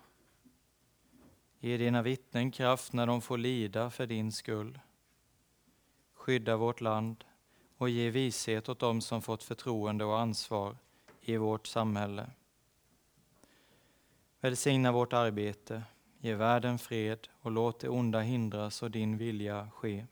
Ge 1.60 1.78
dina 1.78 2.02
vittnen 2.02 2.52
kraft 2.52 2.94
när 2.94 3.08
de 3.08 3.22
får 3.22 3.38
lida 3.38 3.90
för 3.90 4.08
din 4.08 4.32
skull. 4.32 4.80
Skydda 6.14 6.58
vårt 6.58 6.82
land 6.82 7.24
och 7.78 7.90
ge 7.90 8.10
vishet 8.10 8.70
åt 8.70 8.80
dem 8.80 9.02
som 9.02 9.22
fått 9.22 9.44
förtroende 9.44 10.06
och 10.06 10.20
ansvar 10.20 10.78
i 11.22 11.38
vårt 11.38 11.68
samhälle. 11.68 12.30
Välsigna 14.44 14.92
vårt 14.92 15.14
arbete, 15.14 15.84
ge 16.20 16.36
världen 16.36 16.80
fred 16.80 17.28
och 17.42 17.52
låt 17.52 17.80
det 17.80 17.90
onda 17.90 18.20
hindras 18.20 18.84
och 18.84 18.92
din 18.92 19.18
vilja 19.18 19.70
ske. 19.76 20.06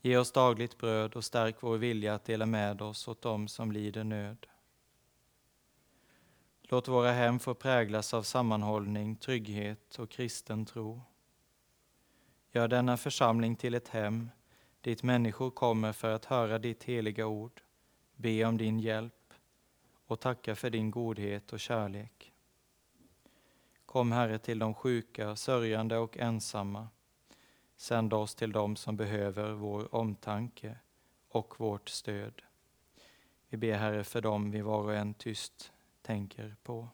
Ge 0.00 0.16
oss 0.16 0.32
dagligt 0.32 0.78
bröd 0.78 1.14
och 1.14 1.24
stärk 1.24 1.56
vår 1.60 1.76
vilja 1.76 2.14
att 2.14 2.24
dela 2.24 2.46
med 2.46 2.82
oss 2.82 3.08
åt 3.08 3.22
dem 3.22 3.48
som 3.48 3.72
lider 3.72 4.04
nöd. 4.04 4.46
Låt 6.62 6.88
våra 6.88 7.12
hem 7.12 7.38
få 7.38 7.54
präglas 7.54 8.14
av 8.14 8.22
sammanhållning, 8.22 9.16
trygghet 9.16 9.98
och 9.98 10.10
kristen 10.10 10.66
tro. 10.66 11.02
Gör 12.52 12.68
denna 12.68 12.96
församling 12.96 13.56
till 13.56 13.74
ett 13.74 13.88
hem 13.88 14.30
dit 14.80 15.02
människor 15.02 15.50
kommer 15.50 15.92
för 15.92 16.10
att 16.10 16.24
höra 16.24 16.58
ditt 16.58 16.84
heliga 16.84 17.26
ord, 17.26 17.60
be 18.16 18.44
om 18.44 18.56
din 18.56 18.80
hjälp 18.80 19.19
och 20.10 20.20
tacka 20.20 20.56
för 20.56 20.70
din 20.70 20.90
godhet 20.90 21.52
och 21.52 21.60
kärlek. 21.60 22.32
Kom 23.86 24.12
Herre 24.12 24.38
till 24.38 24.58
de 24.58 24.74
sjuka, 24.74 25.36
sörjande 25.36 25.98
och 25.98 26.18
ensamma. 26.18 26.88
Sänd 27.76 28.14
oss 28.14 28.34
till 28.34 28.52
dem 28.52 28.76
som 28.76 28.96
behöver 28.96 29.50
vår 29.50 29.94
omtanke 29.94 30.76
och 31.28 31.60
vårt 31.60 31.88
stöd. 31.88 32.42
Vi 33.48 33.56
ber 33.56 33.72
Herre 33.72 34.04
för 34.04 34.20
dem 34.20 34.50
vi 34.50 34.60
var 34.60 34.82
och 34.82 34.94
en 34.94 35.14
tyst 35.14 35.72
tänker 36.02 36.56
på. 36.62 36.88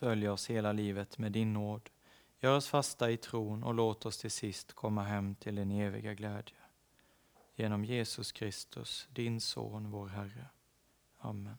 Följ 0.00 0.28
oss 0.28 0.50
hela 0.50 0.72
livet 0.72 1.18
med 1.18 1.32
din 1.32 1.52
nåd. 1.52 1.90
Gör 2.38 2.56
oss 2.56 2.68
fasta 2.68 3.10
i 3.10 3.16
tron 3.16 3.62
och 3.62 3.74
låt 3.74 4.06
oss 4.06 4.18
till 4.18 4.30
sist 4.30 4.72
komma 4.72 5.02
hem 5.02 5.34
till 5.34 5.54
din 5.54 5.70
eviga 5.70 6.14
glädje. 6.14 6.56
Genom 7.54 7.84
Jesus 7.84 8.32
Kristus, 8.32 9.08
din 9.10 9.40
Son, 9.40 9.90
vår 9.90 10.08
Herre. 10.08 10.46
Amen. 11.18 11.58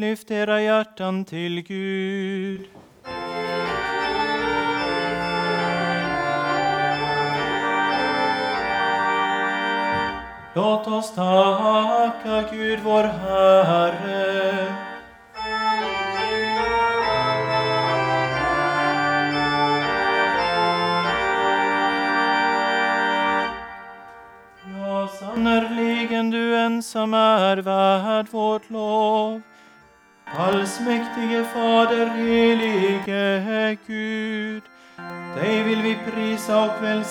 Lyft 0.00 0.30
era 0.30 0.62
hjärtan 0.62 1.24
till 1.24 1.62
Gud. 1.62 2.60
Låt 10.54 10.86
oss 10.86 11.14
tacka 11.14 12.44
Gud 12.52 12.80
vår 12.84 13.02
Herre. 13.02 13.29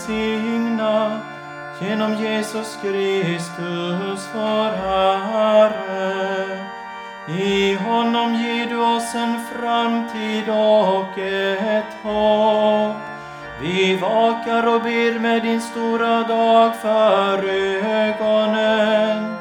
Välsigna 0.07 1.19
genom 1.81 2.15
Jesus 2.15 2.77
Kristus, 2.81 4.29
vår 4.33 4.71
Herre. 4.77 6.65
I 7.27 7.73
honom 7.73 8.35
ger 8.35 8.65
du 8.69 8.77
oss 8.77 9.15
en 9.15 9.39
framtid 9.45 10.49
och 10.49 11.17
ett 11.17 11.93
hopp. 12.03 12.97
Vi 13.61 13.95
vakar 13.95 14.75
och 14.75 14.81
ber 14.81 15.19
med 15.19 15.43
din 15.43 15.61
stora 15.61 16.23
dag 16.23 16.75
för 16.75 17.49
ögonen 17.85 19.35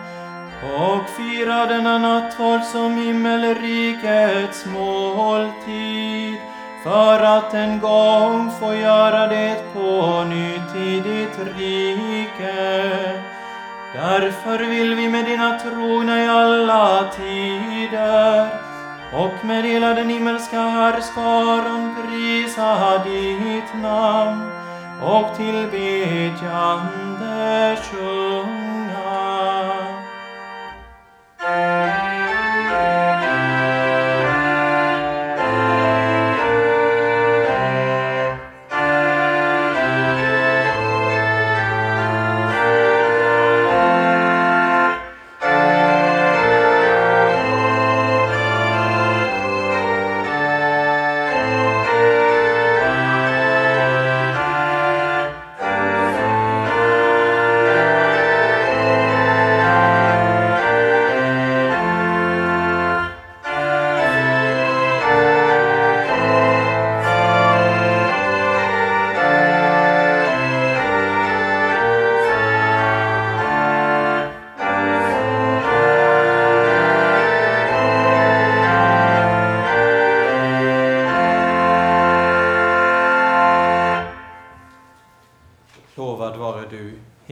och 0.62 1.09
firar 1.09 1.66
denna 1.66 1.98
nattvard 1.98 2.62
som 2.62 2.96
himmelrikets 2.96 4.66
måltid 4.66 6.28
för 6.83 7.22
att 7.22 7.55
en 7.55 7.81
gång 7.81 8.51
få 8.61 8.74
göra 8.74 9.26
det 9.26 9.57
på 9.72 10.24
nytt 10.24 10.76
i 10.76 11.01
ditt 11.01 11.39
rike 11.59 13.22
Därför 13.95 14.59
vill 14.59 14.95
vi 14.95 15.09
med 15.09 15.24
dina 15.24 15.59
trogna 15.59 16.24
i 16.24 16.29
alla 16.29 17.11
tider 17.16 18.49
och 19.12 19.45
med 19.45 19.64
hela 19.64 19.95
den 19.95 20.09
himmelska 20.09 20.61
härskaran 20.61 21.97
prisa 21.97 23.05
ditt 23.05 23.83
namn 23.83 24.51
och 25.03 25.37
tillbedjande 25.37 27.76
sjung. 27.83 28.28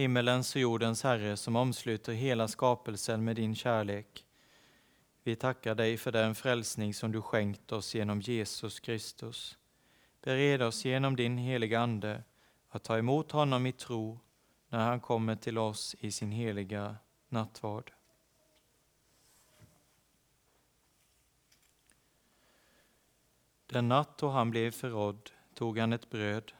Himmelens 0.07 0.55
och 0.55 0.61
jordens 0.61 1.03
Herre 1.03 1.37
som 1.37 1.55
omsluter 1.55 2.13
hela 2.13 2.47
skapelsen 2.47 3.23
med 3.23 3.35
din 3.35 3.55
kärlek. 3.55 4.25
Vi 5.23 5.35
tackar 5.35 5.75
dig 5.75 5.97
för 5.97 6.11
den 6.11 6.35
frälsning 6.35 6.93
som 6.93 7.11
du 7.11 7.21
skänkt 7.21 7.71
oss 7.71 7.95
genom 7.95 8.21
Jesus 8.21 8.79
Kristus. 8.79 9.57
Bered 10.21 10.61
oss 10.61 10.85
genom 10.85 11.15
din 11.15 11.37
heliga 11.37 11.79
Ande 11.79 12.23
att 12.69 12.83
ta 12.83 12.97
emot 12.97 13.31
honom 13.31 13.65
i 13.65 13.71
tro 13.71 14.19
när 14.69 14.79
han 14.79 14.99
kommer 14.99 15.35
till 15.35 15.57
oss 15.57 15.95
i 15.99 16.11
sin 16.11 16.31
heliga 16.31 16.95
nattvard. 17.29 17.93
Den 23.65 23.87
natt 23.87 24.17
då 24.17 24.29
han 24.29 24.49
blev 24.51 24.71
förrådd 24.71 25.31
tog 25.53 25.77
han 25.77 25.93
ett 25.93 26.09
bröd, 26.09 26.51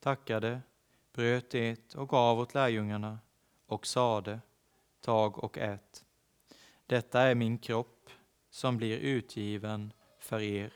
tackade 0.00 0.60
bröt 1.16 1.50
det 1.50 1.94
och 1.94 2.08
gav 2.08 2.38
åt 2.38 2.54
lärjungarna 2.54 3.18
och 3.66 3.86
sade, 3.86 4.40
tag 5.00 5.44
och 5.44 5.58
ät. 5.58 6.04
Detta 6.86 7.20
är 7.20 7.34
min 7.34 7.58
kropp 7.58 8.10
som 8.50 8.76
blir 8.76 8.98
utgiven 8.98 9.92
för 10.18 10.40
er. 10.40 10.72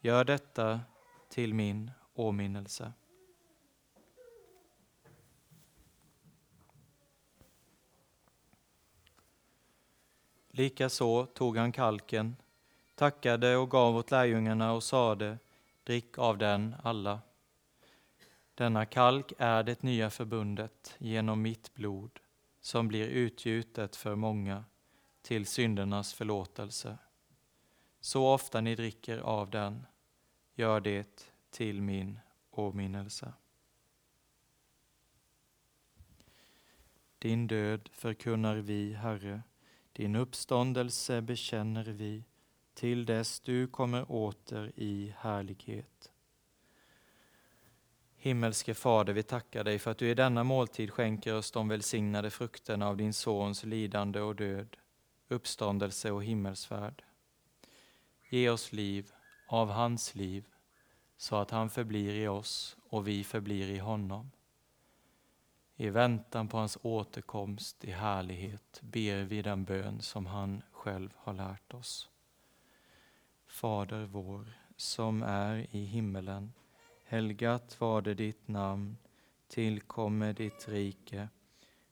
Gör 0.00 0.24
detta 0.24 0.80
till 1.28 1.54
min 1.54 1.90
åminnelse. 2.14 2.92
Likaså 10.50 11.26
tog 11.26 11.56
han 11.56 11.72
kalken, 11.72 12.36
tackade 12.94 13.56
och 13.56 13.70
gav 13.70 13.96
åt 13.96 14.10
lärjungarna 14.10 14.72
och 14.72 14.82
sade, 14.82 15.38
drick 15.84 16.18
av 16.18 16.38
den 16.38 16.74
alla. 16.82 17.20
Denna 18.56 18.86
kalk 18.86 19.32
är 19.38 19.62
det 19.62 19.82
nya 19.82 20.10
förbundet 20.10 20.94
genom 20.98 21.42
mitt 21.42 21.74
blod 21.74 22.20
som 22.60 22.88
blir 22.88 23.08
utgjutet 23.08 23.96
för 23.96 24.14
många 24.14 24.64
till 25.22 25.46
syndernas 25.46 26.14
förlåtelse. 26.14 26.98
Så 28.00 28.26
ofta 28.34 28.60
ni 28.60 28.74
dricker 28.74 29.18
av 29.18 29.50
den, 29.50 29.86
gör 30.54 30.80
det 30.80 31.30
till 31.50 31.82
min 31.82 32.18
åminnelse. 32.50 33.32
Din 37.18 37.46
död 37.46 37.88
förkunnar 37.92 38.56
vi, 38.56 38.92
Herre, 38.92 39.42
din 39.92 40.16
uppståndelse 40.16 41.22
bekänner 41.22 41.84
vi 41.84 42.24
till 42.74 43.06
dess 43.06 43.40
du 43.40 43.66
kommer 43.66 44.12
åter 44.12 44.72
i 44.76 45.14
härlighet. 45.18 46.12
Himmelske 48.26 48.74
Fader, 48.74 49.12
vi 49.12 49.22
tackar 49.22 49.64
dig 49.64 49.78
för 49.78 49.90
att 49.90 49.98
du 49.98 50.10
i 50.10 50.14
denna 50.14 50.44
måltid 50.44 50.90
skänker 50.90 51.34
oss 51.34 51.50
de 51.50 51.68
välsignade 51.68 52.30
frukterna 52.30 52.88
av 52.88 52.96
din 52.96 53.12
Sons 53.12 53.64
lidande 53.64 54.20
och 54.20 54.36
död, 54.36 54.76
uppståndelse 55.28 56.10
och 56.10 56.24
himmelsfärd. 56.24 57.02
Ge 58.28 58.50
oss 58.50 58.72
liv 58.72 59.12
av 59.48 59.70
hans 59.70 60.14
liv, 60.14 60.44
så 61.16 61.36
att 61.36 61.50
han 61.50 61.70
förblir 61.70 62.14
i 62.14 62.28
oss 62.28 62.76
och 62.88 63.08
vi 63.08 63.24
förblir 63.24 63.70
i 63.70 63.78
honom. 63.78 64.30
I 65.76 65.90
väntan 65.90 66.48
på 66.48 66.56
hans 66.56 66.78
återkomst 66.82 67.84
i 67.84 67.90
härlighet 67.90 68.80
ber 68.80 69.22
vi 69.22 69.42
den 69.42 69.64
bön 69.64 70.00
som 70.00 70.26
han 70.26 70.62
själv 70.72 71.10
har 71.16 71.32
lärt 71.32 71.74
oss. 71.74 72.08
Fader 73.46 74.04
vår, 74.04 74.52
som 74.76 75.22
är 75.22 75.66
i 75.70 75.84
himmelen 75.84 76.52
Helgat 77.08 77.80
var 77.80 78.02
det 78.02 78.14
ditt 78.14 78.48
namn, 78.48 78.96
tillkommer 79.48 80.32
ditt 80.32 80.68
rike. 80.68 81.28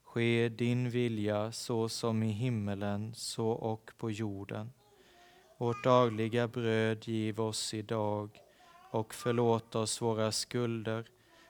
Ske 0.03 0.49
din 0.49 0.91
vilja 0.91 1.53
så 1.53 1.89
som 1.89 2.23
i 2.23 2.31
himmelen, 2.31 3.15
så 3.15 3.49
och 3.49 3.91
på 3.99 4.11
jorden. 4.11 4.73
Vårt 5.59 5.85
dagliga 5.85 6.49
bröd 6.49 7.09
giv 7.09 7.41
oss 7.41 7.75
idag 7.75 8.31
och 8.91 9.15
förlåt 9.15 9.75
oss 9.75 10.03
våra 10.03 10.33
skulder 10.33 11.05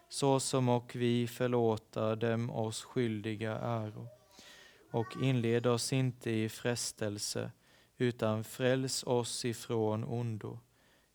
så 0.08 0.40
som 0.40 0.68
och 0.68 0.96
vi 0.96 1.26
förlåta 1.26 2.16
dem 2.16 2.50
oss 2.50 2.82
skyldiga 2.82 3.58
äro. 3.58 4.06
Och 4.90 5.16
inled 5.22 5.66
oss 5.66 5.92
inte 5.92 6.30
i 6.30 6.48
frestelse 6.48 7.50
utan 7.96 8.44
fräls 8.44 9.04
oss 9.04 9.44
ifrån 9.44 10.04
ondo. 10.04 10.58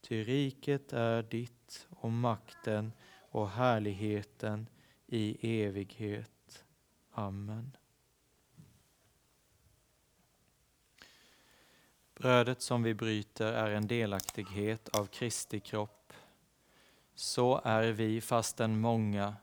Ty 0.02 0.24
riket 0.24 0.94
är 0.94 1.24
ditt 1.24 1.88
och 1.90 2.12
makten 2.12 2.92
och 3.30 3.50
härligheten 3.50 4.70
i 5.08 5.62
evighet. 5.64 6.66
Amen. 7.12 7.78
Brödet 12.16 12.62
som 12.62 12.84
vi 12.84 12.94
bryter 12.94 13.54
är 13.54 13.72
en 13.72 13.88
delaktighet 13.88 14.90
av 14.90 15.06
Kristi 15.06 15.60
kropp. 15.60 16.14
Så 17.16 17.62
är 17.64 17.92
vi, 17.92 18.22
fastän 18.22 18.80
många, 18.80 19.36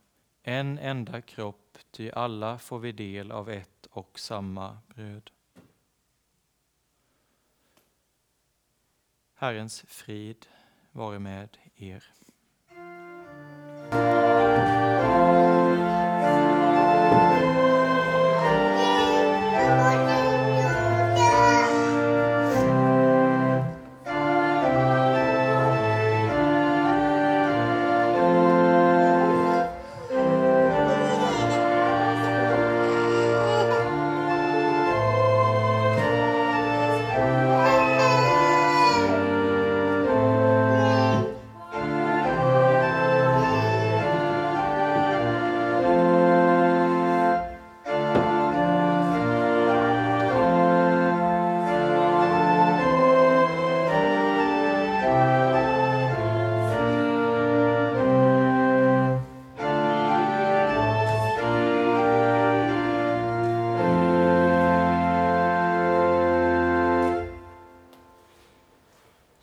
en 0.43 0.79
enda 0.79 1.21
kropp, 1.21 1.79
ty 1.91 2.11
alla 2.11 2.59
får 2.59 2.79
vi 2.79 2.93
del 2.93 3.33
av 3.33 3.51
ett 3.51 3.87
och 3.91 4.19
samma 4.19 4.79
bröd. 4.87 5.31
Herrens 9.37 9.85
frid 9.89 10.49
vare 10.95 11.21
med 11.21 11.49
er. 11.79 12.01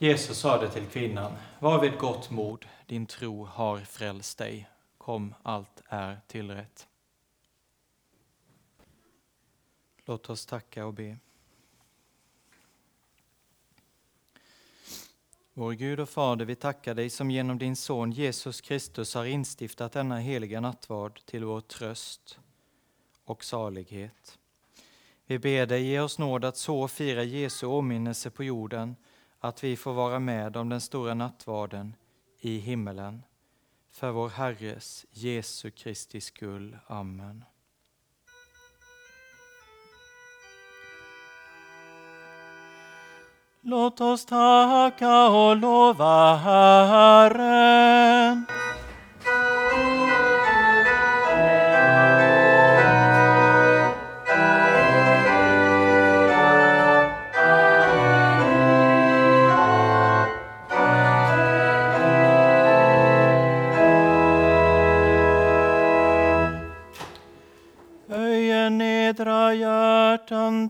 Jesus 0.04 0.38
sade 0.38 0.70
till 0.70 0.86
kvinnan, 0.86 1.32
var 1.60 1.82
vid 1.82 1.98
gott 1.98 2.30
mod, 2.30 2.66
din 2.86 3.06
tro 3.06 3.46
har 3.46 3.80
frälst 3.80 4.38
dig. 4.38 4.70
Kom, 4.98 5.36
allt 5.44 5.82
är 5.88 6.20
tillrätt. 6.28 6.88
Låt 10.06 10.30
oss 10.30 10.46
tacka 10.46 10.86
och 10.86 10.94
be. 10.94 11.18
Vår 15.54 15.72
Gud 15.72 16.00
och 16.00 16.10
Fader, 16.10 16.46
vi 16.46 16.56
tackar 16.56 16.94
dig 16.94 17.10
som 17.10 17.32
genom 17.32 17.58
din 17.58 17.76
son 17.76 18.12
Jesus 18.12 18.62
Kristus 18.62 19.16
har 19.16 19.26
instiftat 19.26 19.92
denna 19.92 20.20
heliga 20.20 20.62
nattvard 20.62 21.20
till 21.26 21.46
vår 21.46 21.62
tröst 21.62 22.40
och 23.26 23.44
salighet. 23.44 24.40
Vi 25.26 25.40
ber 25.40 25.66
dig 25.66 25.84
ge 25.84 26.00
oss 26.00 26.20
nåd 26.20 26.46
att 26.46 26.58
så 26.58 26.88
fira 26.88 27.24
Jesu 27.24 27.66
åminnelse 27.66 28.30
på 28.30 28.44
jorden 28.44 28.96
att 29.44 29.64
vi 29.64 29.76
får 29.76 29.94
vara 29.94 30.20
med 30.20 30.58
om 30.58 30.70
den 30.70 30.82
stora 30.82 31.14
nattvarden 31.14 31.96
i 32.40 32.58
himmelen. 32.58 33.24
För 33.92 34.12
vår 34.12 34.30
Herres 34.30 35.06
Jesu 35.12 35.72
Kristi 35.72 36.22
skull. 36.22 36.78
Amen. 36.88 37.46
Låt 43.62 44.02
oss 44.02 44.26
tacka 44.26 45.30
och 45.30 45.58
lova 45.58 46.36
Herren. 46.36 48.46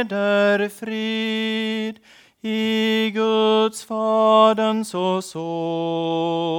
eder 0.00 0.68
frid 0.68 1.98
i 2.42 3.10
Guds, 3.10 3.84
Faderns 3.84 4.94
och 4.94 5.24
Sonens 5.24 6.54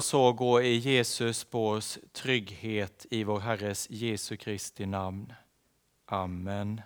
så 0.07 0.31
gå 0.31 0.61
i 0.61 0.77
Jesu 0.77 1.33
spårs 1.33 1.97
trygghet 2.15 3.05
i 3.11 3.23
vår 3.27 3.39
Herres 3.39 3.87
Jesu 3.89 4.37
Kristi 4.37 4.85
namn. 4.85 5.33
Amen. 6.05 6.81